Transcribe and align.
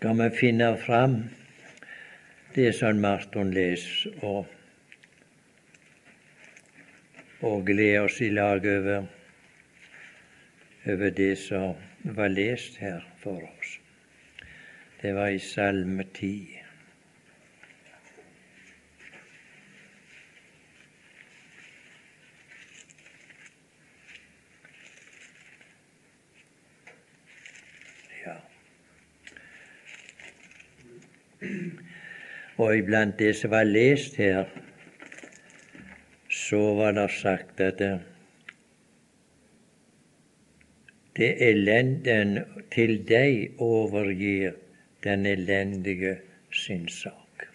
skal 0.00 0.16
vi 0.16 0.30
finne 0.32 0.76
fram 0.80 1.14
det 2.54 2.70
som 2.72 3.02
Marton 3.02 3.50
leser, 3.52 4.14
og, 4.24 4.46
og 7.44 7.66
glede 7.68 8.06
oss 8.06 8.16
i 8.24 8.30
lag 8.32 8.64
over, 8.64 9.04
over 10.88 11.12
det 11.18 11.34
som 11.42 11.76
var 12.16 12.32
lest 12.32 12.80
her 12.80 13.04
for 13.20 13.44
oss. 13.44 13.76
Det 15.02 15.12
var 15.18 15.36
i 15.36 15.38
Salme 15.38 16.08
10. 16.14 16.59
Og 32.60 32.76
iblant 32.76 33.16
det 33.18 33.32
som 33.38 33.54
var 33.54 33.64
lest 33.64 34.18
her, 34.20 34.44
så 36.28 36.58
var 36.76 36.92
det 36.92 37.06
sagt 37.16 37.60
at 37.64 37.78
det, 37.78 37.94
det 41.16 41.30
elenden 41.46 42.36
til 42.74 42.98
deg 43.08 43.62
overgir 43.64 44.58
den 45.04 45.24
elendige 45.26 46.18
sin 46.52 46.84
sak. 46.88 47.46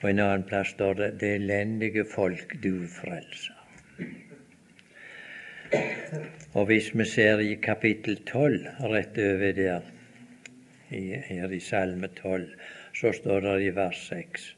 Og 0.00 0.08
en 0.10 0.24
annen 0.24 0.46
plass 0.48 0.72
står 0.72 0.94
det 0.94 1.10
'det 1.20 1.34
elendige 1.34 2.04
folk 2.14 2.56
du 2.62 2.86
frelser'. 2.86 3.58
Og 6.54 6.66
hvis 6.66 6.90
vi 6.98 7.04
ser 7.04 7.38
i 7.38 7.54
kapittel 7.54 8.16
12, 8.24 8.66
rett 8.80 9.18
over 9.18 9.52
der, 9.52 9.80
her 10.88 11.50
i 11.50 11.60
Salme 11.60 12.08
12, 12.08 12.48
så 13.00 13.12
står 13.12 13.40
det 13.40 13.56
i 13.62 13.74
vers 13.74 13.98
6 14.08 14.56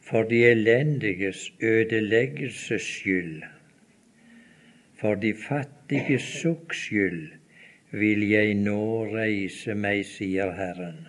For 0.00 0.22
de 0.22 0.44
elendiges 0.50 1.52
ødeleggelses 1.60 2.82
skyld, 2.82 3.42
for 5.00 5.14
de 5.14 5.34
fattiges 5.34 6.22
sukks 6.22 6.78
skyld, 6.86 7.28
vil 7.90 8.24
jeg 8.28 8.54
nå 8.54 9.04
reise 9.12 9.74
meg, 9.74 10.00
sier 10.08 10.52
Herren. 10.56 11.02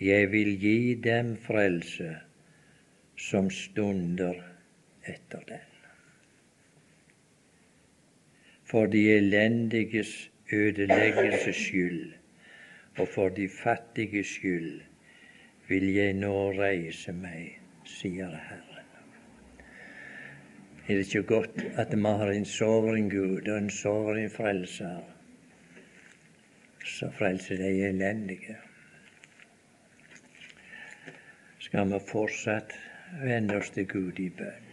Jeg 0.00 0.28
vil 0.32 0.52
gi 0.60 0.94
dem 1.04 1.32
frelse 1.46 2.10
som 3.16 3.48
stunder 3.50 4.36
etter 5.08 5.42
den. 5.48 5.64
For 8.68 8.86
de 8.86 9.02
elendiges 9.16 10.30
ødeleggelses 10.52 11.56
skyld 11.56 12.12
og 12.98 13.08
for 13.08 13.32
de 13.32 13.48
fattiges 13.48 14.36
skyld 14.36 14.87
vil 15.68 15.90
jeg 15.92 16.16
nå 16.16 16.34
reise 16.56 17.12
meg, 17.12 17.58
sier 17.84 18.32
Herren. 18.32 18.68
Er 20.88 20.96
det 20.96 21.04
ikke 21.04 21.22
godt 21.28 21.58
at 21.76 21.90
vi 21.92 22.12
har 22.20 22.30
en 22.32 22.46
soveren 22.48 23.10
Gud 23.12 23.48
og 23.48 23.58
en 23.58 23.68
soveren 23.70 24.30
frelser 24.32 25.02
som 26.80 27.12
frelser 27.12 27.60
de 27.60 27.68
elendige? 27.90 28.56
Skal 31.60 31.92
vi 31.92 32.00
fortsatt 32.08 32.72
vende 33.20 33.60
oss 33.60 33.68
til 33.76 33.84
Gud 33.92 34.24
i 34.24 34.30
bønn? 34.40 34.72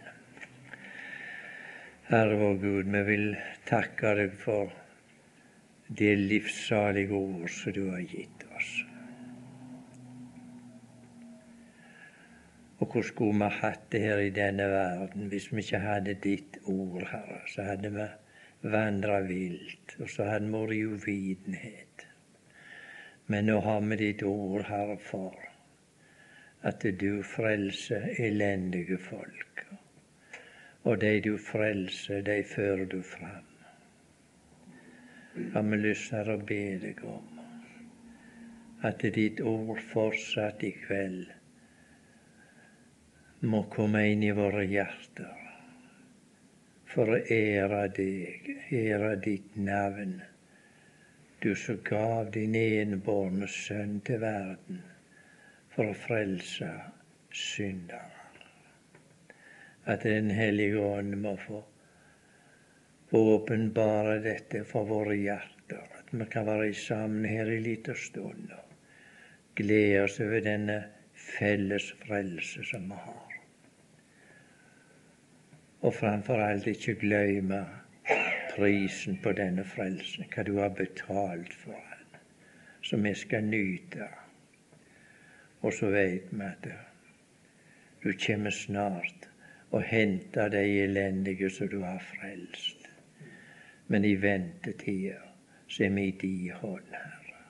Herre 2.08 2.40
vår 2.40 2.58
Gud, 2.64 2.92
vi 2.96 3.06
vil 3.12 3.28
takke 3.68 4.16
deg 4.16 4.40
for 4.40 4.72
det 6.00 6.16
livssalige 6.16 7.12
ord 7.12 7.50
som 7.52 7.76
du 7.76 7.90
har 7.90 8.08
gitt 8.08 8.48
oss. 8.56 8.85
Og 12.78 12.92
hvor 12.92 13.02
skulle 13.02 13.38
vi 13.40 13.48
hatt 13.60 13.86
det 13.92 14.00
her 14.00 14.18
i 14.20 14.32
denne 14.36 14.68
verden 14.68 15.30
hvis 15.32 15.48
vi 15.52 15.62
ikke 15.64 15.80
hadde 15.80 16.14
ditt 16.24 16.58
ord, 16.64 17.06
Herre? 17.08 17.40
Så 17.48 17.64
hadde 17.64 17.90
vi 17.94 18.08
vandra 18.62 19.20
vilt, 19.24 19.96
og 20.00 20.10
så 20.12 20.26
hadde 20.28 20.50
vi 20.50 20.60
vært 20.60 20.74
i 20.76 20.82
uvitenhet. 20.84 22.06
Men 23.26 23.48
nå 23.48 23.60
har 23.64 23.80
vi 23.80 23.96
ditt 24.02 24.22
ord, 24.22 24.66
Herre, 24.68 24.98
for 25.00 25.46
at 26.66 26.84
du 27.00 27.22
frelser 27.22 28.10
elendige 28.18 28.98
folk. 28.98 29.64
Og 30.84 31.00
de 31.00 31.20
du 31.20 31.36
frelser, 31.38 32.20
de 32.22 32.42
fører 32.44 32.84
du 32.84 33.00
fram. 33.02 33.48
Har 35.54 35.62
vi 35.62 35.80
lyst 35.80 36.12
til 36.12 36.30
å 36.32 36.36
be 36.52 36.60
deg 36.84 37.02
om 37.04 37.40
at 38.84 39.02
ditt 39.16 39.40
ord 39.40 39.80
fortsatt 39.92 40.62
i 40.64 40.70
kveld 40.84 41.32
må 43.40 43.62
komme 43.68 44.06
inn 44.08 44.22
i 44.24 44.32
våre 44.32 44.64
hjerter 44.64 45.42
for 46.88 47.12
å 47.12 47.18
ære 47.28 47.82
deg, 47.92 48.46
ære 48.72 49.10
ditt 49.20 49.56
navn, 49.60 50.14
du 51.44 51.50
som 51.54 51.82
gav 51.84 52.30
din 52.32 52.56
enbårne 52.56 53.48
sønn 53.52 53.98
til 54.06 54.22
verden 54.22 54.80
for 55.74 55.92
å 55.92 55.98
frelse 56.06 56.70
syndere. 57.36 58.14
At 59.84 60.02
Den 60.08 60.32
hellige 60.32 60.80
ånd 60.80 61.20
må 61.20 61.36
få 61.44 61.60
åpenbare 63.12 64.16
dette 64.24 64.64
for 64.64 64.88
våre 64.88 65.14
hjerter, 65.20 65.84
at 66.00 66.10
vi 66.10 66.26
kan 66.32 66.48
være 66.48 66.72
sammen 66.74 67.28
her 67.28 67.52
i 67.52 67.60
liten 67.60 68.00
stund 68.00 68.48
og 68.56 68.74
glede 69.60 70.02
oss 70.08 70.18
over 70.24 70.40
denne 70.40 70.80
felles 71.12 71.92
frelse 72.02 72.64
som 72.64 72.88
vi 72.88 73.04
har 73.04 73.25
og 75.86 75.94
framfor 75.94 76.40
alt 76.42 76.66
ikke 76.66 76.96
glemme 76.98 77.60
prisen 78.56 79.20
på 79.22 79.30
denne 79.38 79.62
frelsen, 79.64 80.26
hva 80.32 80.42
du 80.42 80.56
har 80.58 80.72
betalt 80.74 81.54
for 81.54 81.78
den, 81.78 82.18
som 82.82 83.06
vi 83.06 83.12
skal 83.14 83.46
nyte. 83.46 84.08
Og 85.62 85.76
så 85.78 85.92
veit 85.94 86.32
vi 86.32 86.42
at 86.48 86.68
du 88.02 88.10
kommer 88.26 88.50
snart 88.50 89.30
og 89.70 89.86
henter 89.86 90.50
de 90.50 90.66
elendige 90.88 91.50
som 91.54 91.70
du 91.70 91.78
har 91.84 92.02
frelst. 92.02 92.90
Men 93.86 94.04
i 94.04 94.16
ventetida 94.18 95.22
så 95.68 95.84
er 95.86 95.94
vi 95.94 96.08
i 96.08 96.18
di 96.18 96.50
hånd, 96.50 96.90
Herre. 96.90 97.42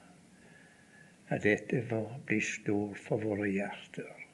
At 1.29 1.43
dette 1.43 1.87
blir 1.89 2.45
stort 2.45 3.01
for 3.01 3.17
våre 3.17 3.49
hjerter. 3.49 4.27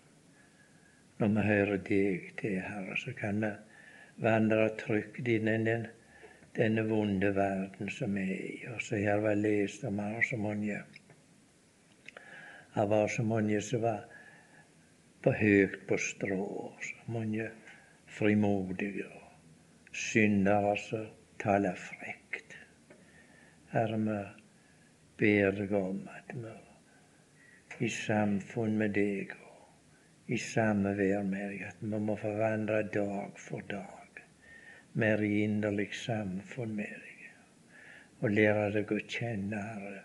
Når 1.18 1.28
vi 1.36 1.50
hører 1.54 1.76
deg 1.76 2.32
til, 2.40 2.58
Herre, 2.66 2.96
så 2.98 3.14
kan 3.14 3.38
vi 3.42 3.52
vandre 4.22 4.68
trygt 4.78 5.28
i 5.28 5.38
denne, 5.42 5.76
denne 6.56 6.84
vonde 6.86 7.32
verden 7.34 7.90
som 7.90 8.16
er 8.16 8.34
i. 8.36 8.62
Og 8.74 8.80
så 8.82 9.00
har 9.02 9.22
vi 9.24 9.34
lest 9.40 9.84
om 9.84 9.98
her 9.98 10.22
så 10.22 10.36
mange 10.36 10.82
Det 12.74 12.88
var 12.88 13.08
så 13.08 13.22
mange 13.22 13.60
som 13.60 13.82
var 13.82 14.04
på 15.22 15.32
høyt 15.32 15.74
på 15.88 15.96
strå, 15.96 16.72
så 16.82 17.12
mange 17.12 17.50
frimodige 18.06 19.04
syndere 19.92 20.76
som 20.76 21.06
taler 21.38 21.76
frekt. 21.76 22.56
Herre, 23.72 23.98
vi 23.98 24.20
ber 25.20 25.58
deg 25.60 25.74
om 25.76 26.00
at 26.16 26.32
vi 26.34 27.86
i 27.86 27.90
samfunn 27.92 28.78
med 28.80 28.96
deg 28.96 29.36
og 29.36 30.32
i 30.32 30.38
samvær 30.40 31.26
med 31.28 31.50
deg, 31.50 31.66
at 31.68 31.84
vi 31.84 32.00
må 32.08 32.16
forvandle 32.16 32.86
dag 32.94 33.36
for 33.36 33.68
dag 33.68 34.01
mer 34.92 35.22
i 35.22 35.42
inderlig 35.42 35.90
samfunn 35.96 36.74
med 36.76 36.96
deg, 37.04 37.28
og 38.20 38.34
lære 38.36 38.70
deg 38.76 38.92
å 38.92 39.00
kjenne, 39.08 39.60
Herre, 39.72 40.02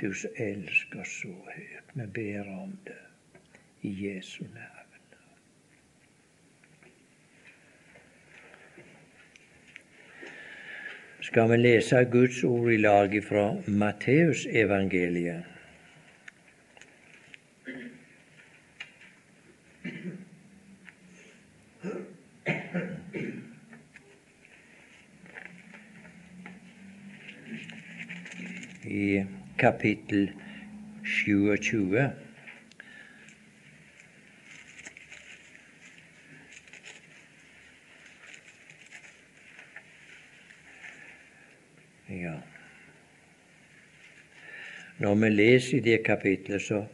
du 0.00 0.08
som 0.16 0.38
elsker 0.40 1.08
så 1.08 1.34
høyt. 1.54 1.92
Vi 1.94 2.06
ber 2.20 2.48
om 2.50 2.76
det 2.86 3.00
i 3.86 3.92
Jesu 4.06 4.44
navn. 4.54 4.78
Skal 11.22 11.48
vi 11.52 11.56
lese 11.56 12.00
Guds 12.10 12.42
ord 12.44 12.72
i 12.72 12.80
lag 12.82 13.14
fra 13.24 13.44
Matteusevangeliet? 13.66 15.51
I 28.84 29.24
kapittel 29.58 30.30
27. 31.04 32.10
Ja. 42.08 42.34
Når 44.98 45.14
vi 45.14 45.28
leser 45.28 45.76
i 45.76 45.80
det 45.80 46.04
kapitlet, 46.04 46.62
så, 46.62 46.84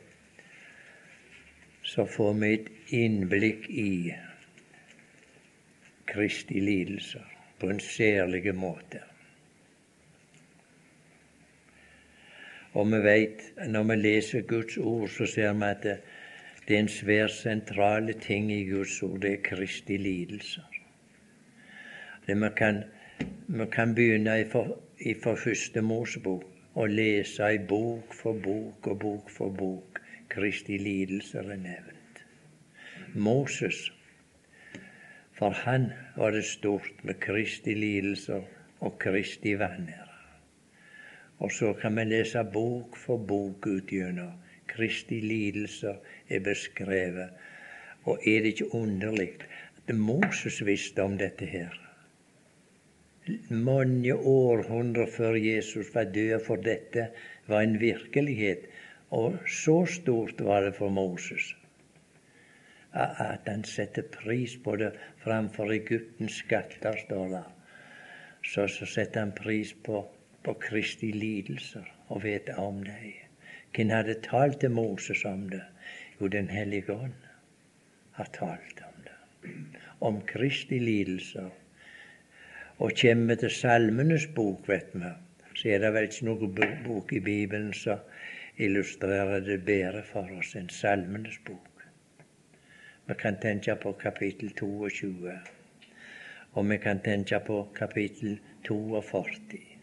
så 1.82 2.06
får 2.06 2.32
vi 2.40 2.52
et 2.54 2.70
innblikk 2.94 3.68
i 3.68 3.90
Kristi 6.08 6.60
lidelser 6.60 7.36
på 7.60 7.68
en 7.72 7.80
særlig 7.80 8.54
måte. 8.54 9.07
Og 12.78 12.86
vi 12.86 12.98
vet, 13.02 13.40
når 13.66 13.82
vi 13.82 13.94
leser 13.98 14.44
Guds 14.46 14.76
ord, 14.78 15.08
så 15.10 15.26
ser 15.26 15.52
vi 15.52 15.66
at 15.66 15.82
det, 15.82 15.96
det 16.68 16.76
er 16.76 16.84
en 16.84 16.90
svært 16.92 17.34
sentrale 17.34 18.14
ting 18.22 18.52
i 18.54 18.60
Guds 18.68 19.02
ord. 19.02 19.18
Det 19.24 19.32
er 19.32 19.42
Kristi 19.42 19.96
lidelser. 19.98 20.62
Vi, 22.26 22.36
kan, 22.56 22.82
kan 23.72 23.94
begynne 23.94 24.40
i, 24.40 24.46
for, 24.52 24.76
i 25.00 25.14
for 25.22 25.34
første 25.34 25.82
Mosebok 25.82 26.44
og 26.74 26.88
lese 26.94 27.54
i 27.54 27.58
bok 27.58 28.14
for 28.14 28.38
bok 28.44 28.86
og 28.86 28.98
bok 28.98 29.30
for 29.30 29.50
bok. 29.50 29.98
Kristi 30.30 30.78
lidelser 30.78 31.50
er 31.50 31.56
nevnt. 31.56 32.26
Moses, 33.14 33.88
for 35.32 35.50
han 35.64 35.90
var 36.16 36.30
det 36.30 36.44
stort 36.44 36.92
med 37.02 37.18
Kristi 37.20 37.74
lidelser 37.74 38.44
og 38.80 38.98
Kristi 38.98 39.58
vanære. 39.58 40.07
Og 41.38 41.52
så 41.52 41.72
kan 41.80 41.96
vi 41.96 42.04
lese 42.04 42.42
bok 42.52 42.96
for 42.96 43.18
bok 43.18 43.66
ut 43.66 43.92
gjennom. 43.92 44.32
Kristi 44.68 45.20
lidelser 45.24 46.00
er 46.28 46.40
beskrevet. 46.44 47.30
Og 48.04 48.18
er 48.26 48.42
det 48.42 48.54
ikke 48.54 48.74
underlig 48.74 49.30
at 49.86 49.94
Moses 49.94 50.60
visste 50.66 51.02
om 51.02 51.16
dette 51.18 51.46
her? 51.46 51.76
Mange 53.50 54.14
århundrer 54.14 55.06
før 55.12 55.36
Jesus 55.36 55.94
var 55.94 56.08
død, 56.14 56.40
for 56.46 56.56
dette 56.56 57.10
var 57.46 57.62
en 57.62 57.80
virkelighet. 57.80 58.68
Og 59.10 59.38
så 59.46 59.84
stort 59.86 60.40
var 60.44 60.64
det 60.64 60.74
for 60.76 60.88
Moses 60.88 61.54
at 62.98 63.46
han 63.46 63.64
setter 63.64 64.02
pris 64.02 64.56
på 64.64 64.76
det 64.76 64.92
framfor 65.22 65.72
Egyptens 65.72 66.40
skatter, 66.42 66.96
står 67.06 67.28
det. 67.28 67.44
Så, 68.44 68.66
så 68.66 68.86
setter 68.86 69.20
han 69.20 69.32
pris 69.32 69.74
på 69.84 70.02
på 70.48 70.54
Kristi 70.54 71.10
lidelser 71.12 71.84
og 72.08 72.22
vet 72.24 72.48
om 72.56 72.78
dem. 72.84 73.12
Hvem 73.76 73.90
hadde 73.92 74.14
talt 74.24 74.60
til 74.62 74.70
Moses 74.72 75.24
om 75.28 75.42
det? 75.52 75.60
Jo, 76.20 76.26
Den 76.26 76.48
hellige 76.48 76.92
ånd 76.92 77.12
har 78.12 78.30
talt 78.32 78.80
om 78.86 79.02
det. 79.04 79.50
Om 80.00 80.20
Kristi 80.26 80.78
lidelser. 80.78 81.50
Og 82.78 82.92
kommer 83.00 83.34
vi 83.34 83.36
til 83.36 83.50
Salmenes 83.50 84.26
bok, 84.34 84.68
vet 84.68 84.94
vi, 84.94 85.10
så 85.54 85.68
er 85.68 85.78
det 85.78 85.92
vel 85.94 86.08
ikke 86.08 86.28
noen 86.30 86.54
bok 86.86 87.12
i 87.12 87.20
Bibelen 87.20 87.72
som 87.76 87.98
illustrerer 88.56 89.44
det 89.44 89.64
bedre 89.66 90.00
for 90.02 90.32
oss 90.38 90.54
enn 90.56 90.70
Salmenes 90.72 91.36
bok. 91.44 91.82
Vi 93.06 93.14
kan 93.20 93.36
tenke 93.42 93.76
på 93.82 93.92
kapittel 94.00 94.54
22, 94.56 95.36
og 96.52 96.70
vi 96.70 96.78
kan 96.78 97.04
tenke 97.04 97.40
på 97.46 97.66
kapittel 97.76 98.38
42 98.64 99.77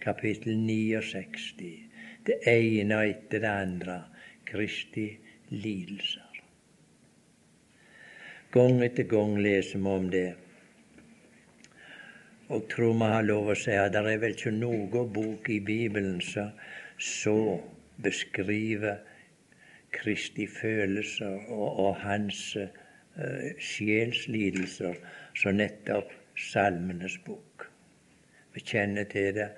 kapittel 0.00 0.56
69. 0.56 1.70
Det 2.26 2.40
ene 2.48 3.02
etter 3.10 3.42
det 3.44 3.52
andre. 3.52 3.96
Kristi 4.50 5.06
lidelser. 5.50 6.40
Gang 8.50 8.80
etter 8.82 9.06
gang 9.06 9.36
leser 9.38 9.78
vi 9.78 9.90
om 9.94 10.08
det. 10.10 10.28
Og 12.50 12.64
tror 12.72 12.96
vi 12.98 13.10
har 13.12 13.22
lov 13.22 13.52
å 13.52 13.58
si 13.58 13.76
at 13.78 13.92
det 13.94 14.02
er 14.02 14.22
vel 14.24 14.34
ikke 14.34 14.50
noen 14.56 15.12
bok 15.14 15.50
i 15.54 15.60
Bibelen 15.62 16.18
som 16.24 16.50
så 17.00 17.60
beskriver 18.02 18.98
Kristi 19.94 20.46
følelser 20.46 21.46
og, 21.50 21.78
og 21.84 21.94
hans 22.02 22.56
uh, 22.56 22.66
sjelslidelser 23.58 24.98
som 25.38 25.58
nettopp 25.58 26.12
Salmenes 26.40 27.18
bok. 27.26 27.66
Vi 28.54 28.62
kjenner 28.66 29.06
til 29.10 29.34
det 29.36 29.48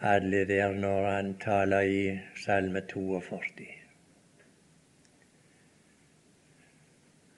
alle 0.00 0.44
der 0.44 0.72
når 0.72 1.10
han 1.10 1.34
taler 1.38 1.80
i 1.80 2.20
Salme 2.36 2.80
42. 2.80 3.66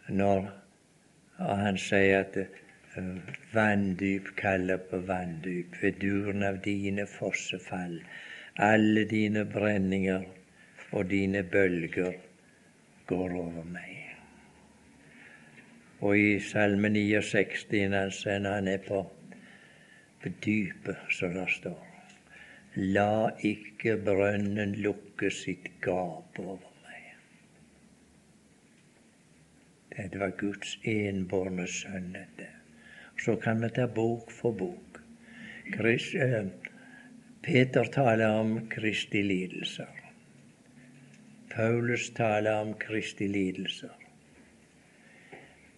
Når 0.08 0.50
han 1.38 1.78
sier 1.78 2.18
at 2.20 2.36
eh, 2.36 3.04
vanndyp 3.54 4.34
kaller 4.36 4.76
på 4.90 5.00
vanndyp 5.08 5.82
ved 5.82 6.00
duren 6.02 6.42
av 6.42 6.60
dine 6.64 7.06
fossefall. 7.06 8.00
Alle 8.56 9.06
dine 9.08 9.44
brenninger 9.44 10.26
og 10.92 11.10
dine 11.10 11.42
bølger 11.42 12.12
går 13.06 13.36
over 13.40 13.64
meg. 13.64 13.96
Og 16.00 16.18
i 16.18 16.40
Salme 16.40 16.88
69, 16.88 18.26
når 18.26 18.50
han 18.54 18.68
er 18.68 18.82
på, 18.88 19.04
på 20.22 20.28
dypet, 20.44 21.06
som 21.08 21.32
det 21.34 21.48
står 21.56 21.89
La 22.80 23.28
ikke 23.44 23.98
brønnen 24.00 24.70
lukke 24.80 25.28
sitt 25.28 25.66
gap 25.84 26.38
over 26.40 26.62
meg. 26.80 27.10
Det 29.98 30.20
var 30.22 30.32
Guds 30.40 30.78
enbårne 30.88 31.66
sønn. 31.68 32.16
Så 33.20 33.36
kan 33.36 33.60
vi 33.60 33.68
ta 33.76 33.84
bok 33.84 34.32
for 34.32 34.56
bok. 34.56 35.02
Chris, 35.74 36.14
eh, 36.14 36.46
Peter 37.42 37.84
taler 37.84 38.40
om 38.40 38.68
Kristi 38.72 39.22
lidelser. 39.28 40.00
Paulus 41.52 42.10
taler 42.16 42.62
om 42.62 42.74
Kristi 42.80 43.28
lidelser. 43.28 43.92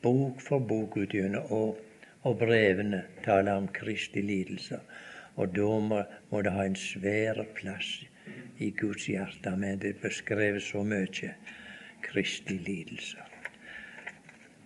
Bok 0.02 0.40
for 0.40 0.60
bok 0.60 0.96
utgjennom, 1.02 1.50
og, 1.50 1.78
og 2.22 2.38
brevene 2.38 3.02
taler 3.24 3.58
om 3.58 3.68
Kristi 3.68 4.22
lidelser. 4.22 4.86
Og 5.36 5.56
da 5.56 5.78
må, 5.80 6.02
må 6.30 6.42
det 6.42 6.52
ha 6.52 6.64
en 6.66 6.76
svær 6.76 7.42
plass 7.56 8.02
i 8.58 8.70
Guds 8.70 9.06
hjerte. 9.06 9.56
Men 9.56 9.80
det 9.82 9.96
beskrevet 10.02 10.62
så 10.62 10.84
mye 10.84 11.34
kristelig 12.02 12.60
lidelse. 12.68 13.18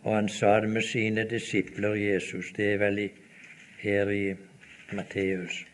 Og 0.07 0.15
han 0.15 0.29
sa 0.29 0.61
det 0.61 0.71
med 0.71 0.83
sine 0.87 1.25
disipler, 1.31 1.95
Jesus. 1.95 2.53
Det 2.57 2.73
er 2.73 2.79
vel 2.79 2.99
i, 2.99 3.09
her 3.83 4.11
i 4.11 4.35
Matteus. 4.93 5.65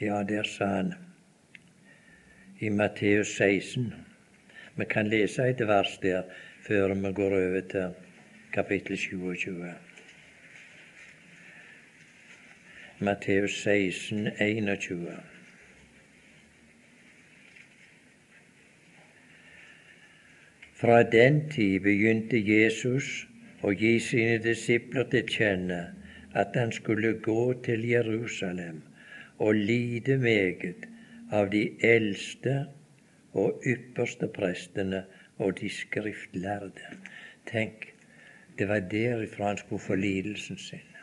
Ja, 0.00 0.22
der 0.28 0.42
sa 0.42 0.66
han 0.66 0.92
i 2.60 2.68
Matteus 2.68 3.36
16. 3.36 3.94
Vi 4.76 4.84
kan 4.90 5.08
lese 5.08 5.48
et 5.48 5.60
vers 5.68 5.98
der 6.02 6.22
før 6.66 6.94
vi 6.94 7.12
går 7.12 7.36
over 7.40 7.60
til 7.70 7.94
kapittel 8.52 8.98
27. 8.98 9.83
Matteus 13.00 13.56
16, 13.62 14.30
21. 14.38 15.20
Fra 20.74 21.02
den 21.02 21.40
tid 21.50 21.80
begynte 21.82 22.38
Jesus 22.38 23.26
å 23.66 23.74
gi 23.74 23.96
sine 23.98 24.38
disipler 24.46 25.10
til 25.10 25.26
kjenne 25.26 25.80
at 26.38 26.54
han 26.54 26.70
skulle 26.78 27.16
gå 27.18 27.48
til 27.66 27.82
Jerusalem 27.90 28.78
og 29.42 29.58
lide 29.58 30.20
meget 30.22 30.86
av 31.34 31.50
de 31.50 31.66
eldste 31.82 32.60
og 33.34 33.58
ypperste 33.66 34.30
prestene 34.30 35.02
og 35.42 35.58
de 35.58 35.74
skriftlærde. 35.82 36.94
Tenk, 37.50 37.90
det 38.54 38.70
var 38.70 38.86
derifra 38.86 39.50
han 39.50 39.64
skulle 39.66 39.82
få 39.82 39.98
lidelsen 39.98 40.62
sin 40.62 40.93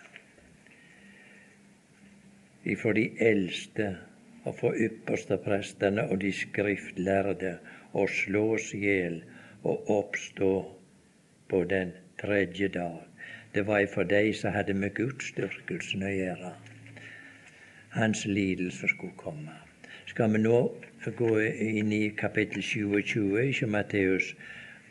ifra 2.65 2.93
de 2.93 3.09
eldste 3.19 3.95
og 4.43 4.55
fra 4.59 4.71
yppersteprestene 4.77 6.07
og 6.09 6.21
de 6.21 6.31
skriftlærde 6.33 7.57
og 7.93 8.09
slås 8.09 8.73
i 8.73 8.83
hjel 8.85 9.21
og 9.63 9.89
oppstå 9.89 10.51
på 11.49 11.63
den 11.69 11.91
tredje 12.21 12.67
dag. 12.67 12.99
Det 13.53 13.67
var 13.67 13.85
for 13.93 14.03
de 14.03 14.33
som 14.33 14.53
hadde 14.55 14.73
med 14.73 14.93
gudsdyrkelsen 14.95 16.05
å 16.07 16.13
gjøre. 16.13 16.53
Hans 17.91 18.25
lidelse 18.25 18.87
skulle 18.87 19.17
komme. 19.17 19.57
Skal 20.07 20.31
vi 20.31 20.39
nå 20.43 20.61
gå 21.17 21.31
inn 21.41 21.91
i 21.91 22.09
kapittel 22.15 22.63
27 22.63 23.41
i 23.51 23.67
Matteus, 23.67 24.33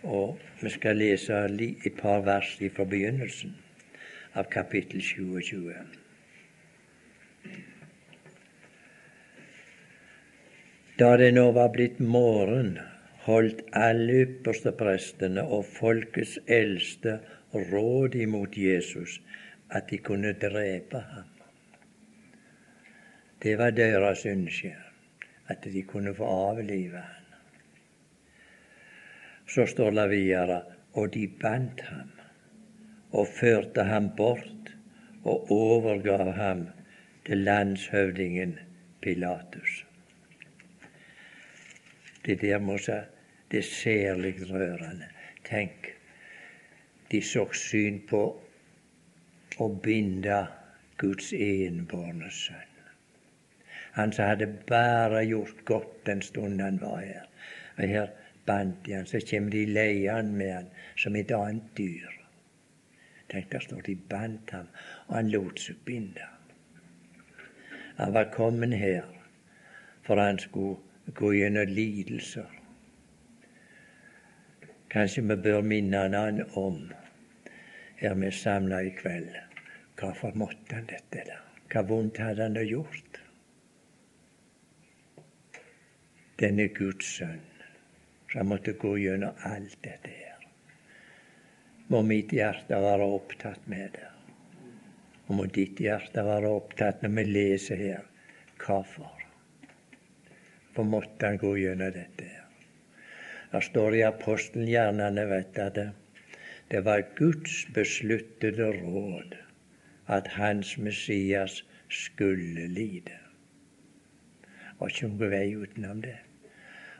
og 0.02 0.38
vi 0.60 0.72
skal 0.76 1.00
lese 1.00 1.40
et 1.60 1.96
par 1.96 2.20
vers 2.28 2.52
fra 2.76 2.84
begynnelsen 2.84 3.56
av 4.34 4.48
kapittel 4.52 5.00
27. 5.00 5.99
Da 11.00 11.14
det 11.16 11.30
nå 11.32 11.46
var 11.56 11.70
blitt 11.72 12.00
morgen, 12.04 12.74
holdt 13.24 13.62
alle 13.78 14.18
yppersteprestene 14.26 15.46
og 15.56 15.62
folkets 15.64 16.34
eldste 16.44 17.14
råd 17.70 18.18
imot 18.20 18.58
Jesus, 18.60 19.14
at 19.72 19.88
de 19.88 20.00
kunne 20.04 20.34
drepe 20.42 21.00
ham. 21.14 21.32
Det 23.40 23.56
var 23.56 23.72
deres 23.80 24.26
ønske, 24.28 24.74
at 25.48 25.64
de 25.72 25.86
kunne 25.88 26.12
få 26.20 26.28
avlive 26.52 27.00
ham. 27.08 27.34
Så 29.48 29.64
står 29.72 29.96
det 29.96 30.08
videre 30.12 30.62
og 30.92 31.14
de 31.16 31.26
bandt 31.40 31.80
ham 31.88 32.12
og 33.16 33.30
førte 33.40 33.88
ham 33.88 34.12
bort 34.20 34.74
og 35.24 35.48
overgav 35.62 36.34
ham 36.36 36.66
til 37.24 37.48
landshøvdingen 37.48 38.58
Pilatus. 39.00 39.86
Det 42.24 42.40
der 42.40 42.58
må 42.58 42.78
si 42.78 42.98
det 43.50 43.58
er 43.58 43.62
særlig 43.62 44.34
rørende. 44.50 45.08
Tenk, 45.44 45.96
de 47.10 47.22
så 47.22 47.46
syn 47.52 47.98
på 48.06 48.20
å 49.58 49.68
binde 49.82 50.44
Guds 51.00 51.32
enbårne 51.34 52.30
sønn. 52.30 52.76
Han 53.96 54.12
som 54.14 54.30
hadde 54.30 54.46
bare 54.68 55.24
gjort 55.26 55.64
godt 55.66 56.06
den 56.06 56.22
stunden 56.22 56.60
han 56.62 56.78
var 56.80 57.00
her. 57.02 57.26
Og 57.76 57.88
her 57.88 58.12
bandt 58.46 58.86
de 58.86 58.94
han, 58.94 59.06
så 59.06 59.18
kommer 59.30 59.50
de 59.50 59.64
leiende 59.66 60.36
med 60.36 60.52
han 60.54 60.68
som 60.96 61.16
et 61.16 61.32
annet 61.34 61.72
dyr. 61.76 62.12
Tenk, 63.30 63.50
der 63.50 63.66
står 63.66 63.82
de 63.86 63.96
bandt 64.10 64.50
ham, 64.54 64.68
og 65.08 65.16
han 65.16 65.30
lot 65.34 65.58
seg 65.62 65.82
binde. 65.86 66.26
Han 67.98 68.14
var 68.14 68.30
kommet 68.34 68.78
her 68.78 69.10
for 70.10 70.20
han 70.20 70.38
skulle 70.38 70.76
gå 71.06 71.32
gjennom 71.34 71.68
lidelser. 71.68 72.56
Kanskje 74.90 75.22
vi 75.22 75.36
bør 75.36 75.62
minne 75.62 76.02
han 76.14 76.42
om, 76.58 76.80
her 78.00 78.16
vi 78.18 78.26
er 78.26 78.38
samla 78.40 78.82
i 78.82 78.94
kveld, 78.98 79.30
hvorfor 80.00 80.34
måtte 80.34 80.78
han 80.78 80.88
dette? 80.90 81.26
da? 81.28 81.38
Hva 81.70 81.84
vondt 81.86 82.18
hadde 82.18 82.48
han 82.48 82.58
gjort? 82.66 83.20
Denne 86.40 86.70
Guds 86.74 87.14
sønn, 87.18 87.46
som 88.32 88.50
måtte 88.50 88.72
gå 88.72 88.96
gjennom 88.98 89.46
alt 89.46 89.78
dette 89.84 90.10
her 90.10 90.30
må 91.90 92.02
mitt 92.06 92.32
hjerte 92.34 92.78
være 92.78 93.06
opptatt 93.16 93.66
med 93.70 93.96
det. 93.96 94.08
Og 95.26 95.38
må 95.38 95.46
ditt 95.50 95.80
hjerte 95.82 96.22
være 96.26 96.52
opptatt 96.60 97.02
når 97.02 97.16
vi 97.16 97.24
leser 97.30 97.82
her 97.82 98.04
hvorfor. 98.62 99.19
For 100.74 100.86
måtte 100.86 101.26
han 101.26 101.40
gå 101.40 101.56
gjennom 101.58 101.92
dette. 101.94 102.28
Det 103.50 103.62
står 103.66 103.96
i 103.98 104.02
apostelgjernene 104.06 105.24
vet 105.26 105.58
at 105.58 105.74
det, 105.74 105.88
det 106.70 106.84
var 106.86 107.02
Guds 107.18 107.64
besluttede 107.74 108.68
råd 108.76 109.34
at 110.06 110.28
hans 110.38 110.76
Messias 110.78 111.64
skulle 111.88 112.68
lide. 112.68 113.16
Og 114.78 114.90
ikke 114.90 115.08
noen 115.08 115.32
vei 115.32 115.56
utenom 115.58 116.02
det. 116.04 116.18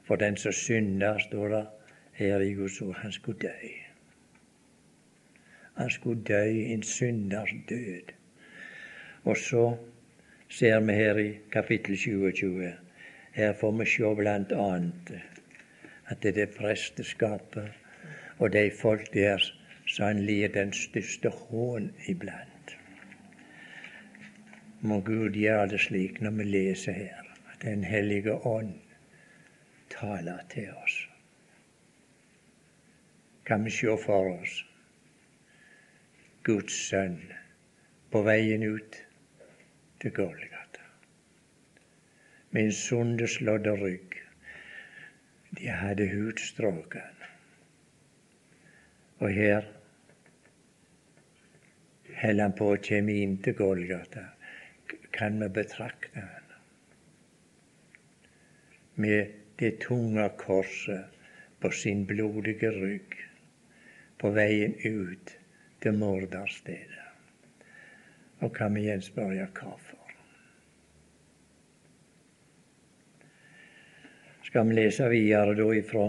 For 0.04 0.18
den 0.18 0.36
som 0.36 0.52
synder, 0.52 1.18
står 1.22 1.54
det 1.54 1.62
her 2.18 2.42
i 2.42 2.52
Guds 2.58 2.80
ord, 2.82 2.96
han 2.98 3.12
skulle 3.12 3.38
dø. 3.38 3.70
Han 5.78 5.90
skulle 5.90 6.24
dø 6.26 6.42
en 6.74 6.82
synders 6.82 7.54
død. 7.68 8.10
Og 9.24 9.36
så 9.36 9.64
ser 10.48 10.80
vi 10.80 10.92
her 10.92 11.18
i 11.18 11.30
kapittel 11.52 11.96
27 11.96 12.72
Her 13.32 13.52
får 13.52 13.72
vi 13.78 13.86
se 13.86 14.04
annet 14.56 15.12
at 16.10 16.22
det 16.22 16.38
er 16.38 16.54
presteskapet 16.56 17.70
og 18.38 18.52
de 18.52 18.70
folk 18.70 19.12
der 19.14 19.52
han 19.98 20.22
lir 20.26 20.48
den 20.48 20.72
største 20.72 21.28
hån 21.28 21.90
iblant. 22.08 22.76
Må 24.80 25.00
Gud 25.00 25.30
gjøre 25.36 25.68
det 25.68 25.80
slik 25.80 26.20
når 26.20 26.30
vi 26.30 26.44
leser 26.44 26.92
her, 26.92 27.22
at 27.52 27.62
Den 27.62 27.84
hellige 27.84 28.32
ånd 28.32 28.74
taler 29.90 30.38
til 30.50 30.70
oss. 30.84 31.08
Kan 33.46 33.64
vi 33.64 33.70
se 33.70 33.96
for 34.06 34.40
oss 34.40 34.64
Guds 36.44 36.72
sønn 36.88 37.20
på 38.10 38.22
veien 38.22 38.62
ut 38.62 38.96
til 40.00 40.10
Golgata. 40.10 40.49
Min 42.50 42.72
sundeslådde 42.72 43.76
rygg, 43.76 44.14
de 45.50 45.68
hadde 45.68 46.08
hudstråken. 46.08 47.16
Og 49.18 49.30
her 49.30 49.62
holder 52.22 52.42
han 52.42 52.56
på 52.58 52.72
å 52.72 52.80
komme 52.88 53.14
inn 53.22 53.36
til 53.44 53.54
Golgata. 53.54 54.24
Kan 55.14 55.38
vi 55.42 55.48
betrakte 55.60 56.24
han 56.24 56.50
med 59.00 59.32
det 59.60 59.78
tunge 59.86 60.26
korset 60.38 61.04
på 61.60 61.70
sin 61.70 62.06
blodige 62.06 62.70
rygg 62.74 63.16
på 64.18 64.30
veien 64.36 64.74
ut 64.84 65.36
til 65.80 65.96
morderstedet. 65.96 67.06
Og 68.40 68.54
kan 68.56 68.74
vi 68.74 68.80
igjen 68.88 69.02
spørre 69.04 69.46
hvorfor? 69.54 69.89
Skal 74.50 74.66
vi 74.66 74.74
lese 74.74 75.06
videre 75.06 75.52
da 75.54 75.64
ifra, 75.78 76.08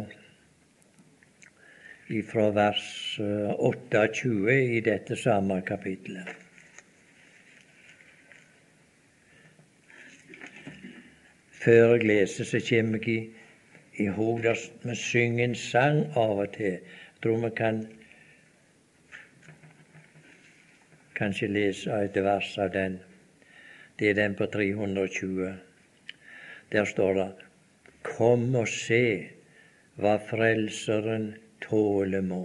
ifra 2.09 2.45
vers 2.55 2.85
28 3.21 4.31
eh, 4.49 4.71
i 4.77 4.79
dette 4.81 5.13
samme 5.13 5.59
kapittelet. 5.61 6.31
Før 11.59 11.93
jeg 11.93 12.07
leser, 12.09 12.49
så 12.49 12.63
kommer 12.65 13.05
jeg 13.05 13.13
i, 13.13 14.07
i 14.07 14.07
hodet 14.09 14.57
Vi 14.87 14.97
synger 14.97 15.43
en 15.45 15.55
sang 15.55 16.01
av 16.17 16.41
og 16.41 16.57
til. 16.57 16.81
Jeg 16.81 17.21
tror 17.21 17.37
vi 17.45 17.53
kan 17.61 17.83
kanskje 21.21 21.53
lese 21.59 22.01
et 22.09 22.17
vers 22.17 22.57
av 22.57 22.73
den. 22.73 22.97
Det 24.01 24.09
er 24.09 24.19
den 24.23 24.33
på 24.33 24.49
320. 24.49 25.53
Der 26.73 26.89
står 26.95 27.13
det 27.21 27.29
Kom 28.07 28.55
og 28.55 28.67
se 28.71 29.03
hva 30.01 30.15
Frelseren 30.29 31.27
tåle 31.63 32.21
må, 32.25 32.43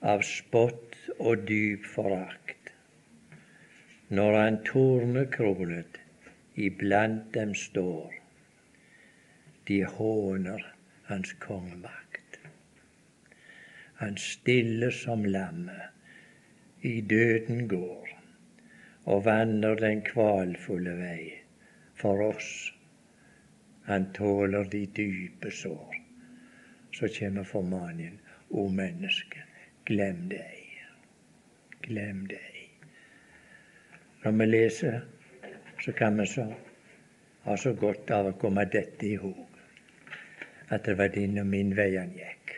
av 0.00 0.24
spott 0.24 0.96
og 1.18 1.44
dyp 1.48 1.84
forakt, 1.94 2.72
når 4.08 4.38
han 4.40 4.58
tornekronet 4.68 6.00
iblant 6.68 7.28
dem 7.34 7.54
står. 7.54 8.14
De 9.68 9.82
håner 9.98 10.62
hans 11.10 11.32
kongemakt. 11.42 12.40
Han 14.00 14.16
stille 14.20 14.92
som 14.92 15.24
lammet 15.24 16.84
i 16.86 17.00
døden 17.00 17.66
går 17.68 18.12
og 19.06 19.24
vandrer 19.26 19.78
den 19.80 20.02
kvalfulle 20.06 20.96
vei 20.98 21.20
for 21.98 22.22
oss. 22.26 22.50
Han 23.86 24.12
tåler 24.12 24.64
de 24.70 24.84
dype 24.86 25.50
sår. 25.50 25.96
Så 26.92 27.08
kommer 27.08 27.44
formaningen, 27.44 28.18
o 28.48 28.68
menneske, 28.68 29.42
glem 29.84 30.28
deg. 30.28 30.62
Glem 31.86 32.24
deg. 32.30 32.62
Når 34.24 34.38
vi 34.38 34.46
leser, 34.46 35.00
så 35.84 35.92
kan 35.92 36.18
vi 36.18 36.26
så 36.26 36.46
ha 37.46 37.56
så 37.56 37.72
godt 37.78 38.10
av 38.10 38.30
å 38.30 38.38
komme 38.40 38.64
dette 38.72 39.06
i 39.06 39.18
hop. 39.20 39.46
at 40.68 40.84
det 40.84 40.96
var 40.98 41.08
din 41.14 41.38
og 41.38 41.46
min 41.46 41.76
vei 41.78 41.92
han 41.94 42.10
gikk. 42.18 42.56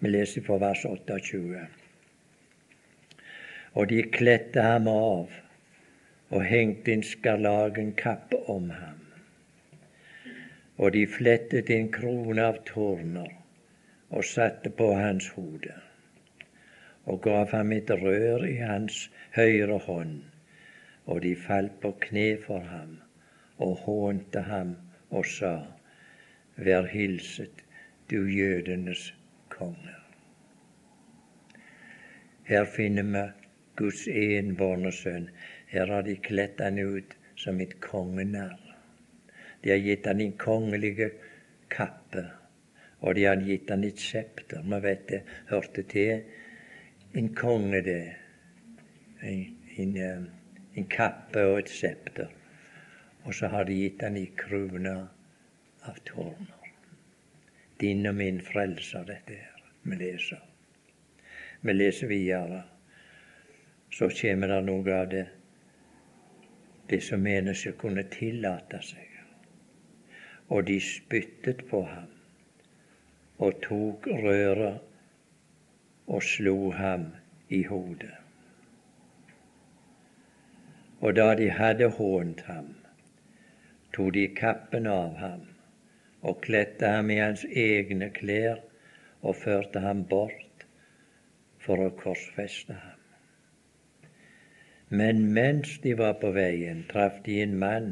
Vi 0.00 0.08
leser 0.08 0.44
fra 0.46 0.56
vers 0.62 0.86
28 0.88 1.66
og 3.74 3.88
de 3.90 3.98
kledde 4.14 4.62
ham 4.64 4.88
av 4.90 5.34
og 6.28 6.44
hengte 6.44 6.92
en 6.92 7.04
skarlagenkappe 7.04 8.40
om 8.52 8.70
ham. 8.70 9.07
Og 10.78 10.92
de 10.94 11.04
flettet 11.10 11.70
en 11.74 11.90
krone 11.92 12.44
av 12.44 12.60
torner 12.68 13.32
og 14.08 14.24
satte 14.24 14.70
på 14.70 14.92
hans 14.94 15.26
hode, 15.34 15.74
og 17.04 17.20
gav 17.24 17.50
ham 17.52 17.72
et 17.76 17.90
rør 17.90 18.46
i 18.46 18.56
hans 18.62 19.08
høyre 19.36 19.80
hånd, 19.88 20.20
og 21.06 21.22
de 21.24 21.34
falt 21.48 21.80
på 21.82 21.92
kne 22.06 22.28
for 22.44 22.64
ham 22.72 22.94
og 23.58 23.82
hånte 23.84 24.44
ham 24.46 24.76
og 25.10 25.26
sa, 25.26 25.54
Vær 26.58 26.88
hilset, 26.90 27.62
du 28.10 28.26
jødenes 28.26 29.12
konge. 29.48 29.94
Her 32.48 32.64
finner 32.64 33.06
vi 33.12 33.22
Guds 33.76 34.06
enbårne 34.08 34.90
sønn. 34.92 35.28
Her 35.70 35.92
har 35.92 36.02
de 36.02 36.16
kledd 36.16 36.62
han 36.64 36.80
ut 36.80 37.14
som 37.36 37.60
et 37.60 37.76
kongenarr. 37.84 38.67
De 39.68 39.72
har 39.72 39.78
gitt 39.84 40.06
han 40.06 40.20
en 40.20 40.32
kongelige 40.32 41.10
kappe, 41.68 42.22
og 43.04 43.14
de 43.14 43.24
har 43.28 43.42
gitt 43.44 43.68
han 43.68 43.82
et 43.84 44.00
septer. 44.00 44.62
Vi 44.64 44.78
vet 44.80 45.02
det 45.10 45.18
hørte 45.50 45.82
til 45.82 46.22
en 47.12 47.28
konge, 47.36 47.82
det. 47.84 48.14
En, 49.20 49.42
en, 49.76 49.92
eh, 49.96 50.22
en 50.80 50.86
kappe 50.88 51.42
og 51.50 51.58
et 51.58 51.68
septer. 51.68 52.30
Og 53.26 53.34
så 53.34 53.50
har 53.52 53.68
de 53.68 53.76
gitt 53.76 54.06
han 54.06 54.16
i 54.16 54.30
krona 54.40 54.94
av 55.84 55.98
tårner. 56.08 56.72
Din 57.80 58.08
og 58.08 58.16
min 58.22 58.40
frelser, 58.40 59.04
dette 59.04 59.36
her. 59.36 59.66
Vi 59.82 59.98
leser. 60.00 60.40
Vi 61.60 61.74
leser 61.76 62.08
videre. 62.08 62.62
Så 63.92 64.08
kommer 64.16 64.48
det 64.48 64.62
noe 64.64 64.96
av 64.96 65.12
det 65.12 65.26
det 66.88 67.02
som 67.04 67.20
mennesker 67.20 67.76
kunne 67.76 68.08
tillate 68.08 68.80
seg. 68.80 69.07
Og 70.48 70.66
de 70.66 70.80
spyttet 70.80 71.64
på 71.70 71.82
ham 71.84 72.08
og 73.38 73.60
tok 73.62 74.06
røret 74.06 74.80
og 76.08 76.22
slo 76.22 76.70
ham 76.70 77.04
i 77.48 77.62
hodet. 77.68 78.14
Og 81.00 81.14
da 81.16 81.34
de 81.38 81.50
hadde 81.54 81.90
hånt 81.94 82.40
ham, 82.48 82.72
tok 83.94 84.14
de 84.14 84.26
kappen 84.34 84.88
av 84.90 85.14
ham 85.20 85.44
og 86.22 86.40
kledde 86.42 86.90
ham 86.96 87.10
i 87.14 87.20
hans 87.20 87.44
egne 87.44 88.10
klær 88.14 88.58
og 89.22 89.36
førte 89.36 89.82
ham 89.84 90.02
bort 90.10 90.66
for 91.62 91.84
å 91.84 91.92
korsfeste 92.00 92.74
ham. 92.74 92.96
Men 94.88 95.26
mens 95.36 95.76
de 95.84 95.92
var 95.98 96.16
på 96.22 96.32
veien, 96.32 96.86
traff 96.90 97.20
de 97.26 97.42
en 97.44 97.58
mann 97.60 97.90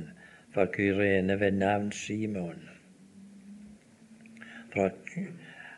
fra 0.57 0.67
Kyrene 0.67 1.41
ved 1.41 1.53
navn 1.53 1.93
Simon. 1.93 2.69
Fra 4.73 4.91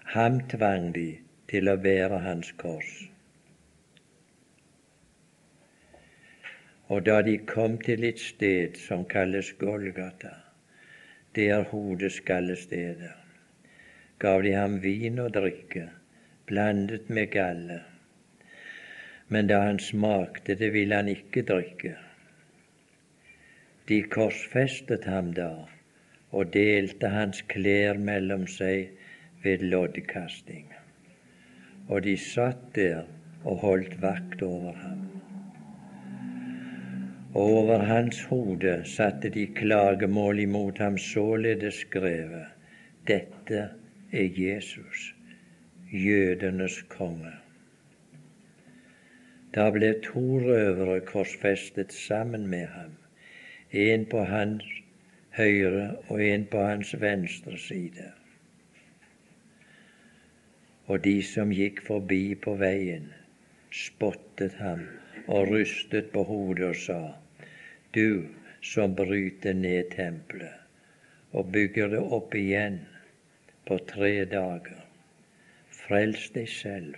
ham 0.04 0.37
tvang 0.52 0.94
de 0.94 1.06
til 1.50 1.70
å 1.73 1.75
bære 1.82 2.20
hans 2.23 2.52
kors. 2.62 2.92
Og 6.94 7.02
da 7.11 7.18
de 7.26 7.35
kom 7.42 7.75
til 7.82 8.06
et 8.06 8.23
sted 8.23 8.78
som 8.87 9.02
kalles 9.16 9.50
Golgata, 9.58 10.37
det 11.35 11.50
er 11.58 11.66
hodeskallestedet, 11.75 13.14
gav 14.23 14.47
de 14.47 14.54
ham 14.61 14.78
vin 14.87 15.18
og 15.18 15.35
drikke, 15.40 15.88
blandet 16.47 17.11
med 17.11 17.32
galle. 17.35 17.82
Men 19.26 19.50
da 19.50 19.64
han 19.66 19.82
smakte 19.82 20.54
det, 20.54 20.70
ville 20.73 21.02
han 21.02 21.11
ikke 21.18 21.42
drikke. 21.50 21.99
De 23.88 24.02
korsfestet 24.02 25.04
ham 25.09 25.33
da 25.37 25.52
og 26.30 26.52
delte 26.52 27.09
hans 27.09 27.40
klær 27.52 28.00
mellom 28.11 28.47
seg 28.47 28.90
ved 29.45 29.64
loddkasting. 29.64 30.66
Og 31.88 32.02
de 32.04 32.16
satt 32.21 32.75
der 32.76 33.07
og 33.45 33.62
holdt 33.64 33.97
vakt 34.02 34.42
over 34.42 34.76
ham 34.83 35.09
og 37.35 37.42
over 37.42 37.78
hans 37.78 38.23
hode 38.25 38.83
satte 38.85 39.28
de 39.28 39.47
klagemål 39.47 40.38
imot 40.38 40.78
ham 40.78 40.99
således 40.99 41.75
skrevet 41.75 42.47
Dette 43.07 43.68
er 44.12 44.28
Jesus, 44.37 45.14
jødenes 45.92 46.83
konge. 46.88 47.33
Da 49.54 49.71
ble 49.71 49.95
to 50.04 50.25
røvere 50.42 51.00
korsfestet 51.00 51.92
sammen 51.92 52.47
med 52.47 52.66
ham, 52.66 52.97
en 53.70 54.06
på 54.08 54.25
hans 54.25 54.64
høyre 55.37 55.96
og 56.08 56.22
en 56.25 56.46
på 56.50 56.62
hans 56.64 56.94
venstre 57.00 57.58
side. 57.58 58.12
Og 60.88 61.04
de 61.04 61.18
som 61.22 61.52
gikk 61.52 61.82
forbi 61.84 62.34
på 62.34 62.54
veien, 62.56 63.10
spottet 63.70 64.56
ham 64.62 64.87
og 65.26 65.50
rystet 65.52 66.08
på 66.12 66.25
hodet 66.25 66.70
og 66.70 66.76
sa:" 66.76 67.02
Du 67.94 68.28
som 68.62 68.94
bryter 68.94 69.52
ned 69.52 69.90
tempelet 69.90 70.54
og 71.32 71.52
bygger 71.52 71.88
det 71.88 72.00
opp 72.00 72.34
igjen 72.34 72.80
på 73.66 73.78
tre 73.78 74.24
dager, 74.24 74.85
frels 75.68 76.31
deg 76.31 76.48
selv. 76.48 76.96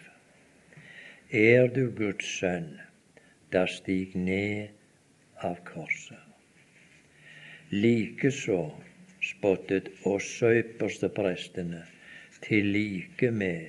Er 1.30 1.68
du 1.68 1.90
Guds 1.90 2.26
sønn, 2.38 2.80
da 3.52 3.66
stig 3.66 4.14
ned 4.14 4.68
av 5.42 5.62
korset. 5.64 6.29
Likeså 7.72 8.72
spottet 9.22 9.88
også 10.04 10.48
yppersteprestene 10.58 11.84
til 12.42 12.64
like 12.74 13.30
med 13.30 13.66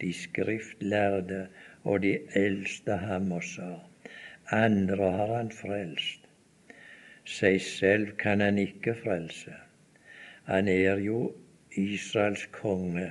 de 0.00 0.12
skriftlærde 0.16 1.46
og 1.84 2.02
de 2.02 2.18
eldste 2.34 2.96
ham 2.96 3.32
og 3.32 3.44
sa:" 3.44 3.74
Andre 4.50 5.10
har 5.12 5.34
han 5.36 5.50
frelst. 5.50 6.24
Seg 7.24 7.60
selv 7.60 8.16
kan 8.16 8.40
han 8.40 8.58
ikke 8.58 8.94
frelse. 8.94 9.52
Han 10.44 10.68
er 10.68 10.96
jo 10.98 11.34
Israels 11.76 12.46
konge. 12.52 13.10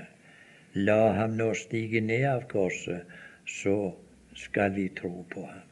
La 0.73 1.11
ham 1.19 1.37
nå 1.37 1.53
stige 1.53 2.01
ned 2.01 2.25
av 2.25 2.47
korset, 2.47 3.05
så 3.45 3.93
skal 4.33 4.73
vi 4.75 4.89
tro 4.89 5.25
på 5.29 5.45
ham. 5.45 5.69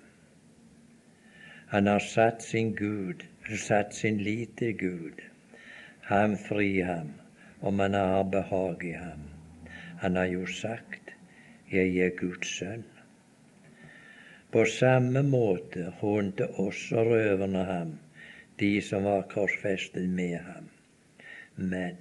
Han 1.67 1.87
har 1.87 1.99
satt 1.99 2.43
sin 2.43 2.75
Gud, 2.75 3.25
satt 3.57 3.93
sin 3.93 4.17
lit 4.17 4.57
til 4.57 4.77
Gud. 4.77 5.21
Han 6.09 6.37
fri 6.37 6.81
ham, 6.81 7.13
om 7.61 7.79
han 7.79 7.93
har 7.93 8.23
behag 8.23 8.83
i 8.83 8.91
ham. 8.91 9.27
Han 9.99 10.15
har 10.15 10.25
jo 10.25 10.45
sagt, 10.45 11.13
jeg 11.71 11.97
er 11.97 12.15
Guds 12.17 12.47
sønn. 12.59 12.85
På 14.51 14.65
samme 14.65 15.21
måte 15.23 15.91
hånte 15.99 16.47
også 16.61 17.03
røverne 17.05 17.63
ham, 17.65 17.91
de 18.59 18.71
som 18.81 19.05
var 19.05 19.27
korsfestet 19.29 20.09
med 20.09 20.37
ham. 20.45 20.69
Men 21.55 21.97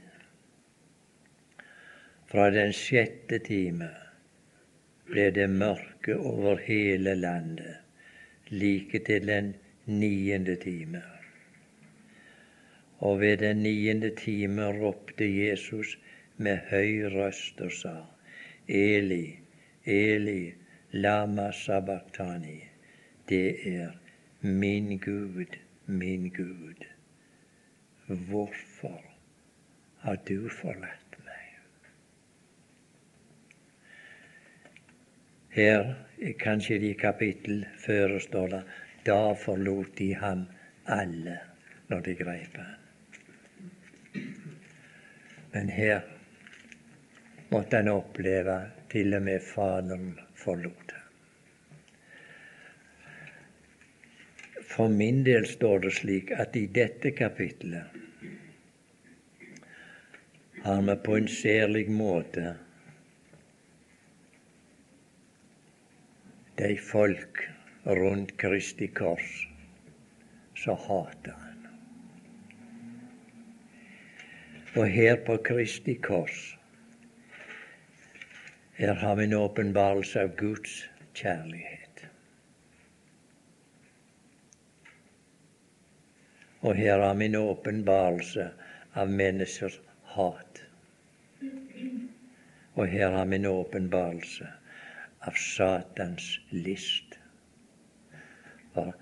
fra 2.31 2.49
den 2.55 2.73
sjette 2.73 3.39
time 3.45 3.91
ble 5.09 5.29
det 5.37 5.51
mørke 5.51 6.17
over 6.17 6.61
hele 6.65 7.15
landet, 7.19 7.77
like 8.49 9.05
til 9.05 9.29
den 9.29 9.55
niende 9.87 10.57
time. 10.57 11.03
Og 12.99 13.21
ved 13.21 13.37
den 13.37 13.63
niende 13.63 14.11
time 14.17 14.65
ropte 14.81 15.27
Jesus 15.47 15.99
med 16.37 16.59
høy 16.71 17.05
røst 17.15 17.61
og 17.61 17.73
sa, 17.73 17.95
Eli, 18.69 19.39
Eli, 19.87 20.55
Lama 20.93 21.51
sabachthani. 21.53 22.65
Det 23.29 23.77
er 23.79 23.91
min 24.41 24.99
Gud, 24.99 25.59
min 25.87 26.29
Gud. 26.37 26.85
Hvorfor 28.07 29.03
har 30.01 30.17
du 30.29 30.49
forlatt 30.49 31.19
meg? 31.25 31.47
Her, 35.55 35.95
kanskje 36.41 36.81
i 36.91 36.93
kapittel 36.93 37.67
før, 37.87 38.19
står 38.19 38.53
det 38.57 38.63
da 39.07 39.21
forlot 39.45 39.95
de 39.99 40.15
ham 40.15 40.47
alle 40.87 41.39
når 41.89 42.01
de 42.01 42.15
grep 42.15 42.57
han. 42.57 42.88
Men 45.59 45.69
her 45.69 46.05
måtte 47.49 47.77
han 47.81 47.89
oppleve 47.91 48.61
til 48.93 49.17
og 49.17 49.25
med 49.27 49.43
Faderen 49.43 50.13
forlot 50.39 50.93
ham. 50.95 51.07
For 54.71 54.93
min 55.01 55.25
del 55.27 55.49
står 55.51 55.83
det 55.83 55.93
slik 55.97 56.31
at 56.31 56.55
i 56.61 56.63
dette 56.79 57.11
kapitlet 57.11 57.99
har 60.63 60.87
vi 60.93 60.97
på 61.09 61.19
en 61.19 61.29
særlig 61.41 61.85
måte 61.91 62.55
de 66.63 66.71
folk 66.93 67.43
rundt 68.05 68.37
Kristi 68.39 68.93
kors 69.03 69.35
som 70.63 70.79
hater 70.87 71.48
Og 74.77 74.89
her 74.89 75.17
på 75.27 75.37
Kristi 75.45 75.95
kors 75.95 76.59
her 78.79 78.95
har 78.95 79.17
vi 79.17 79.25
en 79.25 79.35
åpenbarelse 79.35 80.21
av 80.23 80.37
Guds 80.39 80.85
kjærlighet. 81.19 82.05
Og 86.61 86.79
her 86.79 87.03
har 87.03 87.17
vi 87.19 87.27
en 87.27 87.41
åpenbarelse 87.41 88.47
av 88.95 89.11
menneskers 89.11 89.81
hat. 90.15 90.63
Og 92.79 92.87
her 92.87 93.19
har 93.19 93.27
vi 93.27 93.41
en 93.43 93.51
åpenbarelse 93.51 94.47
av 95.27 95.43
Satans 95.43 96.31
list. 96.55 97.19
For 98.79 98.95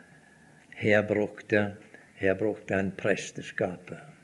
her 0.80 1.04
brukte, 1.04 1.66
her 2.16 2.40
brukte 2.40 2.80
han 2.80 2.94
presteskapet 2.96 4.15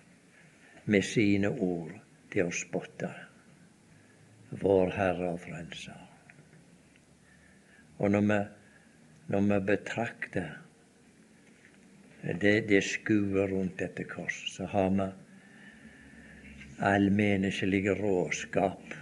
med 0.84 1.04
sine 1.04 1.48
ord 1.48 1.92
til 2.32 2.48
å 2.48 2.54
spotte 2.54 3.10
vår 4.62 4.90
Herre 4.96 5.30
og 5.34 5.40
Frelser. 5.40 6.00
Og 8.02 8.10
når 8.10 8.26
vi, 8.28 8.40
når 9.32 9.48
vi 9.48 9.60
betrakter 9.66 10.50
det, 12.22 12.68
det 12.68 12.82
skuer 12.84 13.50
rundt 13.50 13.78
dette 13.78 14.04
korset. 14.04 14.50
Så 14.54 14.66
har 14.66 14.90
vi 14.90 15.08
all 16.82 17.10
menneskelige 17.10 17.94
råskap. 17.94 18.94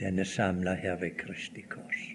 Den 0.00 0.18
er 0.18 0.24
samla 0.24 0.74
her 0.74 0.96
ved 0.96 1.16
Kristi 1.18 1.62
kors. 1.62 2.08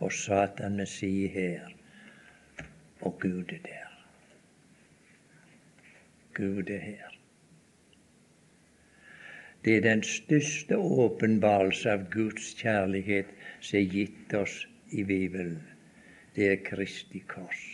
Og 0.00 0.12
Satan 0.12 0.76
med 0.76 0.86
si 0.86 1.26
her, 1.26 1.72
og 3.00 3.20
Gud 3.20 3.52
er 3.52 3.62
der. 3.64 3.85
Gud 6.36 6.70
er 6.70 6.82
her. 6.82 7.16
Det 9.64 9.76
er 9.76 9.80
den 9.80 10.02
største 10.06 10.76
åpenbarelse 10.78 11.90
av 11.90 12.04
Guds 12.12 12.52
kjærlighet 12.60 13.32
som 13.58 13.80
er 13.80 13.88
gitt 13.90 14.34
oss 14.38 14.60
i 14.94 15.02
Bibelen. 15.04 15.58
Det 16.36 16.50
er 16.52 16.62
Kristi 16.62 17.24
kors. 17.26 17.64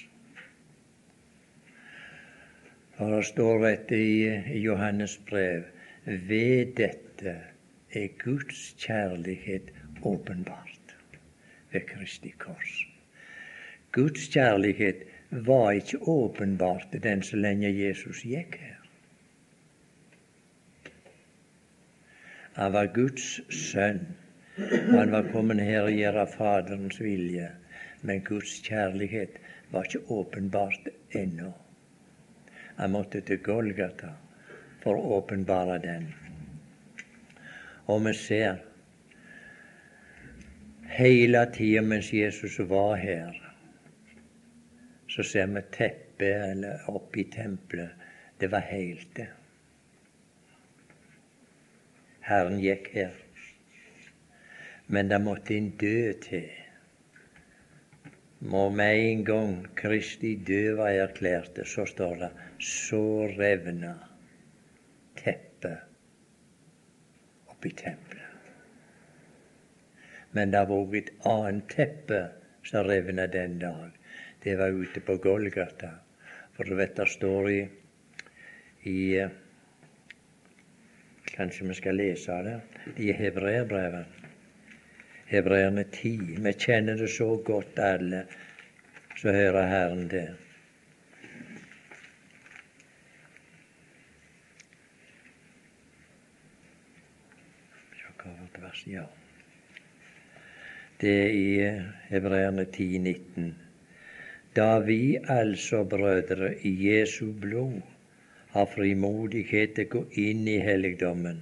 For 2.96 3.12
det 3.12 3.26
står 3.28 3.64
dette 3.66 3.98
i 3.98 4.62
Johannes 4.62 5.18
brev 5.28 5.66
ved 6.06 6.72
dette 6.78 7.36
er 7.92 8.08
Guds 8.24 8.72
kjærlighet 8.80 9.72
åpenbart 10.02 10.96
ved 11.72 11.84
Kristi 11.92 12.32
kors. 12.38 12.86
Guds 13.92 14.28
kjærlighet 14.32 15.04
var 15.32 15.72
ikke 15.72 15.98
åpenbart 15.98 16.92
den 17.02 17.22
så 17.24 17.36
lenge 17.40 17.70
Jesus 17.72 18.20
gikk 18.28 18.58
her. 18.60 18.78
Han 22.54 22.72
var 22.72 22.90
Guds 22.92 23.40
sønn. 23.48 24.02
Han 24.92 25.12
var 25.12 25.30
kommet 25.32 25.62
her 25.64 25.86
og 25.88 25.96
gjøre 25.96 26.26
Faderens 26.28 27.00
vilje. 27.00 27.48
Men 28.02 28.20
Guds 28.26 28.58
kjærlighet 28.66 29.38
var 29.72 29.88
ikke 29.88 30.04
åpenbart 30.12 30.88
ennå. 31.16 31.52
Han 32.76 32.92
måtte 32.92 33.20
til 33.24 33.40
Golgata 33.40 34.12
for 34.82 34.98
å 34.98 35.16
åpenbare 35.16 35.78
den. 35.80 36.10
Og 37.88 38.04
vi 38.04 38.12
ser 38.20 38.60
hele 40.92 41.46
tida 41.56 41.82
mens 41.82 42.12
Jesus 42.12 42.58
var 42.68 42.98
her, 43.00 43.41
så 45.12 45.22
ser 45.22 45.46
vi 45.46 45.60
teppet 45.76 46.50
eller 46.50 47.18
i 47.20 47.24
tempelet. 47.24 47.90
Det 48.38 48.48
var 48.48 48.60
helt, 48.60 49.08
det. 49.16 49.28
Herren 52.24 52.60
gikk 52.62 52.88
her. 52.94 53.12
Men 54.86 55.08
det 55.10 55.20
måtte 55.20 55.54
en 55.56 55.70
dø 55.76 56.12
til. 56.22 56.48
Må 58.38 58.70
med 58.70 58.98
en 58.98 59.24
gang 59.24 59.54
Kristi 59.76 60.34
død 60.36 60.76
var 60.80 60.96
erklært, 61.04 61.60
så 61.68 61.84
står 61.86 62.16
det 62.24 62.30
så 62.58 63.04
revna 63.36 63.94
teppet 65.20 65.78
oppi 67.52 67.70
tempelet. 67.70 68.28
Men 70.32 70.50
det 70.56 70.64
var 70.68 70.78
òg 70.80 70.96
et 70.98 71.12
annet 71.28 71.68
teppe 71.70 72.22
som 72.64 72.88
revna 72.88 73.26
den 73.26 73.60
dag. 73.60 74.01
Det 74.42 74.56
var 74.56 74.68
ute 74.68 75.00
på 75.00 75.16
Golgata. 75.16 75.90
For 76.56 76.64
du 76.64 76.74
vet 76.74 76.96
det 76.96 77.08
står 77.08 77.50
i, 77.50 77.60
i 78.90 79.00
Kanskje 81.32 81.68
vi 81.68 81.74
skal 81.74 81.96
lese 81.96 82.38
det 82.44 82.58
i 83.00 83.12
hebreerbrevet. 83.16 84.20
Hebreerne 85.30 85.84
10. 85.84 86.16
Vi 86.44 86.52
kjenner 86.52 86.98
det 87.00 87.08
så 87.08 87.36
godt, 87.46 87.78
alle 87.78 88.26
så 89.16 89.32
hører 89.32 89.66
Herren 89.66 90.08
det. 90.10 90.28
Ja. 98.86 99.02
Det 101.00 101.10
er 101.22 101.28
i 101.28 101.82
Hebreerne 102.08 102.64
10, 102.64 102.98
19. 102.98 103.61
Da 104.56 104.78
vi 104.78 105.18
altså, 105.28 105.84
brødre, 105.84 106.54
i 106.60 106.88
Jesu 106.88 107.32
blod 107.40 107.80
har 108.52 108.68
frimodighet 108.74 109.72
til 109.78 109.86
å 109.88 109.92
gå 109.94 110.02
inn 110.20 110.44
i 110.48 110.58
helligdommen, 110.60 111.38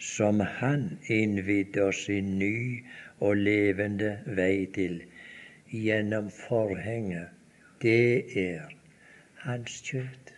som 0.00 0.40
Han 0.40 0.86
innvidde 1.12 1.84
oss 1.90 2.06
i 2.08 2.20
ny 2.24 2.80
og 3.20 3.36
levende 3.36 4.14
vei 4.38 4.64
til 4.72 5.02
gjennom 5.68 6.30
forhenget. 6.32 7.28
Det 7.84 8.24
er 8.46 8.72
Hans 9.44 9.76
kjøtt. 9.84 10.32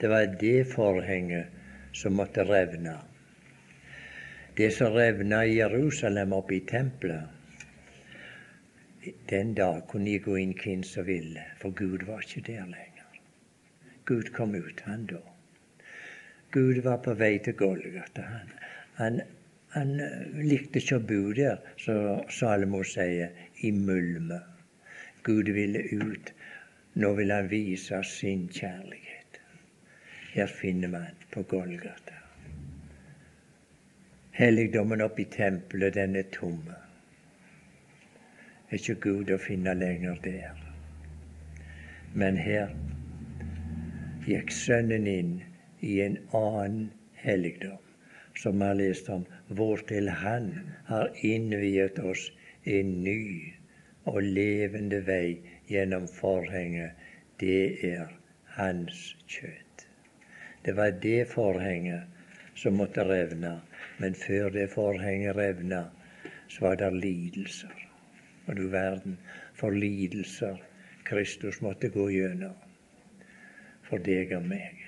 Det 0.00 0.10
var 0.10 0.34
det 0.40 0.66
forhenget 0.74 1.94
som 1.94 2.18
måtte 2.18 2.42
revne. 2.48 2.96
Det 4.58 4.72
som 4.74 4.90
revna 4.98 5.44
i 5.46 5.60
Jerusalem, 5.60 6.34
oppe 6.34 6.58
i 6.58 6.64
tempelet, 6.66 7.39
den 9.30 9.54
dag 9.54 9.82
kunne 9.88 10.10
jeg 10.12 10.24
gå 10.26 10.36
inn 10.36 10.54
hvem 10.60 10.82
som 10.84 11.06
ville, 11.06 11.44
for 11.60 11.72
Gud 11.76 12.04
var 12.08 12.24
ikke 12.24 12.42
der 12.52 12.66
lenger. 12.68 13.20
Gud 14.04 14.32
kom 14.36 14.54
ut, 14.54 14.80
han 14.84 15.06
da. 15.06 15.20
Gud 16.52 16.82
var 16.82 16.98
på 17.04 17.14
vei 17.14 17.38
til 17.38 17.54
Golgata. 17.54 18.22
Han, 18.22 18.50
han, 18.98 19.20
han 19.74 19.92
eh, 20.02 20.40
likte 20.42 20.82
ikke 20.82 20.98
å 20.98 21.06
bo 21.12 21.20
der, 21.36 21.62
som 21.78 22.24
Salomo 22.28 22.82
sier, 22.84 23.30
i 23.62 23.70
mulme. 23.70 24.40
Gud 25.22 25.52
ville 25.54 25.84
ut. 25.92 26.32
Nå 26.98 27.12
vil 27.14 27.30
han 27.30 27.48
vise 27.48 28.02
sin 28.04 28.48
kjærlighet. 28.50 29.40
Her 30.34 30.50
finner 30.50 30.90
man 30.90 31.24
på 31.30 31.44
Golgata. 31.46 32.18
Helligdommen 34.34 35.06
oppi 35.06 35.28
tempelet, 35.30 35.94
den 35.94 36.16
er 36.16 36.28
tomme. 36.34 36.89
Er 38.70 38.78
ikke 38.78 38.94
Gud 39.02 39.30
å 39.34 39.36
finne 39.42 39.72
lenger 39.74 40.18
der. 40.22 40.58
Men 42.14 42.36
her 42.38 42.70
gikk 44.26 44.52
Sønnen 44.54 45.08
inn 45.10 45.32
i 45.82 45.96
en 46.04 46.14
annen 46.38 46.84
helligdom, 47.18 47.80
som 48.38 48.62
vi 48.62 48.68
har 48.68 48.78
lest 48.78 49.10
om, 49.10 49.24
hvortil 49.58 50.12
Han 50.22 50.52
har 50.86 51.10
innviet 51.26 51.98
oss 51.98 52.28
en 52.62 52.94
ny 53.02 53.24
og 54.06 54.22
levende 54.22 55.02
vei 55.10 55.40
gjennom 55.66 56.06
forhenget. 56.20 56.94
Det 57.42 57.90
er 57.90 58.14
Hans 58.54 59.02
kjøtt. 59.26 59.86
Det 60.62 60.78
var 60.78 60.94
det 61.02 61.26
forhenget 61.34 62.06
som 62.54 62.78
måtte 62.78 63.02
revne, 63.08 63.56
men 63.98 64.14
før 64.14 64.50
det 64.54 64.70
forhenget 64.78 65.36
revna, 65.36 65.88
så 66.46 66.68
var 66.68 66.76
det 66.78 66.94
lidelser. 67.02 67.89
Og 68.50 68.56
du 68.58 68.66
verden 68.72 69.14
for 69.54 69.70
lidelser 69.70 70.58
Kristus 71.06 71.60
måtte 71.62 71.88
gå 71.94 72.08
gjennom 72.10 72.56
for 73.86 74.02
deg 74.02 74.32
og 74.34 74.46
meg. 74.50 74.78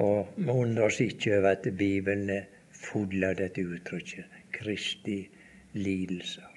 Og 0.00 0.30
vi 0.36 0.52
undrer 0.52 0.86
oss 0.86 1.00
ikke 1.04 1.38
over 1.38 1.50
at 1.56 1.68
Bibelen 1.76 2.30
er 2.32 2.46
full 2.72 3.24
av 3.28 3.36
dette 3.40 3.64
uttrykket 3.64 4.36
Kristi 4.56 5.18
lidelser. 5.76 6.48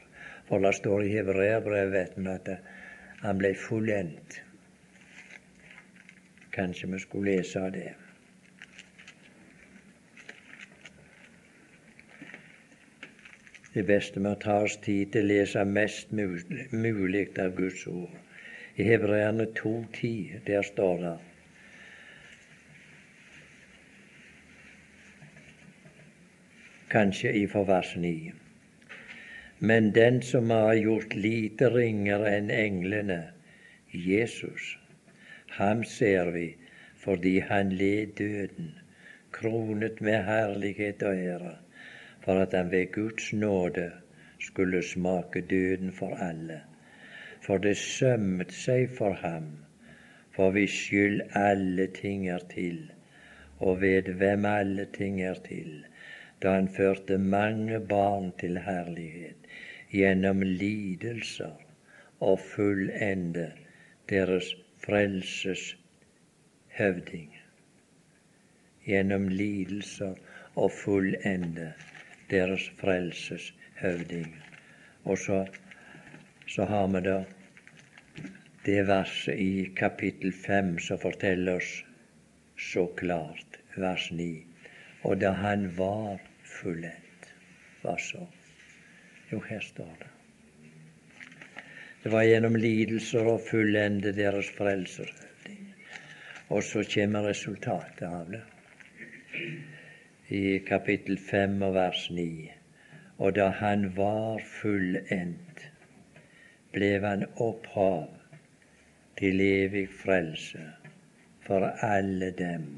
For 0.47 0.63
det 0.63 0.75
står 0.79 1.07
i 1.07 1.15
Hebreabrevet 1.15 2.19
at 2.31 2.51
han 3.21 3.39
ble 3.39 3.53
fullendt. 3.59 4.39
Kanskje 6.55 6.91
vi 6.91 6.99
skulle 7.03 7.35
lese 7.39 7.67
det. 7.75 7.89
Det 13.73 13.83
beste 13.87 14.19
med 14.19 14.33
å 14.35 14.39
ta 14.43 14.55
oss 14.65 14.73
tid 14.83 15.13
til 15.13 15.23
å 15.23 15.31
lese 15.31 15.61
mest 15.63 16.09
mulig 16.11 17.27
av 17.39 17.53
Guds 17.55 17.85
ord. 17.87 18.15
I 18.75 18.83
Hebreerne 18.83 19.45
2,10, 19.55 20.41
der 20.47 20.65
står 20.67 20.97
det 21.05 21.13
Kanskje 26.91 27.31
i 27.39 27.45
vers 27.47 27.93
9. 27.95 28.33
Men 29.59 29.91
den 29.95 30.21
som 30.21 30.49
har 30.51 30.73
gjort 30.75 31.15
lite 31.15 31.69
ringere 31.71 32.35
enn 32.35 32.51
englene, 32.51 33.21
Jesus, 33.95 34.75
ham 35.55 35.85
ser 35.87 36.35
vi 36.35 36.47
fordi 36.99 37.37
han 37.39 37.71
led 37.71 38.17
døden, 38.19 38.73
kronet 39.31 40.01
med 40.03 40.25
herlighet 40.27 41.07
og 41.07 41.15
ære, 41.15 41.53
for 42.23 42.41
at 42.41 42.53
han 42.53 42.71
ved 42.71 42.91
Guds 42.91 43.33
nåde 43.33 43.91
skulle 44.39 44.83
smake 44.83 45.41
døden 45.41 45.91
for 45.91 46.15
alle 46.15 46.61
for 47.41 47.57
det 47.57 47.77
sømmet 47.77 48.53
seg 48.53 48.89
for 48.97 49.17
ham, 49.23 49.45
for 50.35 50.53
hvis 50.55 50.73
skyld 50.85 51.21
alle 51.37 51.87
ting 51.95 52.27
er 52.29 52.43
til, 52.53 52.83
og 53.59 53.81
ved 53.81 54.13
hvem 54.21 54.45
alle 54.45 54.85
ting 54.97 55.21
er 55.21 55.39
til, 55.47 55.81
da 56.43 56.53
han 56.57 56.69
førte 56.77 57.17
mange 57.17 57.79
barn 57.89 58.31
til 58.39 58.59
herlighet 58.65 59.49
gjennom 59.91 60.41
lidelser 60.41 61.57
og 62.19 62.39
fullende 62.39 63.51
deres 64.09 64.53
frelses 64.85 65.77
høvding. 66.77 67.33
Gjennom 68.85 69.27
lidelser 69.29 70.15
og 70.55 70.71
fullende 70.71 71.73
deres 72.31 72.67
frelses 72.79 73.51
høvding. 73.81 74.31
Og 75.03 75.17
så, 75.17 75.45
så 76.47 76.65
har 76.69 76.87
vi 76.93 77.01
da 77.05 77.17
det 78.65 78.81
verset 78.87 79.39
i 79.41 79.71
kapittel 79.77 80.33
fem 80.33 80.75
som 80.79 80.99
forteller 81.01 81.57
oss 81.61 81.71
så 82.61 82.85
klart, 82.99 83.57
vers 83.75 84.11
ni. 84.13 84.45
Og 85.03 85.17
da 85.21 85.31
han 85.33 85.65
var 85.77 86.21
fullendt, 86.45 87.31
hva 87.81 87.95
så? 87.97 88.21
Jo, 89.31 89.41
her 89.47 89.63
står 89.65 89.91
det. 89.99 90.11
Det 92.03 92.11
var 92.13 92.25
gjennom 92.25 92.57
lidelser 92.57 93.27
å 93.29 93.39
fullende 93.41 94.13
deres 94.17 94.49
frelser. 94.53 95.09
Og 96.51 96.63
så 96.65 96.83
kommer 96.93 97.29
resultatet 97.29 98.07
av 98.07 98.29
det 98.33 98.41
i 100.31 100.59
kapittel 100.63 101.17
5 101.19 101.61
og 101.67 101.73
vers 101.75 102.05
9. 102.09 102.51
Og 103.17 103.35
da 103.35 103.49
han 103.59 103.89
var 103.97 104.39
fullendt, 104.47 105.65
ble 106.71 106.91
han 107.03 107.25
opphav 107.35 108.07
til 109.19 109.43
evig 109.43 109.89
frelse 110.03 110.63
for 111.43 111.67
alle 111.83 112.31
dem 112.37 112.69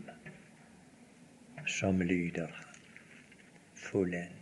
som 1.69 2.01
lyder 2.01 2.49
Han. 2.49 2.59
Fullendt. 3.83 4.39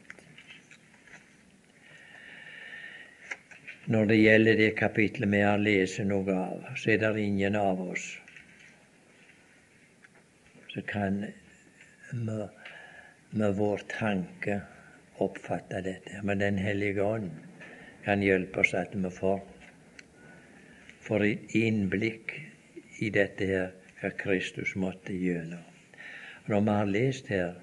Når 3.91 4.06
det 4.06 4.17
gjelder 4.21 4.56
det 4.56 4.71
kapitlet 4.78 5.32
vi 5.32 5.43
har 5.43 5.60
lest 5.60 6.00
noe 6.08 6.36
av, 6.38 6.63
så 6.78 6.93
er 6.93 7.02
det 7.04 7.26
ingen 7.26 7.58
av 7.60 7.82
oss 7.84 8.06
som 10.71 10.86
kan 10.88 11.26
med, 13.32 13.56
vår 13.56 13.86
tanke 13.91 14.62
oppfatte 15.22 15.82
dette. 15.82 16.22
Men 16.24 16.39
Den 16.39 16.58
hellige 16.58 17.04
ånd 17.04 17.32
kan 18.06 18.22
hjelpe 18.22 18.63
oss 18.63 18.74
at 18.74 18.96
vi 18.96 19.10
får 19.10 19.41
får 21.02 21.26
innblikk 21.58 22.34
i 23.02 23.10
dette 23.10 23.46
her, 23.50 23.72
hva 24.02 24.12
Kristus 24.17 24.76
måtte 24.80 25.13
gjennom. 25.17 25.63
Når 26.48 26.63
vi 26.65 26.76
har 26.78 26.89
lest 26.89 27.30
her 27.34 27.56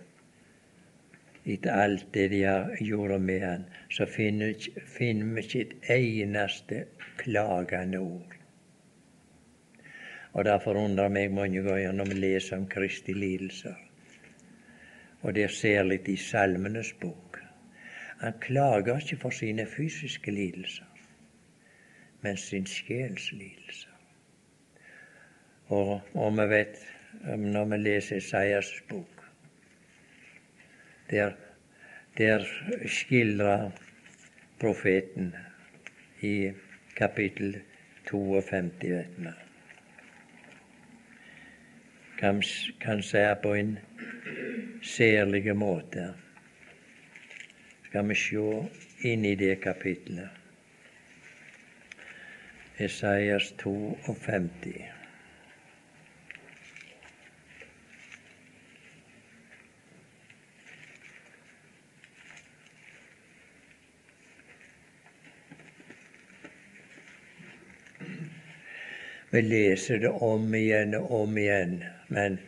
etter 1.48 1.82
alt 1.84 2.08
det 2.12 2.26
de 2.34 2.42
har 2.44 2.74
gjort 2.84 3.20
med 3.22 3.42
han, 3.42 3.64
så 3.90 4.06
finner, 4.06 4.52
vi 4.54 5.44
ikke 5.44 5.62
et 5.64 5.90
eneste 5.94 6.84
klagende 7.22 8.02
ord. 8.02 8.34
Og 10.32 10.44
Det 10.44 10.60
forundrer 10.62 11.08
meg 11.08 11.32
mange 11.32 11.62
ganger 11.62 11.92
når 11.92 12.12
vi 12.12 12.18
leser 12.20 12.58
om 12.58 12.66
Kristi 12.70 13.14
lidelser. 13.16 13.87
Og 15.20 15.34
det 15.34 15.44
er 15.44 15.48
særlig 15.48 16.08
i 16.08 16.16
Salmenes 16.16 16.92
bok. 17.00 17.40
Han 18.20 18.32
klager 18.40 18.98
ikke 18.98 19.16
for 19.16 19.30
sine 19.30 19.66
fysiske 19.66 20.30
lidelser 20.30 20.84
men 22.20 22.36
sin 22.36 22.66
sjels 22.66 23.32
lidelser. 23.32 23.90
Og, 25.66 26.00
og 26.14 26.32
vi 26.32 26.48
vet, 26.48 26.78
når 27.38 27.64
vi 27.64 27.76
leser 27.76 28.16
Isaias 28.16 28.72
bok, 28.88 29.24
der, 31.10 31.32
der 32.18 32.44
skildrer 32.86 33.70
profeten 34.60 35.34
i 36.20 36.52
kapittel 36.96 37.60
52, 38.10 38.72
vet 38.82 39.18
vi. 39.18 39.34
Kan, 42.18 42.42
kan 42.80 43.02
si 43.02 43.22
på 43.42 43.54
en 43.54 43.78
særlig 44.82 45.56
måte. 45.56 46.14
Skal 47.88 48.08
vi 48.08 48.14
se 48.14 48.44
inn 49.08 49.24
i 49.24 49.34
det 49.34 49.60
kapitlet. 49.62 50.28
Esaias 52.78 53.52
52. 53.58 54.84
Vi 69.30 69.42
leser 69.42 69.98
det 69.98 70.08
om 70.08 70.54
igjen 70.54 70.94
og 70.96 71.10
om 71.22 71.36
igjen, 71.38 71.82
men 72.08 72.38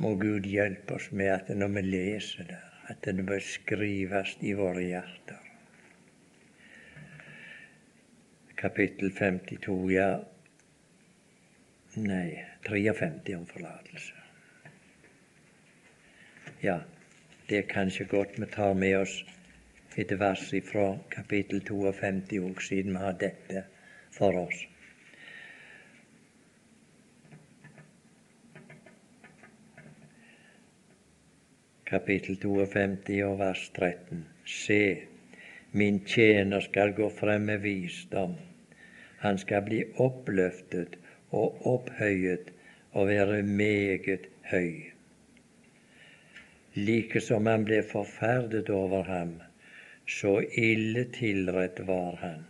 må 0.00 0.14
Gud 0.20 0.48
hjelpe 0.48 0.96
oss 0.96 1.10
med 1.12 1.34
at 1.34 1.52
når 1.52 1.76
vi 1.76 1.86
leser 1.86 2.48
det, 2.48 2.62
at 2.90 3.04
det 3.04 3.26
bør 3.26 3.42
skrives 3.44 4.36
i 4.40 4.56
våre 4.58 4.82
hjerter 4.82 5.40
kapittel 8.60 9.12
52, 9.16 9.92
ja 9.92 10.08
Nei, 11.96 12.38
53 12.68 13.34
om 13.34 13.46
forlatelse. 13.50 14.12
Ja, 16.62 16.76
det 17.48 17.56
er 17.58 17.72
kanskje 17.72 18.04
godt 18.06 18.36
vi 18.38 18.46
tar 18.52 18.76
med 18.78 18.94
oss 19.00 19.16
et 19.98 20.12
vers 20.20 20.44
fra 20.68 20.84
kapittel 21.10 21.64
52 21.66 22.38
òg, 22.44 22.62
siden 22.62 22.94
vi 22.94 23.02
har 23.02 23.16
dette 23.18 23.64
for 24.14 24.38
oss. 24.44 24.60
Kapittel 31.90 32.36
52 32.38 33.22
og 33.26 33.38
vers 33.38 33.70
13. 33.74 34.22
Se, 34.46 34.84
min 35.72 36.04
tjener 36.06 36.60
skal 36.60 36.94
gå 36.94 37.10
frem 37.20 37.50
med 37.50 37.66
visdom 37.66 38.38
han 39.20 39.38
skal 39.38 39.62
bli 39.66 39.80
oppløftet 40.00 40.96
og 41.36 41.66
opphøyet 41.68 42.52
og 42.92 43.08
være 43.08 43.42
meget 43.42 44.28
høy. 44.50 44.72
Like 46.74 47.20
som 47.20 47.46
han 47.50 47.66
ble 47.68 47.82
forferdet 47.84 48.70
over 48.70 49.04
ham, 49.04 49.34
så 50.08 50.38
ille 50.56 51.04
tilrett 51.12 51.82
var 51.86 52.16
han 52.22 52.46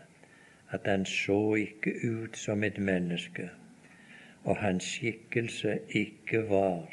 at 0.70 0.86
han 0.86 1.04
så 1.04 1.56
ikke 1.58 1.96
ut 2.06 2.36
som 2.38 2.62
et 2.62 2.78
menneske, 2.78 3.48
og 4.44 4.60
hans 4.62 4.86
skikkelse 4.86 5.80
ikke 5.88 6.44
var 6.48 6.86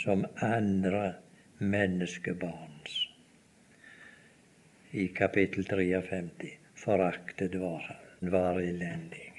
som 0.00 0.24
andre 0.40 1.12
menneskebarns. 1.58 3.08
I 4.90 5.08
kapittel 5.08 5.64
53 5.64 6.58
foraktet 6.74 7.54
var 7.54 7.96
han 8.20 8.30
var 8.30 8.60
elendig. 8.60 9.32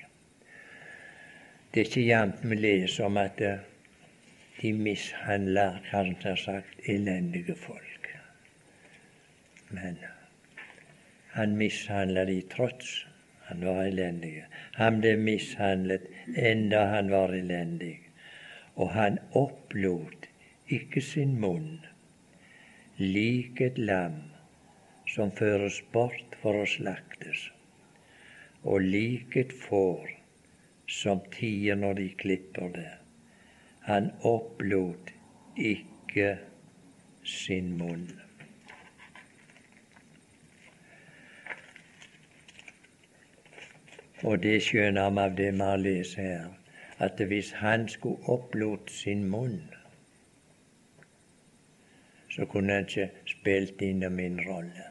Det 1.71 1.81
er 1.81 1.87
ikke 1.89 2.07
jevnt 2.07 2.43
vi 2.47 2.55
leser 2.55 3.05
om 3.07 3.17
at 3.19 3.41
eh, 3.41 3.63
de 4.61 4.71
mishandler, 4.73 5.81
kanskje 5.89 6.35
sagt, 6.39 6.85
elendige 6.87 7.55
folk. 7.55 8.07
Men 9.69 9.97
han 11.35 11.57
mishandlet 11.59 12.27
de 12.27 12.37
trots 12.53 12.93
han 13.49 13.65
var 13.65 13.83
elendig. 13.85 14.45
Han 14.79 15.01
ble 15.01 15.17
mishandlet 15.19 16.07
enda 16.35 16.85
han 16.93 17.11
var 17.11 17.35
elendig. 17.35 17.97
Og 18.75 18.93
han 18.95 19.19
opplot 19.31 20.29
ikke 20.71 21.01
sin 21.03 21.35
munn 21.39 21.83
lik 22.99 23.59
et 23.61 23.77
lam 23.77 24.21
som 25.11 25.31
føres 25.35 25.81
bort 25.91 26.39
for 26.41 26.61
å 26.61 26.67
slaktes 26.69 27.49
og 28.65 28.81
lik 28.81 29.35
et 29.37 29.53
får 29.53 30.09
som 30.89 31.19
tier 31.33 31.75
når 31.77 31.99
de 31.99 32.07
klipper 32.21 32.71
det. 32.73 32.91
Han 33.85 34.09
opplot 34.25 35.11
ikke 35.59 36.37
sin 37.25 37.75
munn. 37.77 38.07
Og 44.25 44.39
det 44.41 44.57
skjønner 44.65 45.11
vi 45.11 45.25
av 45.27 45.37
det 45.37 45.51
vi 45.53 45.65
har 45.67 45.81
lest 45.83 46.17
her, 46.17 46.47
at 46.97 47.19
hvis 47.19 47.51
han 47.59 47.89
skulle 47.91 48.23
opplot 48.31 48.89
sin 48.89 49.27
munn, 49.29 49.74
så 52.35 52.45
kunne 52.45 52.73
han 52.73 52.87
ikke 52.89 53.09
spilt 53.31 53.81
inn 53.81 54.05
min 54.13 54.41
rolle. 54.47 54.89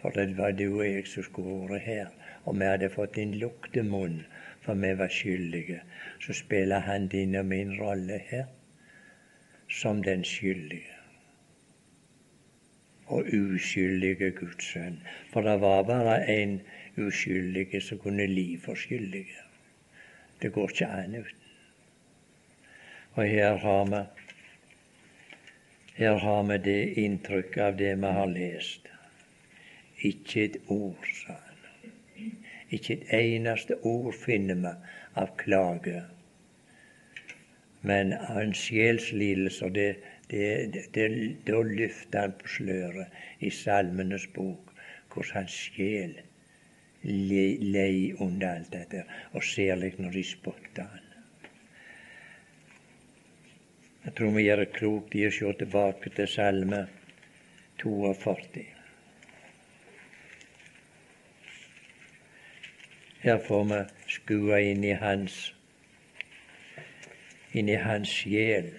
For 0.00 0.14
det 0.14 0.36
var 0.38 0.52
du 0.52 0.66
og 0.68 0.84
jeg 0.86 1.06
som 1.08 1.24
skulle 1.26 1.60
vært 1.70 1.86
her 1.88 2.12
og 2.46 2.58
vi 2.60 2.66
hadde 2.68 2.90
fått 2.94 3.16
en 3.18 3.32
luktemunn, 3.40 4.20
for 4.62 4.78
vi 4.78 4.92
var 4.98 5.10
skyldige, 5.10 5.80
så 6.22 6.34
spiller 6.34 6.84
han 6.86 7.08
din 7.10 7.34
og 7.34 7.46
min 7.46 7.72
rolle 7.80 8.20
her 8.28 8.44
som 9.68 10.02
den 10.02 10.24
skyldige. 10.24 10.92
og 13.06 13.26
uskyldige 13.32 14.30
Guds 14.34 14.64
sønn. 14.64 14.96
For 15.32 15.46
det 15.46 15.60
var 15.60 15.82
bare 15.86 16.16
en 16.26 16.60
uskyldige 16.98 17.80
som 17.80 17.98
kunne 18.02 18.26
li 18.26 18.56
for 18.64 18.74
skyldige. 18.74 19.44
Det 20.42 20.52
går 20.52 20.70
ikke 20.70 20.86
an 20.86 21.14
uten. 21.14 21.44
Og 23.14 23.24
her 23.24 23.56
har 23.56 23.84
vi 23.84 24.00
her 25.96 26.18
har 26.18 26.42
vi 26.42 26.58
det 26.58 26.82
inntrykket 27.00 27.62
av 27.62 27.76
det 27.76 27.94
vi 27.94 28.10
har 28.18 28.26
lest. 28.32 28.88
Ikke 30.04 30.44
et 30.44 30.58
ord, 30.68 31.06
sa 31.22 31.38
han. 31.38 32.34
Ikke 32.70 32.98
et 32.98 33.14
eneste 33.16 33.78
ord 33.86 34.12
finner 34.14 34.60
vi 34.60 34.74
av 35.22 35.32
klage. 35.40 36.02
Men 37.86 38.12
av 38.12 38.42
en 38.42 38.54
sjelslidelse, 38.54 39.70
det, 39.72 39.88
det, 40.30 40.84
det, 40.94 41.08
da 41.48 41.62
løfter 41.62 42.26
han 42.26 42.36
på 42.40 42.52
sløret 42.58 43.20
i 43.40 43.52
Salmenes 43.54 44.28
bok 44.34 44.72
hvordan 45.14 45.38
hans 45.38 45.54
sjel 45.72 46.16
lei 47.06 48.12
under 48.20 48.50
alt 48.50 48.72
dette, 48.74 49.06
og 49.32 49.44
særlig 49.44 49.94
når 50.02 50.18
de 50.18 50.24
spotter 50.28 50.90
han. 50.90 51.05
Jeg 54.06 54.14
tror 54.14 54.30
vi 54.36 54.42
gjør 54.44 54.60
klokt 54.70 55.14
i 55.18 55.24
å 55.26 55.32
se 55.34 55.48
tilbake 55.58 56.10
til 56.14 56.28
Salme 56.30 56.84
42. 57.82 58.62
Her 63.24 63.40
får 63.48 63.64
vi 63.72 63.80
skue 64.14 64.60
inn 64.68 64.86
i 64.86 64.92
hans 65.00 65.40
inn 67.50 67.72
i 67.72 67.80
hans 67.82 68.14
sjel, 68.20 68.70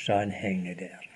så 0.00 0.22
han 0.22 0.32
henger 0.32 0.80
der. 0.80 1.06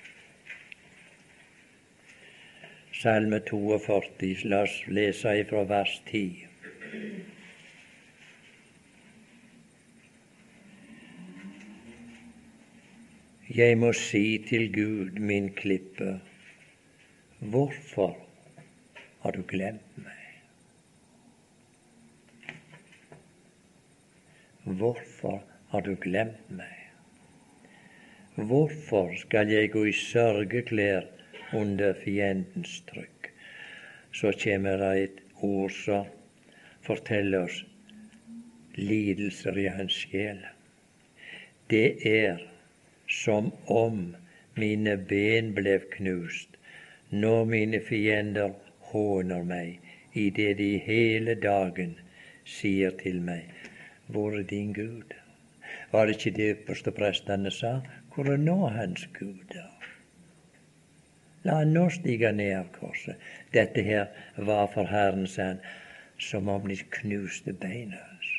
Salme 3.01 3.41
42, 3.49 4.45
la 4.53 4.67
oss 4.69 4.77
lese 4.93 5.39
ifra 5.41 5.65
vers 5.73 5.97
10. 6.13 6.45
Jeg 13.49 13.79
må 13.81 13.95
si 13.97 14.43
til 14.45 14.67
Gud, 14.73 15.19
min 15.25 15.47
klippe, 15.57 16.19
hvorfor 17.41 18.11
har 19.23 19.33
du 19.33 19.41
glemt 19.49 19.95
meg? 20.05 20.19
Hvorfor 24.65 25.39
har 25.71 25.81
du 25.87 25.95
glemt 25.97 26.51
meg? 26.53 26.75
Hvorfor 28.35 29.17
skal 29.23 29.49
jeg 29.49 29.73
gå 29.73 29.87
i 29.89 29.97
sørgeklær 29.97 31.09
under 31.57 31.97
fiendens 32.05 32.83
trykk? 32.93 33.33
Så 34.13 34.35
kommer 34.45 34.77
det 34.85 34.93
et 35.07 35.25
ord 35.41 35.73
som 35.73 36.05
forteller 36.85 37.49
oss 37.49 37.65
lidelser 38.77 39.57
i 39.65 39.67
hans 39.73 40.05
sjel. 40.05 40.45
Det 41.73 41.97
er 42.13 42.45
som 43.09 43.53
om 43.67 44.17
mine 44.55 44.97
ben 44.97 45.55
ble 45.57 45.79
knust 45.97 46.59
når 47.11 47.45
mine 47.53 47.81
fiender 47.81 48.53
håner 48.91 49.45
meg 49.49 49.79
i 50.13 50.29
det 50.35 50.53
de 50.59 50.75
hele 50.85 51.35
dagen 51.41 51.97
sier 52.49 52.93
til 53.01 53.21
meg, 53.25 53.49
hvor 54.09 54.37
er 54.37 54.45
din 54.51 54.73
Gud? 54.77 55.15
Var 55.93 56.07
det 56.07 56.17
ikke 56.17 56.37
det 56.37 56.53
ypperste 56.55 56.93
prestene 56.93 57.53
sa? 57.53 57.79
Hvor 58.15 58.29
er 58.33 58.41
nå 58.41 58.57
hans 58.73 59.07
Gud? 59.19 59.57
La 61.45 61.61
han 61.61 61.73
nå 61.73 61.87
stige 61.93 62.33
ned 62.33 62.55
av 62.59 62.71
korset. 62.75 63.17
Dette 63.55 63.85
her 63.85 64.09
var 64.37 64.67
for 64.75 64.89
Herren, 64.91 65.27
sa 65.27 65.53
han, 65.53 65.61
som 66.19 66.49
om 66.49 66.67
de 66.69 66.77
knuste 66.99 67.55
beina 67.55 68.01
hans. 68.01 68.33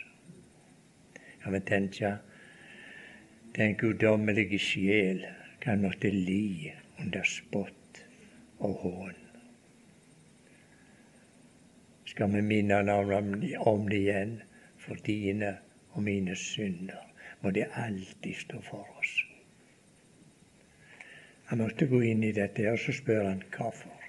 Kan 1.43 1.55
vi 1.55 1.61
tenke 1.65 2.17
den 3.59 3.75
guddommelige 3.75 4.59
sjel 4.59 5.25
kan 5.59 5.81
måtte 5.83 6.07
li 6.13 6.71
under 6.99 7.25
spott 7.27 7.99
og 8.59 8.75
hån. 8.83 9.17
Skal 12.07 12.31
vi 12.31 12.41
minne 12.41 12.79
om 13.59 13.89
det 13.89 13.99
igjen, 13.99 14.37
for 14.79 14.95
dine 15.03 15.57
og 15.91 16.03
mine 16.07 16.37
synder 16.39 17.03
må 17.41 17.51
det 17.51 17.67
alltid 17.75 18.39
stå 18.45 18.61
for 18.63 18.87
oss. 18.99 19.11
Han 21.51 21.59
måtte 21.59 21.89
gå 21.91 21.99
inn 22.13 22.23
i 22.23 22.31
dette, 22.31 22.63
og 22.71 22.79
så 22.79 22.95
spør 22.95 23.27
han 23.27 23.43
hvorfor. 23.57 24.07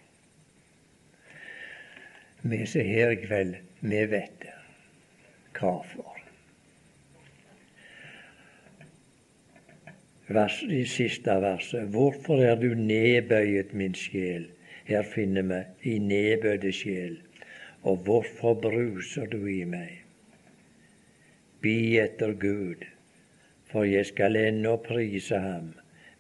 Vi 2.43 2.63
som 2.67 2.85
er 2.85 2.95
her 2.95 3.19
i 3.19 3.21
kveld, 3.27 3.59
vi 3.83 4.07
vet 4.15 4.43
det. 4.47 4.57
Hvorfor? 5.59 6.20
Vers, 10.35 10.63
i 10.63 10.85
siste 10.87 11.35
verset. 11.43 11.89
Hvorfor 11.91 12.43
er 12.43 12.55
du 12.61 12.75
nedbøyet, 12.75 13.75
min 13.75 13.95
sjel? 13.95 14.49
Her 14.85 15.03
finner 15.03 15.43
vi 15.43 15.95
i 15.95 15.99
nedbøyde 15.99 16.73
sjel. 16.73 17.19
Og 17.83 17.97
hvorfor 18.05 18.55
bruser 18.55 19.27
du 19.27 19.47
i 19.47 19.65
meg? 19.65 20.03
Bi 21.61 21.99
etter 22.01 22.33
Gud, 22.33 22.85
for 23.71 23.85
jeg 23.85 24.07
skal 24.09 24.37
ennå 24.37 24.77
prise 24.85 25.39
ham, 25.41 25.73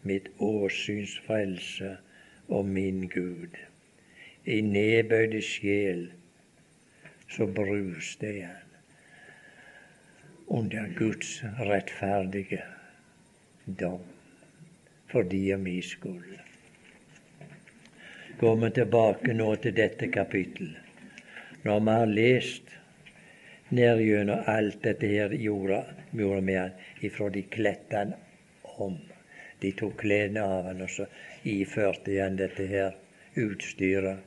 mitt 0.02 0.28
åsyns 0.38 1.18
frelse 1.26 1.96
og 2.48 2.68
min 2.68 3.06
Gud. 3.12 3.56
I 4.46 4.60
nedbøyde 4.64 5.42
sjel 5.44 6.08
så 7.30 7.46
bruste 7.46 8.34
jeg 8.40 8.56
under 10.50 10.88
Guds 10.98 11.44
rettferdige 11.60 12.62
dom 13.78 14.02
for 15.10 15.22
de 15.22 15.40
og 15.54 15.60
mi 15.60 15.80
skyld. 15.82 16.38
Går 18.40 18.56
vi 18.56 18.70
tilbake 18.78 19.34
nå 19.34 19.48
til 19.62 19.74
dette 19.76 20.08
kapittelet, 20.08 20.76
når 21.64 21.80
vi 21.80 21.96
har 21.98 22.12
lest 22.18 22.70
ned 23.70 24.30
alt 24.48 24.82
dette 24.82 25.06
her 25.06 25.34
gjorde, 25.34 25.84
gjorde 26.10 26.40
med 26.40 26.58
han 26.58 26.70
ifra 27.00 27.28
de 27.30 27.42
klettene 27.42 28.16
om. 28.62 28.96
De 29.60 29.72
tok 29.76 29.98
klærne 30.00 30.40
av 30.40 30.70
han, 30.70 30.82
og 30.82 30.90
så 30.90 31.06
iførte 31.44 32.16
han 32.16 32.38
dette 32.40 32.66
her 32.66 32.96
utstyret 33.36 34.24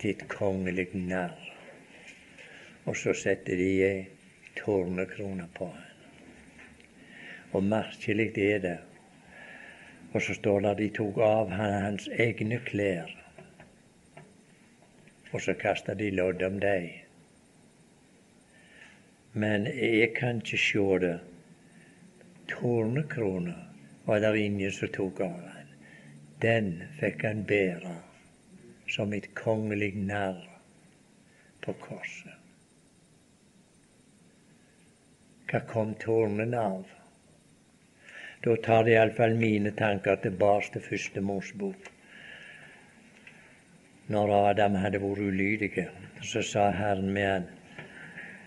til 0.00 0.14
et 0.14 0.26
kongelig 0.28 0.88
narr. 0.94 1.36
Og 2.86 2.96
så 2.96 3.14
setter 3.14 3.60
de 3.60 3.70
ei 3.86 4.04
tornekrone 4.58 5.46
på 5.54 5.68
han. 5.70 5.81
Og 7.52 7.64
merkelig 7.64 8.30
er 8.38 8.58
det. 8.58 8.78
Og 10.12 10.22
så 10.22 10.34
står 10.34 10.60
det 10.60 10.76
de 10.78 10.88
tok 10.96 11.18
av 11.24 11.52
hans 11.56 12.08
egne 12.20 12.58
klær, 12.64 13.12
og 15.32 15.40
så 15.40 15.54
kasta 15.56 15.94
de 15.96 16.10
lodd 16.12 16.42
om 16.44 16.58
dem. 16.60 16.90
Men 19.32 19.64
jeg 19.66 20.12
kan 20.18 20.42
ikke 20.44 20.60
sjå 20.60 20.86
det. 21.00 21.18
Tornekrona 22.52 23.56
var 24.04 24.20
der 24.20 24.36
ingen 24.36 24.72
som 24.72 24.92
tok 24.92 25.20
av 25.24 25.38
han. 25.40 25.70
Den 26.42 26.72
fikk 27.00 27.24
han 27.24 27.44
bære 27.48 27.96
som 28.92 29.12
et 29.16 29.30
kongelig 29.38 29.94
narr 29.96 30.42
på 31.64 31.72
korset. 31.80 32.36
Hva 35.48 35.60
kom 35.68 35.94
tornen 36.00 36.54
av? 36.56 36.84
Da 38.44 38.56
tar 38.56 38.84
det 38.84 38.96
iallfall 38.96 39.36
mine 39.38 39.70
tanker 39.78 40.16
tilbake 40.18 40.72
til 40.74 40.82
første 40.82 41.20
Mosebok. 41.22 41.90
Når 44.10 44.32
Adam 44.34 44.74
hadde 44.82 44.98
vært 44.98 45.20
ulydig, 45.22 45.84
så 46.26 46.42
sa 46.42 46.64
Herren 46.74 47.12
med 47.14 47.28
han 47.28 47.46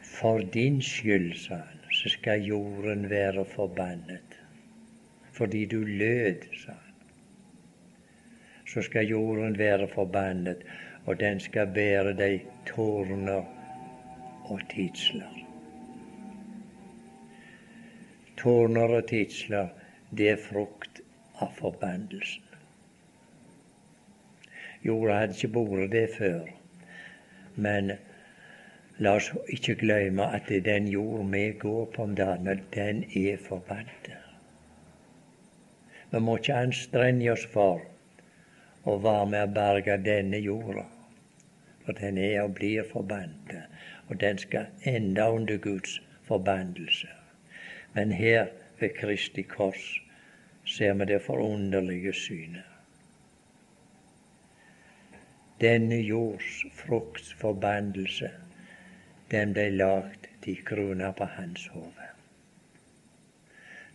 For 0.04 0.44
din 0.56 0.82
skyld, 0.84 1.38
sa 1.40 1.62
han, 1.62 1.80
så 1.92 2.12
skal 2.12 2.44
jorden 2.44 3.10
være 3.10 3.46
forbannet. 3.46 4.36
Fordi 5.32 5.64
du 5.66 5.80
lød, 5.84 6.44
sa 6.66 6.76
han. 6.76 7.00
Så 8.68 8.82
skal 8.82 9.08
jorden 9.08 9.58
være 9.58 9.88
forbannet, 9.88 10.68
og 11.06 11.20
den 11.20 11.40
skal 11.40 11.72
bære 11.72 12.14
deg 12.20 12.44
tårner 12.68 13.48
og 14.52 14.68
tidsler. 14.76 15.42
Tårner 18.38 19.00
og 19.00 19.08
tidsler 19.08 19.75
det 20.12 20.30
er 20.32 20.42
frukt 20.42 21.02
av 21.42 21.54
forbannelsen. 21.60 22.44
Jorda 24.86 25.22
hadde 25.22 25.34
ikke 25.34 25.64
vært 25.72 25.92
det 25.96 26.06
før, 26.14 26.50
men 27.56 27.96
la 29.02 29.16
oss 29.18 29.32
ikke 29.52 29.80
glemme 29.82 30.28
at 30.38 30.52
den 30.68 30.88
jord 30.92 31.26
vi 31.32 31.48
går 31.60 31.88
på 31.96 32.04
om 32.04 32.14
dagen, 32.16 32.62
den 32.76 33.04
er 33.18 33.42
forbannet. 33.42 34.12
Vi 36.12 36.22
må 36.22 36.38
ikke 36.38 36.60
anstrenge 36.68 37.32
oss 37.34 37.48
for 37.52 37.82
å 38.86 39.00
være 39.02 39.26
med 39.32 39.48
å 39.48 39.54
berge 39.56 39.98
denne 40.06 40.38
jorda. 40.40 40.86
For 41.86 41.98
den 41.98 42.18
er 42.18 42.44
og 42.44 42.54
blir 42.58 42.86
forbannet, 42.90 43.66
og 44.08 44.22
den 44.22 44.38
skal 44.42 44.70
enda 44.90 45.28
under 45.34 45.58
Guds 45.62 46.00
forbannelse. 46.30 47.10
Men 47.94 48.12
her 48.12 48.48
ved 48.80 48.96
Kristi 48.98 49.42
kors 49.42 50.02
ser 50.66 50.94
vi 50.94 51.06
det 51.06 51.22
forunderlige 51.22 52.14
synet. 52.14 52.64
Denne 55.62 56.02
jords 56.02 56.66
frukts 56.74 57.34
forbannelse, 57.40 58.30
den 59.32 59.54
ble 59.54 59.70
lagt 59.72 60.28
til 60.44 60.60
krona 60.68 61.12
på 61.16 61.28
hans 61.38 61.68
hode. 61.74 62.10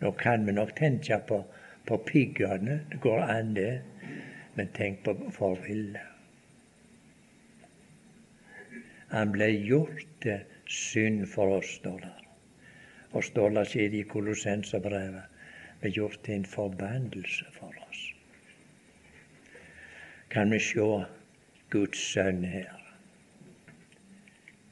Nå 0.00 0.10
kan 0.16 0.46
vi 0.46 0.52
nok 0.56 0.72
tenke 0.76 1.18
på, 1.28 1.42
på 1.86 1.98
piggene, 2.06 2.80
det 2.90 3.00
går 3.00 3.20
an 3.26 3.52
det, 3.54 3.82
men 4.54 4.72
tenk 4.76 5.04
på 5.04 5.16
forvillet. 5.36 6.06
Han 9.10 9.32
ble 9.34 9.50
gjort 9.66 10.06
til 10.22 10.46
synd 10.70 11.26
for 11.28 11.58
oss, 11.58 11.76
står 11.80 11.98
der. 12.06 12.19
Og 13.12 13.24
står 13.24 13.48
det 13.48 13.66
ikke 13.74 13.98
i 13.98 14.02
Kolossenserbrevet, 14.02 15.22
ble 15.80 15.90
gjort 15.90 16.18
til 16.24 16.34
en 16.34 16.46
forbannelse 16.46 17.46
for 17.56 17.74
oss. 17.88 18.02
Kan 20.30 20.52
vi 20.52 20.60
sjå 20.62 21.04
Guds 21.70 22.02
sønn 22.12 22.44
her, 22.44 22.76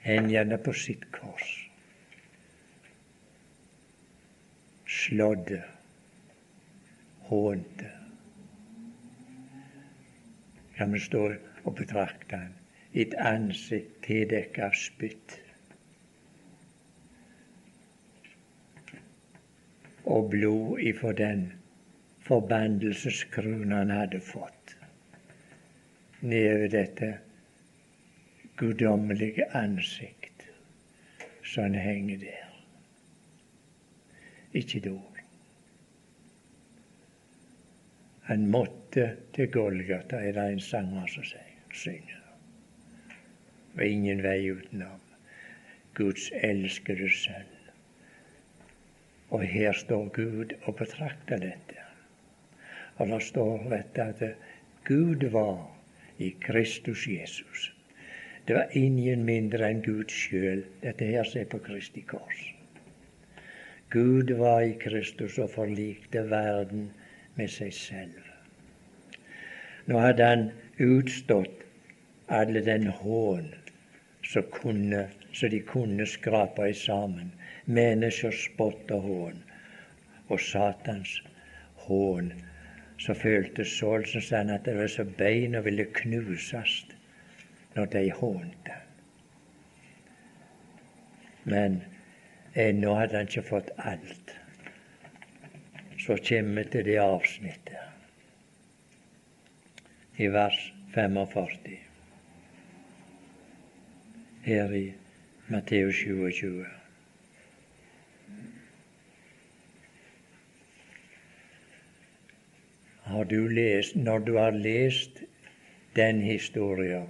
hengende 0.05 0.59
på 0.63 0.75
sitt 0.77 1.09
kors, 1.15 1.49
slådde, 4.87 5.63
hånte. 7.31 7.91
Kan 10.77 10.95
vi 10.95 11.03
stå 11.03 11.25
og 11.65 11.75
betrakte 11.75 12.37
han, 12.37 12.55
et 12.95 13.15
ansikt 13.19 13.99
tildekket 14.07 14.65
av 14.65 14.77
spytt. 14.79 15.41
Og 20.09 20.31
blod 20.33 20.81
ifra 20.81 21.13
den 21.13 21.45
forbannelseskrona 22.25 23.83
han 23.83 23.93
hadde 23.93 24.21
fått 24.25 24.75
nedover 26.21 26.69
dette 26.73 27.09
guddommelige 28.59 29.47
ansikt 29.55 30.47
som 31.45 31.77
henger 31.79 32.19
der. 32.25 32.47
Ikke 34.53 34.83
ord. 34.91 35.21
Han 38.29 38.49
måtte 38.51 39.11
til 39.37 39.53
Golgata, 39.53 40.17
er 40.17 40.33
det 40.33 40.49
en 40.53 40.61
sanger 40.61 41.07
som 41.07 41.29
synger 41.73 42.19
og 43.79 43.85
ingen 43.87 44.23
vei 44.25 44.51
utenom. 44.51 45.01
Guds 45.95 46.31
elskede 46.43 47.07
sønn. 47.15 47.58
Og 49.31 49.43
her 49.43 49.73
står 49.73 50.09
Gud 50.09 50.55
og 50.63 50.77
betrakter 50.77 51.41
dette. 51.43 51.83
Og 52.97 53.09
det 53.09 53.23
står 53.23 53.67
dette 53.71 54.03
at 54.03 54.23
Gud 54.85 55.29
var 55.31 55.67
i 56.19 56.31
Kristus 56.41 57.07
Jesus. 57.09 57.73
Det 58.49 58.57
var 58.57 58.73
ingen 58.73 59.25
mindre 59.29 59.69
enn 59.69 59.83
Gud 59.85 60.09
sjøl, 60.09 60.65
dette 60.83 61.05
her 61.05 61.27
ser 61.29 61.45
på 61.53 61.61
Kristi 61.61 62.01
kors. 62.01 62.41
Gud 63.93 64.33
var 64.37 64.63
i 64.65 64.73
Kristus 64.81 65.39
og 65.39 65.51
forlikte 65.53 66.25
verden 66.31 66.89
med 67.37 67.53
seg 67.53 67.73
selv. 67.77 68.25
Nå 69.89 70.01
hadde 70.01 70.25
han 70.25 70.49
utstått 70.81 71.63
alle 72.29 72.61
den 72.65 72.89
hån 72.93 73.47
som, 74.25 74.45
så 75.33 75.49
de 75.49 75.61
kunne 75.65 76.07
skrape 76.07 76.73
sammen. 76.77 77.31
Menneskers 77.69 78.45
spott 78.49 78.91
og 78.97 79.03
hån. 79.05 79.43
Og 80.29 80.41
Satans 80.41 81.19
hån. 81.85 82.33
Så 82.99 83.15
følte 83.15 83.65
Saul 83.69 84.07
sånn 84.11 84.51
at 84.51 84.65
det 84.67 84.75
var 84.79 84.91
så 84.91 85.05
beina 85.21 85.61
ville 85.63 85.87
knuses 86.01 86.81
når 87.77 87.93
de 87.93 88.03
hånte. 88.21 88.79
Men 91.49 91.83
ennå 92.59 92.97
hadde 92.99 93.21
han 93.21 93.31
ikke 93.31 93.47
fått 93.53 93.71
alt. 93.79 94.35
Så 95.99 96.17
kommer 96.29 96.65
vi 96.65 96.71
til 96.73 96.89
det 96.89 96.99
avsnittet 97.05 97.85
i 100.19 100.27
vers 100.35 100.59
45 100.95 101.79
her 104.49 104.75
i 104.75 104.95
Matteus 105.49 105.95
27. 105.95 106.78
Har 113.09 113.25
du 113.25 113.49
lest, 113.49 113.97
når 113.97 114.19
du 114.19 114.35
har 114.37 114.51
lest 114.53 115.23
den 115.97 116.21
historien, 116.23 117.09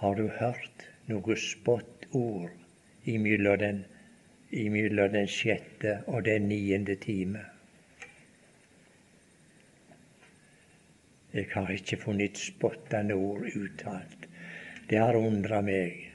har 0.00 0.14
du 0.14 0.28
hørt 0.40 0.86
noe 1.08 1.36
spottord 1.38 2.52
imellom 3.04 3.58
den, 3.60 3.82
imellom 4.50 5.12
den 5.12 5.28
sjette 5.28 5.98
og 6.06 6.24
den 6.24 6.48
niende 6.48 6.96
time? 7.00 7.44
Jeg 11.34 11.50
har 11.52 11.70
ikke 11.76 12.00
funnet 12.00 12.38
spottende 12.38 13.16
ord 13.18 13.48
uttalt 13.52 14.28
det 14.88 14.98
har 15.00 15.16
undra 15.16 15.62
meg, 15.64 16.10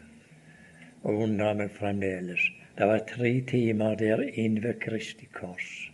og 1.01 1.23
undrer 1.25 1.55
meg 1.57 1.71
fremdeles. 1.73 2.41
Det 2.77 2.85
var 2.87 3.01
tre 3.09 3.31
timer 3.49 3.95
der 3.97 4.21
inne 4.29 4.61
ved 4.63 4.77
Kristi 4.83 5.25
kors, 5.33 5.88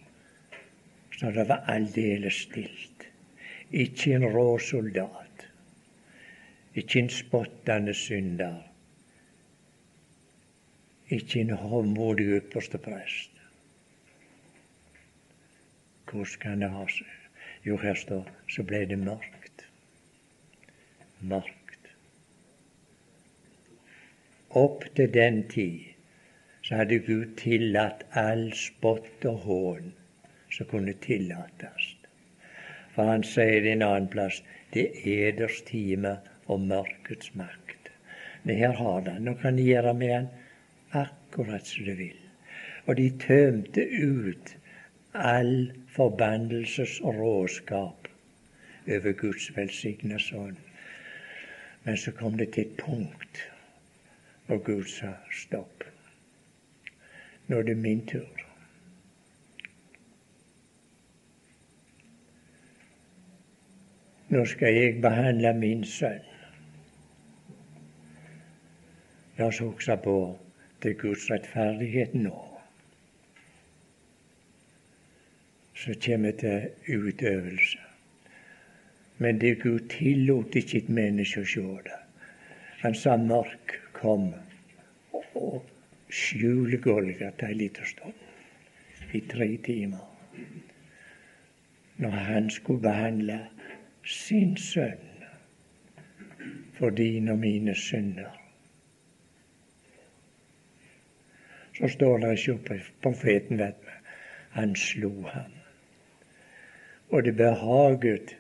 så 1.20 1.32
det 1.32 1.48
var 1.50 1.64
aldeles 1.72 2.34
stilt. 2.34 3.08
Ikke 3.72 4.14
en 4.16 4.26
rå 4.26 4.58
soldat, 4.60 5.48
ikke 6.76 7.00
en 7.00 7.10
spottende 7.10 7.94
synder, 7.94 8.60
ikke 11.10 11.42
en 11.42 11.50
hovmodig 11.50 12.26
ypperste 12.40 12.78
prest. 12.78 13.32
Hvordan 16.12 16.40
kan 16.42 16.62
det 16.62 16.70
ha 16.72 16.86
seg? 16.88 17.12
Jo, 17.66 17.78
her 17.82 17.98
står 17.98 18.30
så 18.48 18.64
ble 18.64 18.86
det 18.88 18.98
mørkt. 19.02 19.66
Mørkt. 21.20 21.90
Opp 24.56 24.86
til 24.96 25.12
den 25.14 25.44
tid 25.52 25.92
så 26.64 26.80
hadde 26.80 27.02
Gud 27.04 27.36
tillatt 27.42 28.06
all 28.16 28.48
spott 28.56 29.26
og 29.28 29.44
hån 29.50 29.94
som 30.56 30.68
kunne 30.72 30.94
tillates. 31.04 31.92
For 32.96 33.12
han 33.12 33.26
sier 33.28 33.66
i 33.66 33.74
en 33.76 33.84
annen 33.84 34.12
plass 34.12 34.42
det 34.74 34.88
er 34.88 35.30
eders 35.30 35.62
time 35.68 36.18
og 36.48 36.64
mørkets 36.70 37.34
makt. 37.36 37.90
Men 38.44 38.60
her 38.62 38.76
har 38.80 39.10
han 39.10 39.24
Nå 39.26 39.34
kan 39.42 39.58
de 39.58 39.66
gjøre 39.68 39.94
med 39.94 40.14
han 40.14 40.30
akkurat 41.06 41.68
som 41.68 41.86
de 41.86 41.96
vil. 42.00 42.22
Og 42.86 42.96
de 42.98 43.10
tømte 43.20 43.82
ut 43.82 44.56
all 45.14 45.72
forbannelses 45.96 47.00
råskap 47.02 48.08
over 48.88 49.12
Guds 49.18 49.50
velsigna 49.58 50.20
sønn. 50.20 50.58
Men 51.84 51.98
så 51.98 52.12
kom 52.12 52.38
det 52.38 52.52
til 52.54 52.68
et 52.68 52.78
punkt 52.78 53.44
og 54.48 54.64
Gud 54.64 54.86
sa 54.90 55.16
stopp. 55.34 55.84
Nå 57.48 57.60
er 57.60 57.64
det 57.64 57.78
min 57.78 58.06
tur. 58.06 58.45
Nå 64.36 64.46
skal 64.46 64.76
jeg 64.76 64.96
behandle 65.02 65.54
min 65.56 65.84
sønn. 65.88 66.24
La 69.38 69.48
oss 69.48 69.62
huske 69.64 69.96
på 70.04 70.16
er 70.86 70.98
Guds 71.00 71.30
rettferdighet 71.32 72.14
nå. 72.20 72.36
Så 75.76 75.96
kommer 76.06 76.32
det 76.32 76.74
til 76.86 77.08
utøvelse. 77.08 77.80
Men 79.18 79.40
det 79.40 79.62
Gud 79.64 79.88
tillot 79.90 80.56
ikke 80.56 80.84
et 80.84 80.90
menneske 80.90 81.46
å 81.46 81.50
se 81.54 81.64
det. 81.88 82.00
Han 82.84 82.96
sa 82.96 83.16
mørk 83.16 83.80
kom 83.96 84.34
og 85.16 85.64
skjule 86.12 86.78
Golgata 86.84 87.48
en 87.48 87.62
liten 87.64 87.88
stund, 87.88 88.20
i 89.16 89.24
tre 89.32 89.48
timer, 89.64 90.04
når 92.04 92.24
han 92.28 92.50
skulle 92.52 92.84
behandle 92.84 93.40
sin 94.06 94.58
sønn 94.58 95.12
for 96.78 96.90
dine 96.90 97.32
og 97.32 97.40
mine 97.40 97.76
synder. 97.76 98.42
Så 101.78 101.88
står 101.92 102.18
det 102.18 102.32
ikke 102.38 102.58
på 102.68 102.78
profeten, 103.04 103.60
vet 103.60 103.80
vi, 103.84 103.96
han 104.56 104.76
slo 104.76 105.12
ham. 105.28 105.52
Og 107.10 107.24
det 107.24 107.36
behaget 107.38 108.36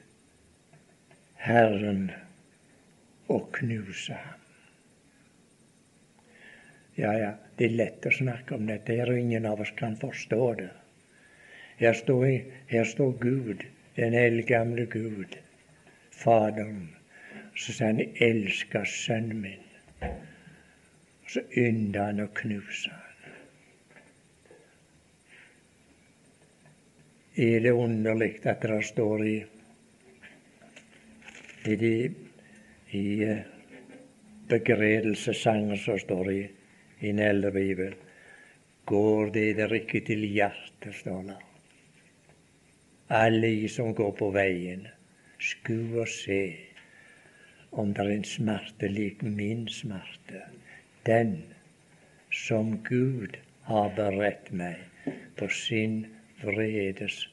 Herren 1.45 2.07
å 3.27 3.39
knuse 3.57 4.13
ham. 4.13 4.41
Ja, 6.95 7.11
ja, 7.19 7.31
det 7.57 7.67
er 7.67 7.79
lett 7.81 8.05
å 8.07 8.13
snakke 8.13 8.55
om 8.55 8.69
dette, 8.69 8.95
her, 8.95 9.11
og 9.11 9.19
ingen 9.19 9.45
av 9.49 9.59
oss 9.65 9.73
kan 9.75 9.97
forstå 9.99 10.53
det. 10.61 10.69
Her 11.81 11.97
står, 11.97 12.29
her 12.71 12.87
står 12.87 13.17
Gud, 13.19 13.65
den 13.97 14.15
eldgamle 14.15 14.85
Gud, 14.87 15.35
Faderen, 16.15 16.95
så 17.55 17.73
sa 17.73 17.89
han 17.91 18.01
elsker 18.01 18.85
sønnen 18.85 19.41
min'. 19.41 20.11
Og 21.23 21.31
så 21.31 21.41
ynda 21.57 22.05
han 22.09 22.23
å 22.23 22.29
knuse 22.41 22.91
han. 22.91 23.01
Er 27.35 27.59
det 27.59 27.71
underlig 27.75 28.33
at 28.47 28.61
det 28.63 28.83
står 28.87 29.25
i 29.27 29.35
i, 31.65 31.75
de, 31.75 32.11
i 32.89 33.25
uh, 33.25 33.37
begredelsessanger 34.49 35.75
som 35.81 35.99
står 35.99 36.31
i, 36.31 36.41
i 36.99 37.07
den 37.07 37.19
eldre. 37.19 37.91
Går 38.85 39.31
det 39.33 39.45
dere 39.57 39.81
ikke 39.81 40.03
til 40.05 40.27
hjertet, 40.29 40.93
står 40.93 41.23
det. 41.31 41.39
Alle 43.15 43.51
som 43.69 43.93
går 43.97 44.13
på 44.17 44.29
veien, 44.33 44.85
sku 45.39 45.99
og 45.99 46.07
se 46.07 46.41
om 47.71 47.93
det 47.93 48.05
er 48.05 48.13
en 48.15 48.27
smerte 48.27 48.87
lik 48.87 49.23
min 49.23 49.67
smerte. 49.67 50.41
Den 51.05 51.43
som 52.31 52.77
Gud 52.83 53.37
har 53.67 53.91
beredt 53.97 54.51
meg 54.51 55.11
på 55.37 55.49
sin 55.51 56.05
vredes 56.43 57.25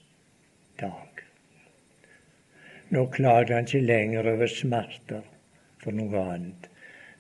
dag. 0.81 1.23
Nå 2.93 3.07
klager 3.15 3.55
han 3.55 3.69
ikke 3.69 3.87
lenger 3.87 4.29
over 4.35 4.51
smerter 4.51 5.23
for 5.83 5.97
noe 5.97 6.27
annet, 6.35 6.69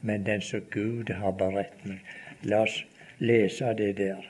men 0.03 0.27
den 0.27 0.43
som 0.45 0.67
Gud 0.75 1.15
har 1.23 1.33
beredt 1.39 1.87
meg. 1.89 2.03
La 2.43 2.65
oss 2.67 2.83
lese 3.23 3.73
det 3.79 3.95
der. 4.03 4.29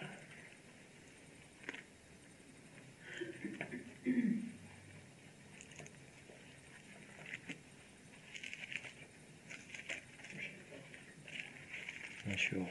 Skal 12.23 12.67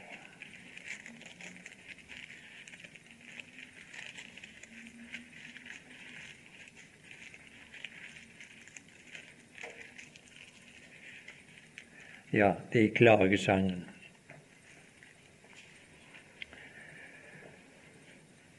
Ja, 12.32 12.54
det 12.72 12.84
er 12.84 12.94
klagesangen. 12.94 13.84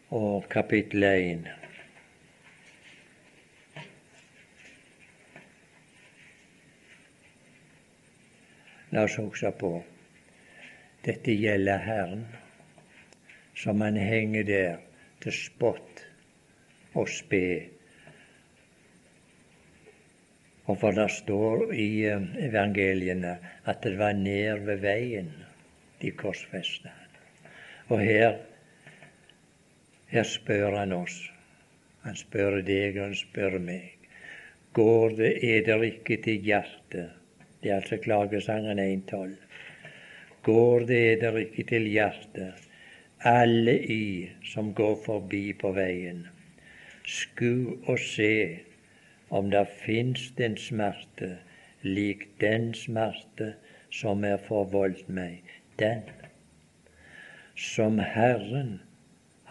Og 0.10 0.46
kapittel 0.50 1.04
1. 1.04 1.48
La 8.92 9.04
oss 9.04 9.18
huske 9.18 9.52
på 9.58 9.74
dette 11.06 11.36
gjelder 11.36 11.84
Herren, 11.84 12.26
som 13.56 13.82
han 13.82 14.00
henger 14.00 14.44
der 14.48 14.82
til 15.24 15.36
spott 15.36 16.06
og 16.94 17.10
spe 17.10 17.74
og 20.66 20.80
for 20.80 20.96
det 20.96 21.10
står 21.12 21.74
i 21.76 21.88
eh, 22.08 22.28
evangeliene 22.48 23.36
at 23.68 23.84
det 23.84 23.98
var 24.00 24.16
nær 24.16 24.62
ved 24.64 24.80
veien 24.84 25.32
de 26.02 26.12
korsfesta 26.12 26.92
Og 27.92 28.00
her, 28.00 28.38
her 30.08 30.24
spør 30.24 30.78
han 30.78 30.94
oss. 30.96 31.18
Han 32.04 32.16
spør 32.16 32.62
deg, 32.64 32.96
og 32.98 33.10
han 33.10 33.16
spør 33.16 33.58
meg. 33.60 33.98
Går 34.74 35.18
det 35.20 35.34
eder 35.44 35.84
ikke 35.84 36.18
til 36.24 36.40
hjertet? 36.48 37.12
Det 37.62 37.72
er 37.72 37.82
altså 37.82 38.00
klagesangen 38.00 38.80
1.12. 38.80 39.43
Går 40.44 40.86
det 40.90 41.00
eder 41.14 41.38
ikke 41.40 41.64
til 41.70 41.88
hjertet, 41.88 42.66
alle 43.24 43.78
i 43.80 44.30
som 44.44 44.74
går 44.76 44.98
forbi 45.06 45.44
på 45.56 45.72
veien? 45.78 46.26
Sku 47.08 47.80
og 47.88 48.00
se 48.00 48.60
om 49.30 49.50
det 49.54 49.64
fins 49.86 50.26
en 50.38 50.58
smerte 50.60 51.30
lik 51.84 52.28
den 52.44 52.74
smerte 52.76 53.54
som 53.92 54.24
er 54.28 54.40
forvoldt 54.48 55.08
meg, 55.08 55.42
den 55.80 56.04
som 57.56 58.00
Herren 58.00 58.80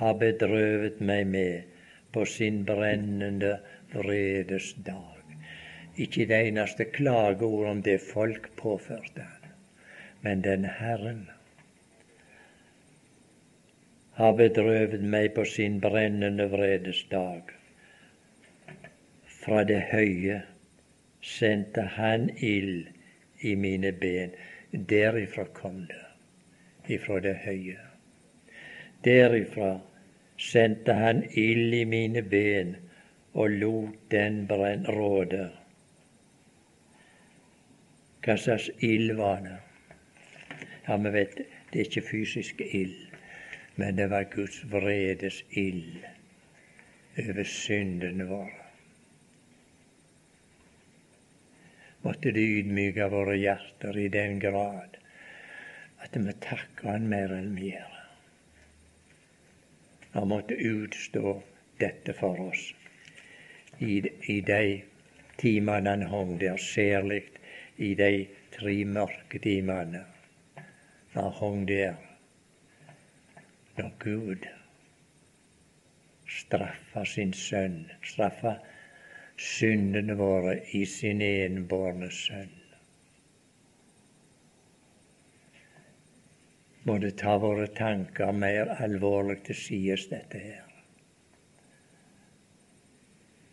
har 0.01 0.17
bedrøvet 0.21 1.01
meg 1.01 1.27
med 1.27 1.69
på 2.13 2.25
sin 2.29 2.65
brennende 2.69 3.59
vredes 3.93 4.73
dag. 4.87 5.37
Ikke 5.97 6.27
det 6.29 6.41
eneste 6.49 6.89
klageord 6.93 7.69
om 7.71 7.83
det 7.85 8.01
folk 8.01 8.49
påførte 8.57 9.25
han, 9.25 9.42
men 10.23 10.43
den 10.43 10.65
Herren 10.65 11.25
har 14.19 14.33
bedrøvet 14.39 15.03
meg 15.03 15.33
på 15.35 15.45
sin 15.49 15.81
brennende 15.81 16.47
vredes 16.53 17.05
dag 17.11 17.53
fra 19.43 19.65
det 19.67 19.81
høye 19.91 20.43
sendte 21.23 21.83
han 21.97 22.29
ild 22.39 22.87
i 23.41 23.55
mine 23.55 23.93
ben. 23.93 24.35
Derifra 24.73 25.45
kom 25.45 25.81
det, 25.91 26.05
ifra 26.95 27.19
det 27.21 27.35
høye. 27.45 27.79
Derifra 29.05 29.73
sendte 30.39 30.95
han 30.95 31.25
ild 31.39 31.75
i 31.75 31.85
mine 31.85 32.23
ben 32.23 32.77
og 33.35 33.51
lot 33.51 33.99
den 34.15 34.45
brenn 34.47 34.87
råde. 34.87 35.49
Hva 38.23 38.39
slags 38.39 38.71
ild 38.79 39.17
var 39.19 39.43
det? 39.43 39.59
Ja, 40.87 40.97
vi 40.97 41.11
vet 41.15 41.37
det 41.37 41.79
er 41.81 41.87
ikke 41.87 42.03
fysisk 42.09 42.61
ild, 42.61 42.97
men 43.77 43.97
det 43.97 44.11
var 44.11 44.29
Guds 44.35 44.65
vredes 44.71 45.45
ild 45.51 46.03
over 47.19 47.45
syndene 47.45 48.27
våre. 48.27 48.63
måtte 52.03 52.33
det 52.35 52.43
ydmyke 52.59 53.07
våre 53.13 53.37
hjerter 53.39 53.99
i 53.99 54.09
den 54.13 54.41
grad 54.43 54.99
at 56.03 56.17
vi 56.19 56.35
takker 56.43 56.91
Han 56.91 57.09
mer 57.11 57.35
enn 57.37 57.53
vi 57.55 57.71
gjør. 57.71 57.99
Han 60.17 60.29
måtte 60.33 60.59
utstå 60.59 61.37
dette 61.81 62.15
for 62.19 62.41
oss 62.49 62.65
i, 63.79 64.03
i 64.29 64.41
de 64.47 64.83
timene 65.39 65.95
han 65.95 66.03
hang 66.11 66.35
der, 66.43 66.59
særlig 66.59 67.23
i 67.79 67.95
de 67.99 68.27
tre 68.53 68.75
mørke 68.85 69.39
timene 69.43 70.03
han 71.15 71.33
hang 71.33 71.69
der, 71.69 71.95
når 73.77 73.91
Gud 73.99 74.47
straffa 76.29 77.05
sin 77.05 77.33
sønn, 77.33 77.91
straffa 78.05 78.55
syndene 79.37 80.17
våre 80.17 80.57
i 80.77 80.85
sin 80.89 81.21
enbårne 81.25 82.09
sønn. 82.17 82.55
Må 86.85 86.97
det 86.99 87.13
ta 87.21 87.37
våre 87.39 87.69
tanker 87.77 88.33
mer 88.33 88.73
alvorlig 88.83 89.39
til 89.47 89.59
sides, 89.59 90.09
dette 90.11 90.41
her. 90.41 90.65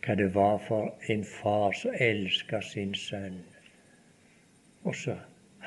Hva 0.06 0.16
det 0.18 0.32
var 0.34 0.58
for 0.66 1.12
en 1.14 1.28
far 1.28 1.76
som 1.78 2.00
elska 2.08 2.64
sin 2.66 2.96
sønn, 2.98 3.44
og 4.88 4.96
så 4.96 5.20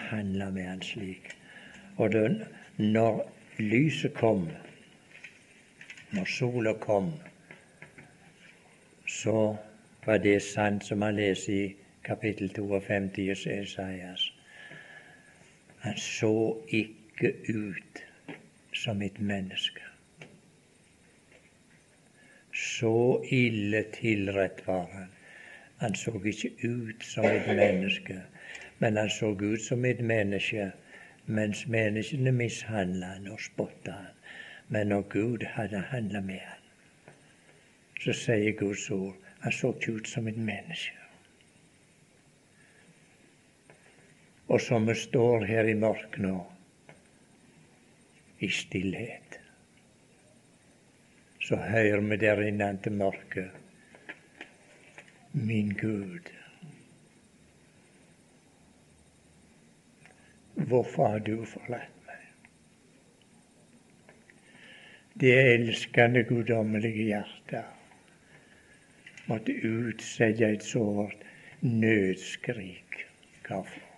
handla 0.08 0.50
med 0.50 0.66
han 0.66 0.82
slik. 0.82 1.30
Og 1.96 2.12
det, 2.12 2.46
når 2.76 3.32
lyset 3.58 4.14
kom, 4.14 4.48
når 6.12 6.24
sola 6.24 6.72
kom, 6.72 7.12
så 9.08 9.56
var 10.06 10.18
det 10.18 10.42
sant 10.42 10.84
som 10.84 11.02
han 11.02 11.16
leser 11.16 11.52
i 11.52 11.76
kapittel 12.04 12.48
52 12.54 13.46
i 13.46 13.58
Esaias. 13.60 14.32
Han 15.78 15.96
så 15.98 16.56
ikke 16.68 17.34
ut 17.48 18.02
som 18.72 19.02
et 19.02 19.20
menneske. 19.20 19.82
Så 22.54 23.24
ille 23.30 23.84
tilrett 23.92 24.66
var 24.66 24.86
han. 24.92 25.08
Han 25.76 25.94
så 25.94 26.20
ikke 26.24 26.50
ut 26.68 27.04
som 27.04 27.24
et 27.24 27.48
menneske, 27.56 28.20
men 28.78 28.96
han 28.96 29.10
så 29.10 29.34
ut 29.40 29.62
som 29.62 29.84
et 29.84 30.00
menneske 30.00 30.72
mens 31.26 31.66
menneskene 31.66 32.32
mishandla 32.32 33.14
han 33.14 33.28
og 33.30 33.40
spotta 33.40 33.92
han. 33.92 34.18
Men 34.68 34.88
når 34.88 35.02
Gud 35.12 35.44
hadde 35.54 35.80
handla 35.92 36.20
med 36.20 36.40
han, 36.40 37.14
så 38.00 38.14
sier 38.16 38.56
Guds 38.58 38.88
ord 38.90 39.16
han 39.42 39.52
så 39.52 39.72
ikke 39.74 39.98
ut 39.98 40.08
som 40.08 40.28
et 40.28 40.38
menneske. 40.38 40.98
Og 44.48 44.60
som 44.60 44.86
vi 44.88 44.94
står 44.98 45.46
her 45.48 45.68
i 45.70 45.78
mørket 45.78 46.20
nå, 46.24 46.36
i 48.42 48.48
stillhet, 48.50 49.38
så 51.42 51.56
hører 51.56 52.00
vi 52.10 52.18
der 52.22 52.42
innante 52.46 52.90
mørket 52.90 53.58
Min 55.32 55.72
Gud, 55.80 56.28
hvorfor 60.68 61.08
har 61.08 61.18
du 61.18 61.44
forlatt 61.44 62.06
meg? 62.06 62.24
Det 65.20 65.32
elskende, 65.54 66.24
guddommelige 66.28 67.04
hjertet 67.10 67.64
måtte 69.28 69.52
utsette 69.68 70.48
et 70.48 70.64
sårt 70.66 71.24
nødskrik. 71.60 73.06
Hvorfor? 73.46 73.88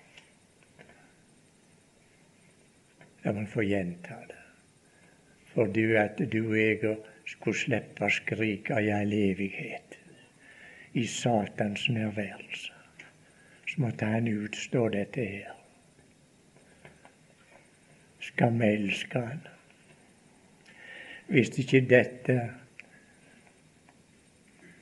La 3.24 3.32
må 3.32 3.46
få 3.48 3.64
gjenta 3.64 4.18
det. 4.28 4.40
For 5.54 5.70
du 5.72 5.96
at 5.96 6.18
du 6.32 6.40
og 6.50 6.58
jeg 6.58 6.96
skulle 7.26 7.56
slippe 7.56 8.10
skrike 8.10 8.80
i 8.84 8.90
all 8.92 9.12
evighet 9.16 9.98
i 10.94 11.06
Satans 11.06 11.88
nærværelse, 11.88 12.72
så 13.66 13.80
måtte 13.80 14.04
han 14.04 14.28
utstå 14.28 14.88
dette 14.88 15.24
her. 15.24 15.63
Skal 18.34 18.56
vi 18.58 18.66
elske 18.66 19.20
han? 19.22 19.42
Hvis 21.26 21.52
ikke 21.62 21.80
dette 21.86 22.34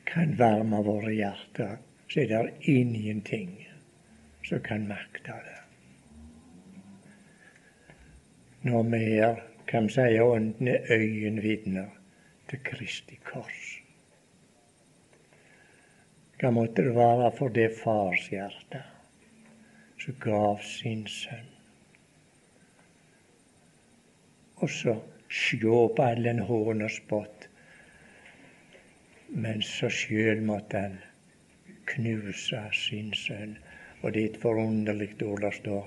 kan 0.09 0.33
varme 0.39 0.81
våre 0.87 1.13
hjerter, 1.13 1.77
så 2.09 2.25
er 2.25 2.33
det 2.33 2.71
ingenting 2.73 3.53
som 4.49 4.65
kan 4.65 4.89
makte 4.89 5.37
det. 5.37 5.61
Når 8.65 8.89
vi 8.89 9.05
her 9.05 9.45
kan 9.69 9.91
si 9.93 10.01
ånden 10.01 10.25
åndene 10.25 10.79
øyenvitner 10.89 11.93
til 12.49 12.65
Kristi 12.65 13.21
kors. 13.25 13.63
Hva 16.41 16.51
måtte 16.51 16.89
det 16.89 16.97
være 16.97 17.33
for 17.37 17.53
det 17.53 17.71
farshjerte 17.85 18.87
som 20.01 20.23
gav 20.25 20.63
sin 20.65 21.07
sønn? 21.07 21.52
Og 24.63 24.71
så 24.71 24.97
sjå 25.33 25.87
på 25.97 26.05
all 26.07 26.23
den 26.25 26.45
hån 26.47 26.85
og 26.87 26.93
spott 26.93 27.49
men 29.33 29.63
så 29.65 29.89
sjøl 29.89 30.43
måtte 30.45 30.81
han 30.83 30.99
knuse 31.89 32.61
sin 32.77 33.13
sønn. 33.17 33.57
Og 34.03 34.13
det 34.13 34.23
er 34.23 34.29
et 34.29 34.41
forunderlig 34.43 35.15
ord 35.25 35.41
der 35.45 35.57
står. 35.57 35.87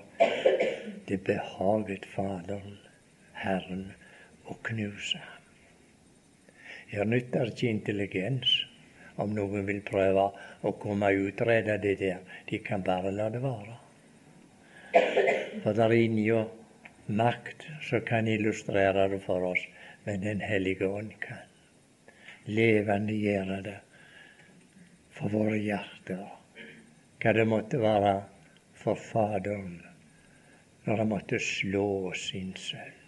Det 1.06 1.20
behaget 1.28 2.08
Faderen, 2.10 2.80
Herren, 3.38 3.92
å 4.50 4.58
knuse 4.66 5.22
ham. 5.22 5.44
Her 6.90 7.06
nytter 7.12 7.52
ikke 7.52 7.70
intelligens 7.70 8.56
om 9.22 9.34
noen 9.36 9.68
vil 9.68 9.82
prøve 9.86 10.30
å 10.66 10.74
komme 10.82 11.12
og 11.12 11.30
utrede 11.30 11.78
det 11.84 11.96
der. 12.02 12.22
De 12.50 12.62
kan 12.66 12.86
bare 12.86 13.14
la 13.14 13.30
det 13.30 13.44
være. 13.44 13.78
For 15.62 15.74
der 15.74 15.86
er 15.86 16.00
ingen 16.00 16.50
makt 17.06 17.68
som 17.90 18.02
kan 18.02 18.28
illustrere 18.28 19.08
det 19.08 19.20
for 19.20 19.44
oss, 19.44 19.68
men 20.04 20.22
Den 20.22 20.40
hellige 20.40 20.88
ånd 20.88 21.12
kan 21.20 21.38
levende 22.46 23.14
gjøre 23.14 23.62
det 23.62 23.80
for 25.16 25.30
våre 25.30 25.58
hjerter. 25.58 26.26
Hva 27.22 27.34
det 27.34 27.46
måtte 27.50 27.80
være 27.82 28.16
for 28.78 29.00
Faderen 29.00 29.82
når 30.86 31.02
han 31.02 31.10
måtte 31.10 31.40
slå 31.42 32.14
sin 32.14 32.54
sønn. 32.58 33.02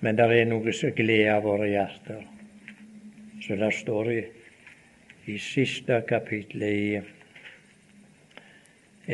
Men 0.00 0.16
det 0.16 0.28
er 0.30 0.48
noe 0.48 0.72
som 0.72 0.94
gleder 0.96 1.44
våre 1.44 1.68
hjerter. 1.68 2.24
Så 3.44 3.56
det 3.58 3.72
står 3.74 4.12
i, 4.12 4.20
i 5.26 5.38
siste 5.42 6.00
kapittelet 6.08 6.72
i 6.78 7.00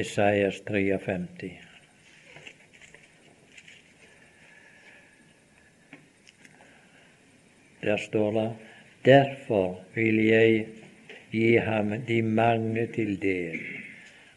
Esaias 0.04 0.60
53. 0.68 1.63
Der 7.84 7.96
står 7.96 8.30
det. 8.32 8.50
Derfor 9.04 9.80
vil 9.94 10.24
jeg 10.24 10.66
gi 11.30 11.56
ham 11.56 11.90
de 12.08 12.22
mange 12.22 12.86
til 12.86 13.18
del, 13.22 13.60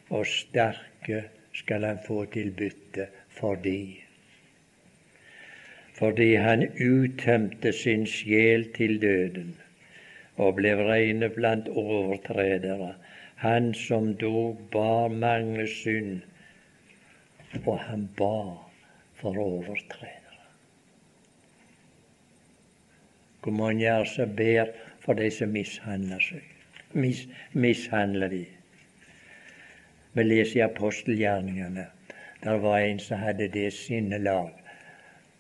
og 0.10 0.26
sterke 0.28 1.24
skal 1.54 1.84
han 1.84 2.00
få 2.08 2.26
til 2.34 2.52
bytte 2.52 3.08
fordi 3.40 4.04
fordi 5.98 6.34
han 6.36 6.68
uttømte 6.86 7.72
sin 7.74 8.06
sjel 8.06 8.68
til 8.74 9.02
døden 9.02 9.56
og 10.36 10.60
ble 10.60 10.76
regnet 10.78 11.34
blant 11.34 11.70
overtredere, 11.70 12.92
han 13.42 13.74
som 13.74 14.14
dog 14.22 14.62
bar 14.72 15.08
mange 15.08 15.66
synd, 15.68 16.22
og 17.66 17.80
han 17.80 18.10
bar 18.18 18.70
for 19.18 19.42
overtredere. 19.48 20.27
Hvor 23.44 23.52
mange 23.52 23.86
er 23.86 24.04
som 24.04 24.36
ber 24.36 24.72
for 25.00 25.14
de 25.14 25.32
som 25.32 25.50
mishandler 25.50 26.20
seg? 26.20 26.44
Mis, 26.94 27.28
mishandler 27.54 28.32
de. 28.32 28.46
Vi 30.14 30.24
leser 30.24 30.60
i 30.60 30.66
apostelgjerningene. 30.66 31.88
Der 32.44 32.58
var 32.64 32.80
en 32.80 33.00
som 33.00 33.20
hadde 33.20 33.48
det 33.48 33.74
sinnelag. 33.74 34.54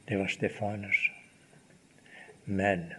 Det 0.07 0.19
var 0.19 0.27
Stefanus. 0.27 1.11
Men 2.45 2.91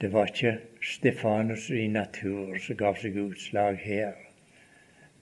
det 0.00 0.12
var 0.12 0.26
ikke 0.26 0.58
Stefanus 0.82 1.70
i 1.70 1.86
natur 1.86 2.58
som 2.58 2.76
gav 2.76 2.98
seg 3.00 3.16
utslag 3.16 3.78
her. 3.80 4.12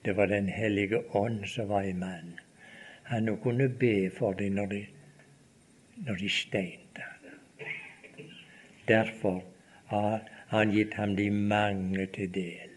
Det 0.05 0.16
var 0.16 0.27
Den 0.27 0.49
hellige 0.49 1.01
ånd 1.16 1.45
som 1.49 1.68
var 1.68 1.83
i 1.83 1.93
mannen. 1.93 2.41
Han 3.05 3.37
kunne 3.37 3.68
be 3.68 4.11
for 4.11 4.33
dem 4.33 4.53
når 4.53 4.66
de, 4.66 4.87
når 5.97 6.14
de 6.14 6.29
stein. 6.29 6.84
Derfor 8.89 9.43
har 9.87 10.20
han 10.49 10.70
gitt 10.70 10.95
ham 10.95 11.16
de 11.16 11.30
mange 11.30 12.07
til 12.07 12.35
del. 12.35 12.70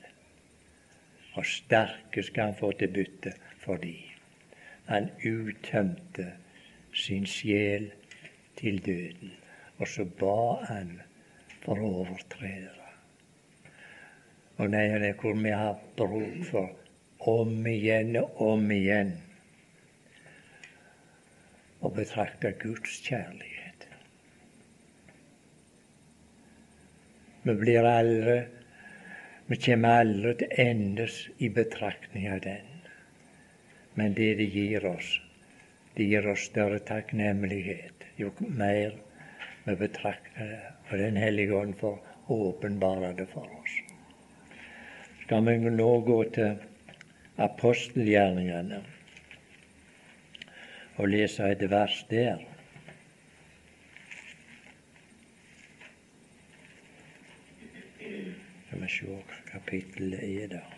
Og 1.34 1.46
sterke 1.46 2.24
skal 2.24 2.52
han 2.52 2.60
få 2.60 2.72
til 2.72 2.94
bytte 2.94 3.34
for 3.64 3.78
de. 3.78 3.96
han 4.88 5.10
uttømte 5.26 6.32
sin 6.94 7.26
sjel 7.26 7.92
til 8.56 8.86
døden. 8.86 9.34
Og 9.78 9.88
så 9.88 10.06
ba 10.20 10.64
han 10.66 11.02
for 11.62 11.80
overtredere. 11.84 12.88
Og 14.58 14.70
nei, 14.70 14.88
er 14.88 15.14
hvor 15.14 15.36
vi 15.38 15.52
har 15.54 15.76
bruk 15.98 16.46
for 16.50 16.72
om 17.20 17.68
igjen 17.68 18.16
og 18.16 18.42
om 18.42 18.72
igjen 18.72 19.12
å 21.82 21.92
betrakte 21.94 22.56
Guds 22.64 22.98
kjærlighet. 23.06 23.57
Vi 27.48 27.54
blir 27.56 27.86
aldri 27.88 28.40
Vi 29.48 29.56
kommer 29.64 30.02
aldri 30.02 30.34
til 30.42 30.50
endes 30.60 31.22
i 31.40 31.48
betraktning 31.50 32.26
av 32.28 32.42
den. 32.44 32.66
Men 33.96 34.14
det 34.18 34.34
det 34.42 34.50
gir 34.52 34.86
oss, 34.86 35.14
det 35.96 36.04
gir 36.10 36.28
oss 36.28 36.50
større 36.50 36.80
takknemlighet 36.84 38.04
jo 38.18 38.34
mer 38.40 38.98
vi 39.64 39.76
betrakter 39.76 40.52
det. 40.52 40.74
Og 40.92 40.98
Den 40.98 41.18
hellige 41.18 41.56
ånd 41.56 41.76
får 41.80 42.00
åpenbare 42.28 43.14
det 43.14 43.30
for 43.32 43.48
oss. 43.62 43.80
Skal 45.24 45.48
vi 45.48 45.58
nå 45.58 45.90
gå 46.02 46.20
til 46.36 46.60
apostelgjerningene 47.38 48.84
og 50.98 51.10
lese 51.12 51.52
et 51.52 51.66
vers 51.72 52.04
der? 52.10 52.44
Vi 58.88 58.94
se 58.94 59.06
hva 59.12 59.22
kapittelet 59.52 60.24
er 60.24 60.48
der. 60.56 60.74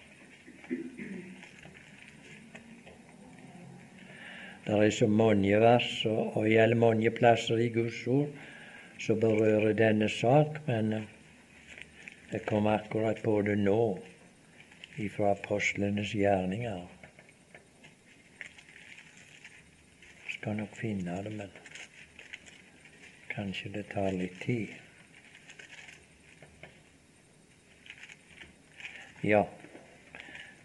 Det 4.65 4.77
er 4.85 4.91
så 4.93 5.07
mange 5.07 5.59
vers 5.61 6.05
og, 6.05 6.37
og 6.37 6.49
gjelder 6.49 6.77
mange 6.77 7.11
plasser 7.11 7.61
i 7.61 7.69
Guds 7.73 8.01
ord 8.07 8.29
som 8.99 9.19
berører 9.21 9.73
denne 9.73 10.09
sak, 10.09 10.59
men 10.67 10.91
det 10.91 11.03
jeg 12.31 12.45
kom 12.45 12.67
akkurat 12.69 13.21
på 13.23 13.39
det 13.41 13.55
nå 13.57 13.97
ifra 15.01 15.31
apostlenes 15.31 16.11
gjerninger. 16.13 16.83
Skal 20.35 20.59
nok 20.59 20.77
finne 20.77 21.17
det, 21.25 21.33
men 21.39 21.57
kanskje 23.33 23.73
det 23.79 23.87
tar 23.95 24.13
litt 24.13 24.37
tid. 24.45 24.88
Ja, 29.23 29.47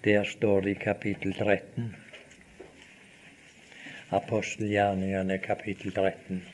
der 0.05 0.25
står 0.25 0.61
det 0.61 0.71
i 0.71 0.75
kapittel 0.75 1.33
13. 1.35 1.97
apostelgjerningene 4.15 5.39
kapittel 5.43 5.91
13. 5.93 6.45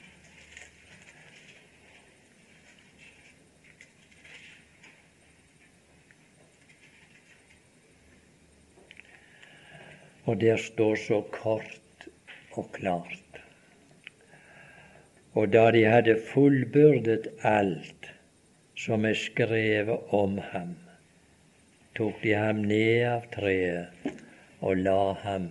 Og 10.24 10.40
der 10.40 10.56
står 10.56 10.96
så 10.96 11.20
kort 11.36 12.08
og 12.56 12.72
klart. 12.72 13.40
Og 15.36 15.52
da 15.52 15.70
de 15.70 15.84
hadde 15.84 16.16
fullbyrdet 16.32 17.28
alt 17.44 18.14
som 18.72 19.04
er 19.04 19.14
skrevet 19.14 20.14
om 20.16 20.38
ham, 20.38 20.78
tok 21.96 22.22
de 22.22 22.34
ham 22.38 22.62
ned 22.62 23.06
av 23.08 23.26
treet 23.34 24.06
og 24.60 24.82
la 24.84 25.12
ham 25.24 25.48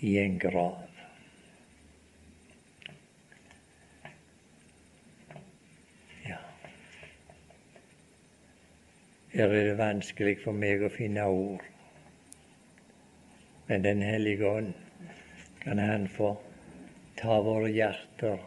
i 0.00 0.16
en 0.18 0.38
grav. 0.38 0.82
Ja 6.26 6.40
Her 9.36 9.52
er 9.52 9.70
det 9.70 9.78
vanskelig 9.78 10.38
for 10.44 10.56
meg 10.56 10.84
å 10.84 10.92
finne 10.92 11.28
ord. 11.28 11.64
Men 13.68 13.82
Den 13.82 14.02
hellige 14.02 14.48
ånd 14.48 14.74
kan 15.60 15.78
Han 15.78 16.08
få 16.08 16.36
ta 17.16 17.40
våre 17.42 17.70
hjerter 17.72 18.38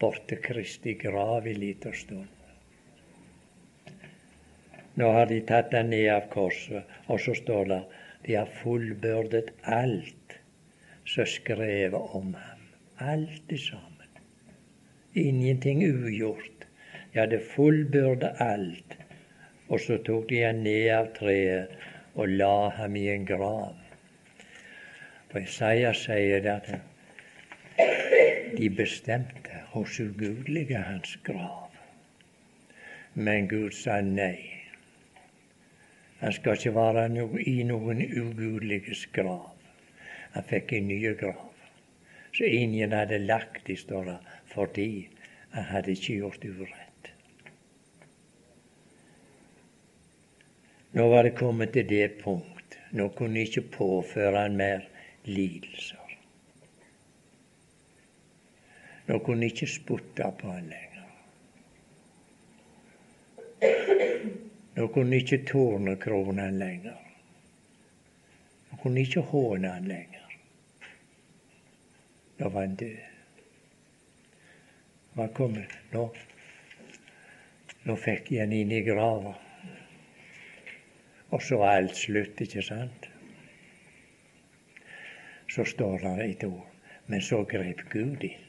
bort 0.00 0.28
til 0.28 0.38
Kristi 0.44 0.94
grav 0.94 1.46
i 1.46 1.54
liten 1.54 1.92
stund. 1.92 2.39
Nå 4.98 5.10
har 5.14 5.26
de 5.30 5.40
tatt 5.46 5.70
den 5.70 5.90
ned 5.94 6.08
av 6.12 6.26
korset, 6.32 6.86
og 7.06 7.20
så 7.22 7.34
står 7.38 7.68
det 7.70 7.82
de 8.26 8.34
har 8.36 8.50
fullbyrdet 8.62 9.52
alt 9.62 10.34
som 11.08 11.26
skrevet 11.26 12.16
om 12.16 12.34
ham. 12.34 12.66
Alt 12.98 13.52
i 13.52 13.58
sammen. 13.58 14.10
Ingenting 15.14 15.82
ugjort. 15.86 16.66
De 17.12 17.18
hadde 17.18 17.40
fullbyrdet 17.54 18.42
alt. 18.44 18.96
Og 19.68 19.80
så 19.80 19.96
tok 20.04 20.28
de 20.28 20.42
han 20.42 20.62
ned 20.66 20.90
av 20.94 21.08
treet 21.16 21.72
og 22.14 22.28
la 22.28 22.68
ham 22.76 22.96
i 22.98 23.06
en 23.08 23.26
grav. 23.26 23.76
For 25.30 25.40
Isaiah 25.40 25.94
sier 25.94 26.42
det 26.42 26.54
at 26.58 26.70
de 28.58 28.70
bestemte 28.76 29.64
hos 29.72 30.00
ugudelige 30.02 30.82
hans 30.82 31.16
grav. 31.24 31.70
Men 33.14 33.48
Gud 33.48 33.70
sa 33.74 34.00
nei. 34.04 34.49
Han 36.20 36.32
skal 36.32 36.58
ikke 36.58 36.74
være 36.76 37.06
i 37.48 37.62
noen 37.64 38.02
ugudeliges 38.04 39.06
grav. 39.14 39.54
Han 40.34 40.44
fikk 40.50 40.74
en 40.76 40.88
ny 40.88 41.00
grav. 41.16 41.46
Så 42.32 42.44
ingen 42.44 42.92
hadde 42.92 43.18
lagt 43.18 43.70
i, 43.72 43.76
står 43.76 44.12
fordi 44.52 45.08
han 45.54 45.64
hadde 45.72 45.96
ikke 45.96 46.18
gjort 46.20 46.44
urett. 46.44 47.10
Nå 50.92 51.06
var 51.08 51.22
det 51.26 51.38
kommet 51.38 51.72
til 51.72 51.88
det 51.88 52.18
punkt. 52.22 52.76
Nå 52.90 53.08
kunne 53.14 53.46
ikke 53.46 53.62
påføre 53.78 54.44
han 54.44 54.56
mer 54.58 54.86
lidelser. 55.24 55.96
Nå 59.06 59.18
kunne 59.26 59.46
ikke 59.46 59.66
spotte 59.70 60.32
på 60.38 60.52
han 60.52 60.68
lenger. 60.70 60.89
Nå 64.80 64.86
kunne 64.88 65.18
ikke 65.20 65.42
tårnekrone 65.44 66.40
han 66.40 66.54
lenger. 66.56 66.94
Nå 68.70 68.76
kunne 68.80 69.02
ikke 69.04 69.20
håne 69.28 69.68
han 69.68 69.88
lenger. 69.90 70.36
Nå 72.38 72.48
var 72.48 72.64
han 72.64 72.76
død. 72.80 73.02
Hva 75.18 75.26
kom? 75.36 75.58
nå? 75.92 76.04
Nå 77.84 77.96
fikk 78.00 78.30
jeg 78.32 78.40
han 78.40 78.54
inn 78.56 78.72
i 78.72 78.78
grava. 78.86 79.34
Og 81.28 81.44
så 81.44 81.58
var 81.60 81.82
alt 81.82 81.98
slutt, 82.00 82.40
ikke 82.40 82.64
sant? 82.64 83.08
Så 85.52 85.66
står 85.74 86.06
det 86.06 86.14
et 86.24 86.46
ord. 86.48 86.64
Men 87.12 87.20
så 87.26 87.42
grep 87.44 87.84
Gud 87.92 88.24
inn. 88.24 88.48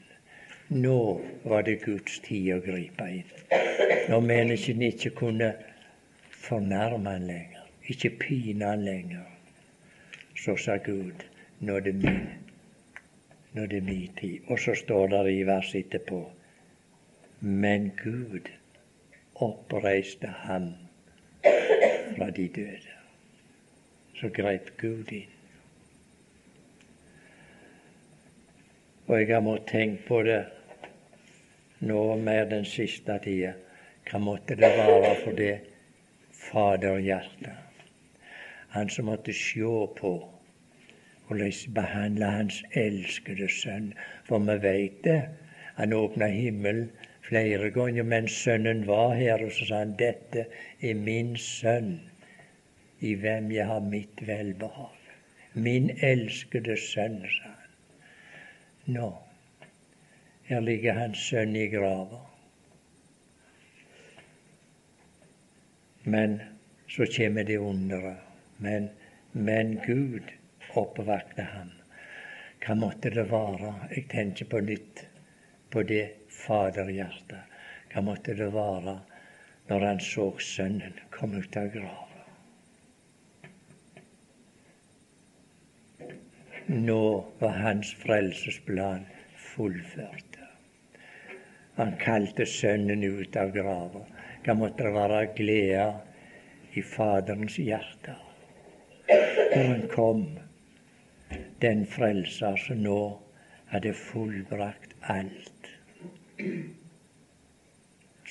Nå 0.80 0.96
var 1.44 1.68
det 1.68 1.82
Guds 1.84 2.22
tid 2.24 2.54
å 2.56 2.58
gripe 2.64 3.10
inn. 3.18 3.36
Når 4.08 4.24
menneskene 4.30 4.88
ikke 4.94 5.12
kunne 5.20 5.50
fornærme 6.42 7.10
han 7.10 7.26
lenger, 7.26 7.66
ikke 7.88 8.10
pine 8.18 8.64
han 8.64 8.84
lenger. 8.84 9.24
Så 10.36 10.56
sa 10.56 10.76
Gud, 10.76 11.22
nå 11.60 11.76
er 11.76 11.80
det 11.86 11.94
min, 11.94 12.26
nå 13.52 13.62
er 13.62 13.66
det 13.66 13.82
min 13.82 14.10
tid. 14.20 14.40
Og 14.46 14.58
så 14.58 14.74
står 14.74 15.06
det 15.06 15.34
i 15.36 15.44
vers 15.46 15.74
etterpå, 15.74 16.22
men 17.40 17.92
Gud 18.02 18.50
oppreiste 19.34 20.26
ham 20.26 20.72
fra 22.16 22.30
de 22.30 22.48
døde. 22.48 22.96
Så 24.18 24.28
grep 24.28 24.70
Gud 24.78 25.12
inn. 25.12 25.28
Og 29.06 29.18
jeg 29.18 29.34
har 29.34 29.42
måttet 29.42 29.66
tenke 29.66 30.06
på 30.06 30.22
det 30.22 30.44
nå 31.82 32.14
mer 32.16 32.46
den 32.50 32.64
siste 32.64 33.18
tida. 33.24 33.54
Hva 34.06 34.18
måtte 34.22 34.54
det 34.58 34.70
være 34.78 35.14
for 35.24 35.38
det 35.38 35.71
faderhjerte. 36.50 37.56
Han 38.72 38.88
som 38.90 39.10
måtte 39.10 39.34
sjå 39.36 39.86
på 39.98 40.12
hvordan 41.32 41.74
behandle 41.74 42.24
hans 42.24 42.62
elskede 42.76 43.48
sønn. 43.48 43.92
For 44.24 44.38
vi 44.38 44.56
veit 44.62 45.04
det. 45.04 45.20
Han 45.76 45.92
åpna 45.92 46.26
himmelen 46.26 46.90
flere 47.22 47.70
ganger 47.70 48.02
mens 48.02 48.32
sønnen 48.32 48.86
var 48.86 49.14
her, 49.14 49.44
og 49.44 49.52
så 49.52 49.68
sa 49.68 49.78
han 49.84 49.94
dette 49.98 50.46
er 50.80 50.94
min 50.94 51.36
sønn, 51.36 52.00
i 53.00 53.14
hvem 53.14 53.50
jeg 53.52 53.66
har 53.66 53.80
mitt 53.80 54.20
velbehag. 54.26 54.98
Min 55.54 55.90
elskede 56.02 56.76
sønn, 56.76 57.22
sa 57.28 57.48
han. 57.48 57.72
Nå, 58.92 59.08
her 60.48 60.60
ligger 60.60 60.98
hans 60.98 61.24
sønn 61.30 61.56
i 61.56 61.66
grava. 61.72 62.20
Men 66.02 66.40
så 66.88 67.06
kommer 67.06 67.44
det 67.44 67.58
underet. 67.58 68.18
Men, 68.56 68.88
men 69.32 69.80
Gud 69.86 70.22
oppvakte 70.74 71.42
ham. 71.42 71.70
Hva 72.62 72.74
måtte 72.78 73.10
det 73.10 73.24
være? 73.30 73.72
Jeg 73.90 74.06
tenker 74.10 74.46
på 74.50 74.60
nytt 74.62 75.06
på 75.70 75.82
det 75.86 76.04
faderhjertet. 76.30 77.50
Hva 77.92 78.02
måtte 78.06 78.36
det 78.38 78.50
være 78.54 78.96
når 79.68 79.86
han 79.86 80.00
så 80.02 80.28
sønnen 80.38 80.94
komme 81.14 81.42
ut 81.42 81.56
av 81.58 81.70
grava? 81.74 82.08
Nå 86.72 87.02
var 87.40 87.58
hans 87.64 87.90
frelsesplan 88.00 89.06
fullført. 89.36 90.38
Han 91.76 91.96
kalte 92.00 92.46
sønnen 92.46 93.02
ut 93.02 93.36
av 93.36 93.50
grava. 93.54 94.04
Hva 94.42 94.54
måtte 94.58 94.82
det 94.82 94.90
være 94.94 95.26
glede 95.36 95.86
i 96.74 96.82
Faderens 96.82 97.56
hjerte 97.62 98.16
når 99.52 99.66
han 99.68 99.82
kom, 99.92 100.22
den 101.60 101.82
frelser 101.86 102.56
som 102.56 102.80
nå 102.82 103.00
hadde 103.70 103.92
fullbrakt 103.94 104.94
alt. 105.12 105.68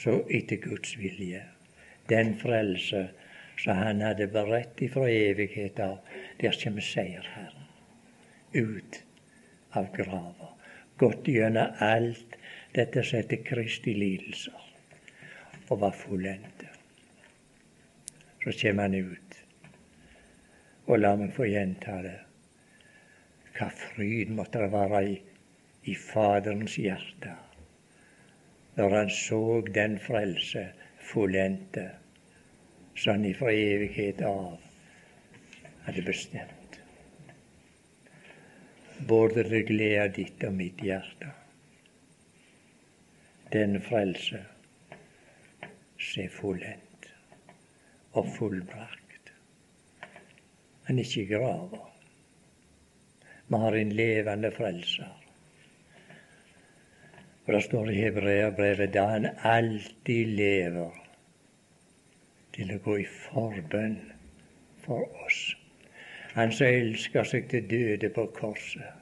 Så 0.02 0.16
etter 0.34 0.58
Guds 0.64 0.96
vilje. 0.98 1.44
Den 2.10 2.34
frelse 2.42 3.04
som 3.62 3.78
han 3.78 4.02
hadde 4.02 4.28
beredt 4.34 4.82
ifra 4.82 5.06
evighet 5.10 5.80
av, 5.80 6.00
der 6.42 6.58
kommer 6.64 6.88
seierherren. 6.88 7.70
Ut 8.54 9.04
av 9.78 9.94
grava. 9.96 10.50
Gått 10.98 11.30
gjennom 11.30 11.78
alt 11.80 12.36
dette 12.74 13.06
som 13.06 13.22
heter 13.22 13.46
Kristi 13.46 13.94
lidelser 13.96 14.71
og 15.72 15.80
var 15.82 15.96
fullendte. 15.96 16.68
Så 18.44 18.52
kommer 18.62 18.90
han 18.90 19.14
ut. 19.14 19.38
Og 20.90 21.00
la 21.00 21.14
meg 21.16 21.32
få 21.36 21.48
gjenta 21.48 22.02
det. 22.04 22.18
Hva 23.56 23.70
fryd 23.78 24.34
måtte 24.36 24.60
det 24.64 24.74
være 24.74 25.06
i, 25.14 25.16
i 25.88 25.96
Faderens 25.96 26.76
hjerte 26.82 27.38
når 28.76 28.94
han 28.96 29.10
så 29.12 29.62
den 29.76 29.98
frelse 30.00 30.62
fullendte 31.12 31.90
som 32.96 33.18
han 33.18 33.26
ifra 33.26 33.52
evighet 33.52 34.22
av 34.22 34.60
hadde 35.86 36.06
bestemt. 36.08 36.80
Både 39.10 39.44
det 39.44 39.66
glede 39.68 40.08
ditt 40.16 40.44
og 40.48 40.56
mitt 40.56 40.82
hjerte. 40.86 41.34
Den 43.52 43.82
frelse 43.84 44.46
er 46.18 46.30
fullendt 46.34 47.08
og 48.12 48.28
fullbrakt. 48.38 49.34
Men 50.88 51.00
ikke 51.00 51.22
i 51.24 51.30
grava. 51.30 51.82
Vi 53.48 53.60
har 53.64 53.76
en 53.76 53.92
levende 53.92 54.52
frelser. 54.52 55.18
Og 57.46 57.54
det 57.54 57.64
står 57.64 57.90
i 57.90 58.00
Hebreabrevet 58.00 58.94
da 58.94 59.06
han 59.14 59.30
alltid 59.44 60.36
lever 60.38 60.98
til 62.56 62.74
å 62.76 62.82
gå 62.86 62.98
i 63.02 63.08
forbønn 63.08 63.98
for 64.84 65.08
oss. 65.26 65.40
Han 66.36 66.52
som 66.56 66.68
elsker 66.68 67.28
seg 67.28 67.48
til 67.52 67.68
døde 67.68 68.10
på 68.16 68.28
korset. 68.38 69.00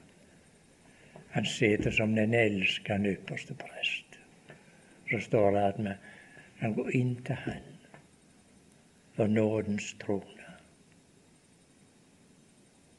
Han 1.30 1.46
sitter 1.46 1.94
som 1.94 2.14
den 2.16 2.34
elskende 2.34 3.12
ypperste 3.14 3.54
prest. 3.54 4.18
Så 5.10 5.20
står 5.26 5.54
det 5.54 5.66
at 5.68 5.78
vi 5.78 5.92
kan 6.60 6.74
går 6.76 6.90
inn 6.96 7.14
til 7.24 7.34
Han 7.34 7.68
for 9.16 9.26
nådens 9.26 9.94
trone. 10.00 10.48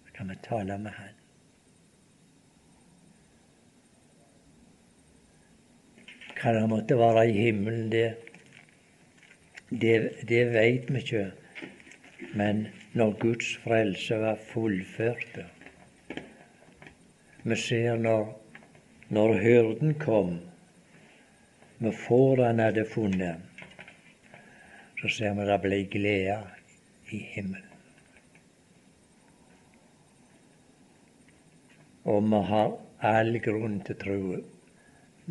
Så 0.06 0.14
kan 0.16 0.30
vi 0.30 0.36
tale 0.44 0.78
med 0.78 0.92
Han. 0.92 1.18
Hva 6.42 6.54
det 6.58 6.70
måtte 6.70 6.98
være 6.98 7.28
i 7.30 7.38
himmelen, 7.38 7.92
det, 7.92 8.16
det, 9.70 9.96
det 10.30 10.46
veit 10.56 10.90
vi 10.90 11.04
ikke. 11.04 11.26
Men 12.34 12.68
når 12.98 13.14
Guds 13.22 13.56
frelse 13.62 14.18
var 14.18 14.40
fullført 14.54 15.44
Vi 17.44 17.56
ser 17.58 17.98
når, 17.98 18.26
når 19.10 19.34
hyrden 19.42 19.94
kom 20.00 20.40
vi 21.82 21.92
får 21.92 22.38
han 22.46 22.60
hadde 22.62 22.84
funnet, 22.86 23.51
så 25.02 25.10
ser 25.10 25.34
vi 25.38 25.46
det 25.50 25.58
ble 25.64 25.84
glede 25.90 26.38
i 27.10 27.20
himmelen. 27.34 27.68
Og 32.12 32.24
vi 32.30 32.42
har 32.50 32.72
all 33.12 33.38
grunn 33.46 33.80
til 33.86 33.98
tro 34.02 34.20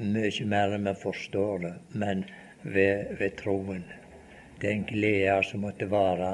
mye 0.01 0.47
mer 0.53 0.75
enn 0.75 0.89
vi 0.89 0.95
forstår 1.03 1.65
det, 1.65 1.73
men 2.03 2.25
ved, 2.63 3.17
ved 3.19 3.37
troen. 3.41 3.85
Den 4.63 4.85
glede 4.91 5.39
som 5.49 5.65
måtte 5.65 5.89
vare 5.91 6.33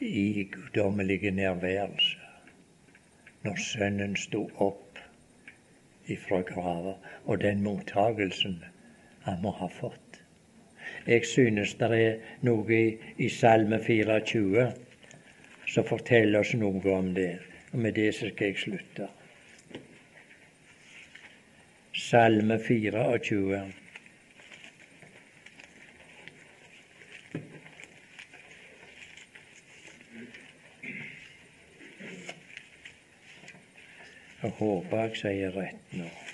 i 0.00 0.48
guddommelige 0.54 1.30
nærværelse 1.30 2.26
når 3.44 3.60
Sønnen 3.62 4.16
sto 4.16 4.44
opp 4.64 4.98
ifra 6.10 6.40
grava, 6.42 6.96
og 7.24 7.40
den 7.42 7.62
mottagelsen 7.62 8.58
han 9.26 9.42
må 9.42 9.52
ha 9.60 9.68
fått. 9.78 10.07
Jeg 11.08 11.24
synes 11.26 11.74
det 11.80 11.88
er 11.96 12.16
noe 12.44 12.68
i, 12.76 12.88
i 13.16 13.28
Salme 13.32 13.78
24 13.80 14.66
som 15.72 15.86
forteller 15.88 16.42
oss 16.42 16.52
noe 16.60 16.82
om 16.92 17.14
det. 17.16 17.38
Og 17.72 17.80
med 17.80 17.96
det 17.96 18.10
så 18.14 18.28
skal 18.28 18.50
jeg 18.50 18.60
slutte. 18.60 19.08
Salme 21.96 22.60
24. 22.60 23.64
Jeg 34.42 34.56
håper 34.60 35.06
jeg 35.06 35.20
sier 35.24 35.56
rett 35.56 35.96
nå. 35.96 36.27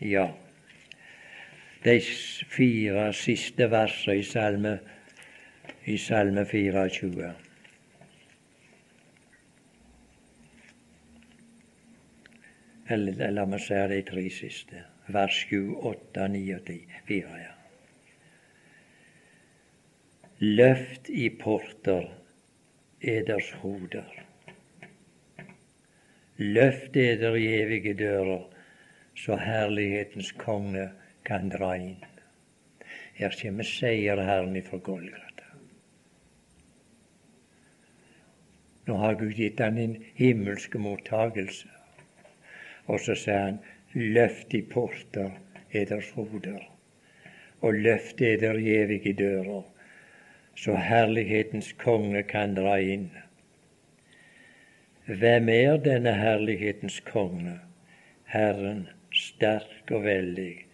Ja, 0.00 0.26
de 1.84 2.00
fire 2.00 3.12
siste 3.12 3.68
versene 3.70 4.16
i 4.18 4.22
Salme, 4.24 4.78
i 5.84 5.98
salme 5.98 6.44
24. 6.48 7.32
Eller 12.94 13.30
la 13.32 13.44
meg 13.48 13.62
si 13.64 13.80
de 13.92 14.00
tre 14.08 14.24
siste. 14.32 14.84
Vers 15.12 15.42
7, 15.50 15.76
8, 15.84 16.28
9 16.32 16.54
og 16.56 16.64
10. 16.68 16.96
Fire, 17.08 17.38
ja. 17.42 17.52
Løft 20.40 21.08
i 21.08 21.28
porter 21.40 22.08
eders 23.00 23.50
hoder. 23.60 24.08
Løft 26.36 26.96
eder 26.96 27.36
i 27.36 27.46
evige 27.60 27.94
dører, 28.00 28.48
så 29.16 29.36
herlighetens 29.40 30.32
konge 30.38 30.88
kan 31.24 31.48
dra 31.52 31.74
inn. 31.76 32.02
Her 33.14 33.34
kommer 33.40 33.66
seierherren 33.68 34.56
ifra 34.58 34.78
Golgata. 34.78 35.50
Nå 38.84 38.96
har 39.00 39.14
Gud 39.20 39.36
gitt 39.38 39.62
han 39.64 39.78
en 39.78 39.94
himmelsk 40.18 40.74
mottagelse. 40.76 41.70
Og 42.86 43.00
så 43.00 43.14
sier 43.16 43.46
han, 43.46 43.60
løft 43.94 44.52
i 44.54 44.60
porter 44.66 45.30
eders 45.72 46.10
hoder, 46.18 46.58
og 47.62 47.78
løft 47.86 48.20
eder 48.20 48.58
evige 48.58 49.14
dører 49.16 49.62
så 50.56 50.74
herlighetens 50.76 51.72
konge 51.72 52.22
kan 52.22 52.54
dra 52.54 52.76
inn. 52.78 53.10
Hvem 55.06 55.48
er 55.48 55.76
denne 55.82 56.14
herlighetens 56.16 57.00
konge? 57.04 57.58
Herren 58.24 58.86
sterk 59.14 59.90
og 59.90 60.04
veldig, 60.04 60.64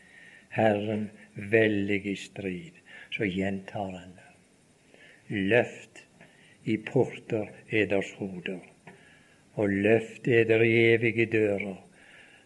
Herren 0.54 1.08
veldig 1.34 2.00
i 2.06 2.16
strid. 2.16 2.80
Så 3.10 3.26
gjentar 3.26 3.90
han 3.96 4.12
det. 4.16 4.28
Løft 5.50 6.04
i 6.64 6.76
porter 6.76 7.48
eders 7.70 8.12
hoder, 8.18 8.60
og 9.54 9.68
løft 9.86 10.28
eder 10.28 10.62
i 10.62 10.72
evige 10.92 11.26
dører, 11.30 11.78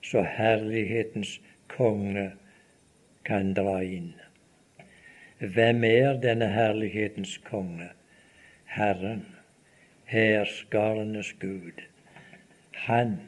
så 0.04 0.22
herlighetens 0.36 1.38
konge 1.68 2.30
kan 3.24 3.52
dra 3.56 3.80
inn. 3.84 4.12
Hvem 5.38 5.84
er 5.84 6.20
denne 6.22 6.48
herlighetens 6.52 7.38
konge? 7.44 7.90
Herren, 8.64 9.24
hærskarenes 10.08 11.32
Gud. 11.40 11.84
Han 12.86 13.18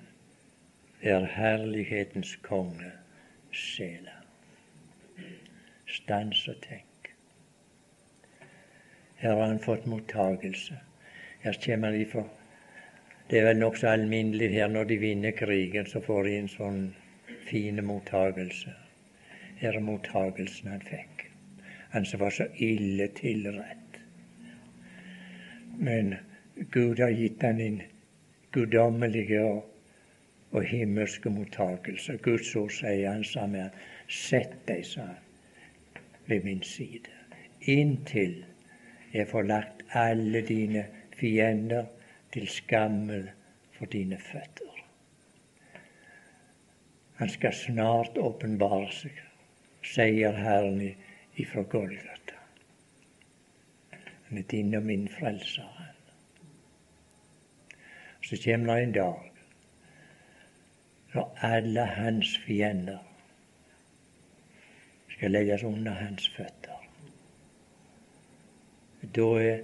er 1.06 1.26
herlighetens 1.36 2.36
konge, 2.42 2.90
sjela. 3.50 4.14
Stans 5.86 6.42
og 6.48 6.58
tenk. 6.64 7.10
Her 9.16 9.34
har 9.34 9.46
han 9.46 9.62
fått 9.62 9.86
mottagelse. 9.86 10.80
Her 11.44 11.60
kommer 11.64 11.92
de 11.92 12.04
for 12.10 12.32
Det 13.30 13.40
er 13.40 13.44
vel 13.48 13.58
nokså 13.58 13.88
alminnelig 13.90 14.52
her 14.52 14.68
når 14.70 14.84
de 14.84 14.96
vinner 15.02 15.32
krigen, 15.34 15.86
så 15.86 16.00
får 16.00 16.24
de 16.24 16.36
en 16.38 16.48
sånn 16.48 16.82
fin 17.48 17.82
mottagelse. 17.84 18.74
Her 19.58 19.80
er 19.80 19.82
mottagelsen 19.82 20.70
han 20.70 20.84
fikk 20.86 21.26
han 21.96 22.04
som 22.04 22.20
var 22.20 22.30
så 22.30 22.44
ille 22.54 23.08
tilrett. 23.08 24.00
Men 25.78 26.14
Gud 26.70 27.00
har 27.00 27.08
gitt 27.08 27.42
han 27.42 27.60
en 27.60 27.78
guddommelig 28.52 29.30
og, 29.40 29.62
og 30.56 30.64
himmelske 30.64 31.30
mottakelse. 31.30 32.16
Guds 32.24 32.54
ord 32.56 32.72
sier 32.72 33.10
han 33.10 33.24
sammen. 33.24 33.72
Sett 34.08 34.54
deg, 34.68 34.84
sa 34.88 35.04
han, 35.10 36.04
ved 36.26 36.46
min 36.46 36.62
side, 36.64 37.12
inntil 37.60 38.38
jeg 39.12 39.28
får 39.28 39.46
lagt 39.50 39.82
alle 39.94 40.40
dine 40.46 40.86
fiender 41.16 41.84
til 42.32 42.48
skammel 42.48 43.28
for 43.76 43.92
dine 43.92 44.18
føtter. 44.18 44.80
Han 47.20 47.30
skal 47.32 47.54
snart 47.54 48.18
åpenbare 48.20 48.90
seg, 48.92 49.20
sier 49.84 50.36
Herren 50.36 50.82
ifra 51.36 51.62
Golgata. 51.62 52.40
Han 54.26 54.40
er 54.40 54.50
din 54.50 54.74
og 54.74 54.84
min 54.88 55.08
frelser. 55.08 55.72
Så 58.26 58.36
kommer 58.42 58.74
det 58.74 58.82
en 58.82 58.92
dag 58.92 59.35
når 61.16 61.38
alle 61.48 61.84
hans 61.96 62.34
fiender 62.44 62.98
skal 65.14 65.32
legges 65.32 65.62
under 65.64 65.96
hans 65.96 66.28
føtter. 66.36 66.82
Da 69.16 69.28
er 69.40 69.62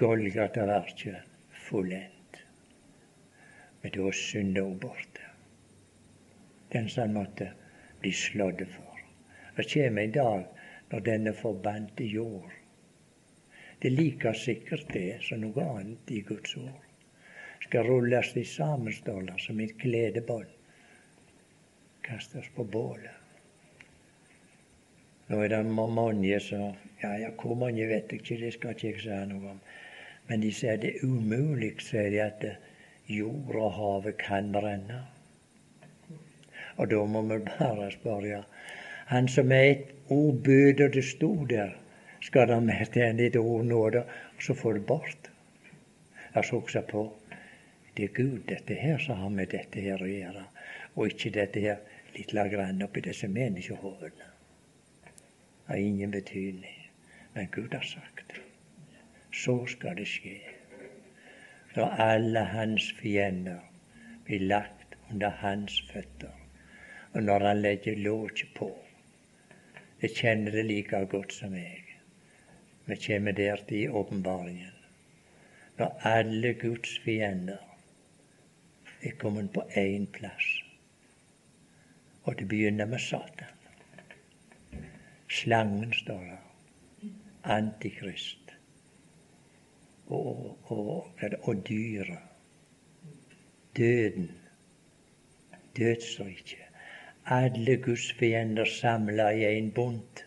Golgata-verket 0.00 1.36
fullendt. 1.66 2.40
Men 3.82 3.92
da 3.98 4.06
er 4.08 4.16
synda 4.16 4.64
borte. 4.86 5.28
Den 6.72 6.88
som 6.88 7.12
måtte 7.12 7.50
bli 8.00 8.12
slått 8.12 8.64
for. 8.72 9.04
Det 9.56 9.68
kommer 9.74 10.02
en 10.02 10.16
dag 10.16 10.46
når 10.90 11.06
denne 11.10 11.36
forbannede 11.36 12.08
jord. 12.14 12.52
Det 13.82 13.92
er 13.92 13.98
like 13.98 14.34
sikkert 14.40 14.88
det 14.94 15.20
som 15.28 15.44
noe 15.44 15.68
annet 15.76 16.16
i 16.16 16.24
Guds 16.24 16.56
ord. 16.56 16.84
Skal 17.68 17.92
rulles 17.92 18.36
i 18.40 18.44
sammenståler 18.48 19.36
som 19.38 19.60
et 19.60 19.76
kledebånd. 19.80 20.48
Kastes 22.04 22.48
på 22.54 22.64
bålet. 22.64 23.10
Nå 25.26 25.38
er 25.40 25.48
det 25.48 25.62
mange 25.72 26.40
som 26.44 26.74
ja, 27.00 27.14
ja, 27.16 27.30
Hvor 27.40 27.54
mange 27.56 27.86
vet 27.88 28.12
jeg 28.12 28.20
ikke, 28.20 28.36
det 28.40 28.52
skal 28.52 28.74
ikke 28.74 28.90
jeg 28.90 29.00
si 29.00 29.20
noe 29.30 29.54
om. 29.54 29.60
Men 30.28 30.44
de 30.44 30.50
sier 30.52 30.76
det 30.80 30.90
er 30.94 31.06
umulig, 31.08 31.72
sier 31.80 32.10
de, 32.12 32.20
at 32.20 32.44
jord 33.08 33.56
og 33.56 33.72
havet 33.78 34.18
kan 34.20 34.52
brenne. 34.52 35.00
Og 36.76 36.90
da 36.90 37.00
må 37.08 37.22
vi 37.28 37.40
bare 37.48 37.90
spørre 37.92 38.44
Han 39.08 39.28
som 39.28 39.52
er 39.52 39.64
et 39.70 39.90
ord 40.08 40.48
og 40.48 40.94
det 40.94 41.04
sto 41.04 41.32
der, 41.48 41.74
skal 42.20 42.48
det 42.48 42.62
mer 42.62 42.84
til 42.84 43.02
enn 43.04 43.20
et 43.20 43.36
ord 43.36 43.64
nåde, 43.64 44.04
og 44.36 44.42
så 44.42 44.54
få 44.54 44.72
det 44.72 44.86
bort. 44.86 45.30
Jeg 46.34 46.44
så 46.44 46.56
også 46.56 46.82
på 46.88 47.12
det 47.96 48.04
er 48.04 48.14
Gud, 48.14 48.38
dette 48.48 48.74
her, 48.74 48.98
som 48.98 49.16
har 49.16 49.28
med 49.28 49.52
dette 49.52 49.80
her 49.80 50.02
å 50.02 50.08
gjøre, 50.08 50.44
og 50.96 51.12
ikke 51.12 51.30
dette 51.30 51.60
her 51.60 51.93
lille 52.16 52.48
grann 52.52 52.82
oppi 52.82 53.00
disse 53.00 53.28
menneskehodene. 53.28 54.30
Har 55.66 55.76
ingen 55.76 56.10
betydning. 56.10 56.80
Men 57.34 57.48
Gud 57.52 57.74
har 57.74 57.82
sagt 57.82 58.28
det. 58.28 58.42
Så 59.32 59.66
skal 59.66 59.96
det 59.96 60.06
skje. 60.06 60.38
Når 61.74 61.96
alle 61.98 62.44
hans 62.52 62.92
fiender 63.00 63.60
blir 64.24 64.46
lagt 64.46 64.94
under 65.10 65.30
hans 65.30 65.80
føtter. 65.92 66.34
Og 67.12 67.22
når 67.22 67.46
han 67.46 67.62
legger 67.62 67.96
låket 67.96 68.54
på. 68.54 68.70
Jeg 70.02 70.10
kjenner 70.10 70.52
det 70.52 70.64
like 70.66 71.06
godt 71.10 71.32
som 71.32 71.54
jeg. 71.54 71.82
Vi 72.86 72.96
kommer 73.06 73.32
der 73.32 73.56
til 73.68 73.90
åpenbaringen. 73.90 74.74
Når 75.78 76.00
alle 76.02 76.54
Guds 76.54 76.98
fiender 76.98 77.58
er 79.02 79.16
kommet 79.18 79.52
på 79.52 79.60
én 79.60 80.06
plass. 80.12 80.63
Og 82.24 82.38
det 82.38 82.48
begynner 82.48 82.86
med 82.86 82.98
Satan. 82.98 83.52
Slangen 85.28 85.92
står 85.92 86.20
der. 86.20 86.40
Antikrist. 87.44 88.54
Og, 90.06 90.58
og, 90.64 91.10
og 91.42 91.68
dyret. 91.68 92.18
Døden. 93.76 94.30
Dødsriket. 95.76 96.58
Alle 97.26 97.76
Guds 97.76 98.12
fiender 98.12 98.64
samla 98.64 99.30
i 99.30 99.58
en 99.58 99.70
bunt. 99.70 100.26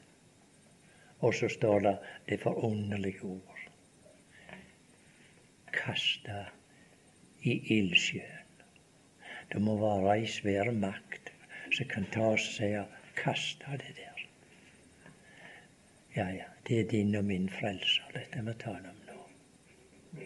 Og 1.20 1.34
så 1.34 1.50
står 1.50 1.80
det 1.80 1.98
det 2.30 2.40
forunderlige 2.42 3.24
ord. 3.24 3.60
Kasta 5.74 6.46
i 7.42 7.78
ildsjøen. 7.78 8.34
Det 9.52 9.62
må 9.62 9.78
være 9.80 10.18
ei 10.20 10.28
svær 10.28 10.72
makt 10.76 11.27
som 11.72 11.90
kan 11.92 12.06
ta 12.14 12.30
seg 12.42 12.80
og 12.82 13.14
kaste 13.18 13.80
det 13.82 13.96
der. 13.98 14.24
Ja, 16.16 16.28
ja, 16.34 16.48
det 16.68 16.80
er 16.80 16.90
din 16.92 17.16
og 17.16 17.26
min 17.26 17.50
frelser, 17.50 18.08
dette 18.14 18.44
vi 18.46 18.54
ta 18.60 18.74
om 18.78 19.02
nå. 19.08 20.24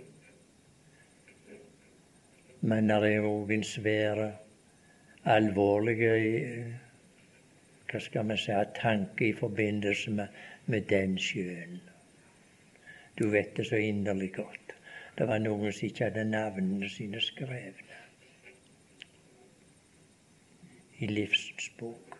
Men 2.61 2.87
det 2.91 2.99
er 3.09 3.27
òg 3.27 3.51
en 3.51 3.65
svære, 3.65 4.29
alvorlige 5.25 6.13
hva 7.91 7.99
skal 7.99 8.29
vi 8.29 8.37
si, 8.39 8.53
tanke 8.77 9.27
i 9.27 9.33
forbindelse 9.35 10.11
med, 10.15 10.27
med 10.65 10.87
den 10.89 11.17
sjøen. 11.19 11.81
Du 13.19 13.27
vet 13.29 13.57
det 13.57 13.67
så 13.67 13.75
inderlig 13.75 14.31
godt. 14.33 14.75
Det 15.17 15.27
var 15.27 15.41
noen 15.43 15.73
som 15.73 15.89
ikke 15.89 16.07
hadde 16.07 16.23
navnene 16.29 16.89
sine 16.89 17.19
skrevne 17.21 18.00
i 21.01 21.07
livsens 21.07 21.69
bok. 21.79 22.17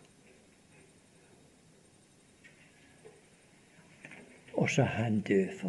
Og 4.52 4.70
så 4.70 4.82
han 4.82 5.20
død 5.20 5.60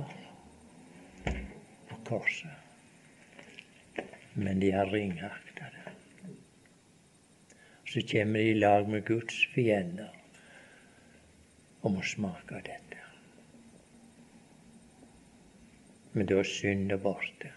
på 1.89 1.95
korset. 2.05 2.49
Men 4.33 4.61
de 4.61 4.71
har 4.71 4.93
ringakta 4.93 5.69
det. 5.75 5.93
Så 7.85 8.01
kommer 8.11 8.39
de 8.39 8.49
i 8.49 8.53
lag 8.53 8.89
med 8.89 9.05
Guds 9.05 9.47
fiender 9.53 10.09
og 11.81 11.91
må 11.91 12.01
smake 12.01 12.55
dette. 12.65 13.01
Men 16.13 16.25
da 16.25 16.41
er 16.41 16.49
synda 16.49 16.97
borte. 16.97 17.53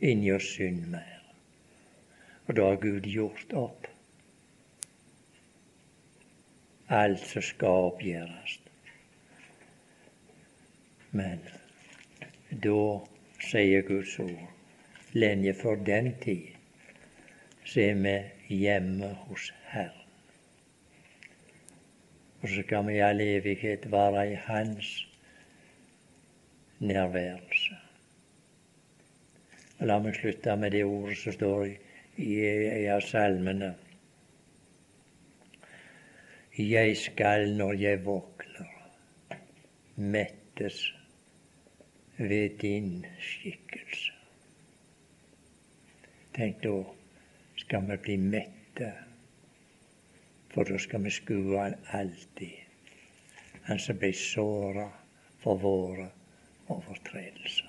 Inni 0.00 0.32
oss 0.34 0.54
synd 0.56 0.86
mer. 0.90 1.13
Og 2.46 2.56
da 2.56 2.70
har 2.70 2.80
Gud 2.80 3.08
gjort 3.08 3.52
opp 3.56 3.88
alt 6.94 7.26
som 7.26 7.42
skal 7.42 7.88
oppgjøres. 7.90 8.58
Men 11.14 11.40
da 12.50 12.80
sier 13.44 13.86
Guds 13.86 14.18
ord 14.22 15.14
lenge 15.14 15.54
for 15.54 15.80
den 15.86 16.12
tid 16.22 16.50
så 17.64 17.80
er 17.80 17.94
vi 18.04 18.56
hjemme 18.60 19.14
hos 19.26 19.48
Herren. 19.70 20.00
Og 22.42 22.50
så 22.50 22.62
skal 22.66 22.84
vi 22.86 22.98
i 22.98 23.00
all 23.00 23.22
evighet 23.24 23.86
være 23.92 24.26
i 24.32 24.34
Hans 24.36 24.90
nærværelse. 26.78 27.78
La 29.80 29.96
meg 29.98 30.18
slutte 30.18 30.56
med 30.60 30.76
det 30.76 30.84
ordet 30.84 31.16
som 31.22 31.32
står 31.32 31.64
i, 31.70 31.72
i 32.16 32.34
en 32.86 33.00
salmene. 33.02 33.74
Jeg 36.58 36.96
skal 36.96 37.48
når 37.56 37.72
jeg 37.72 38.04
våkner, 38.04 38.68
mettes 39.96 40.92
ved 42.18 42.58
din 42.60 43.06
skikkelse. 43.18 44.12
Tenk 46.34 46.62
da 46.62 46.76
skal 47.56 47.90
vi 47.90 47.96
bli 48.06 48.16
mette, 48.16 48.92
for 50.54 50.66
da 50.70 50.78
skal 50.78 51.04
vi 51.04 51.10
skue 51.10 51.66
alltid. 51.98 52.56
Han 53.66 53.78
som 53.78 53.98
ble 53.98 54.12
såra 54.18 54.88
for 55.42 55.58
våre 55.58 56.08
overtredelser. 56.68 57.63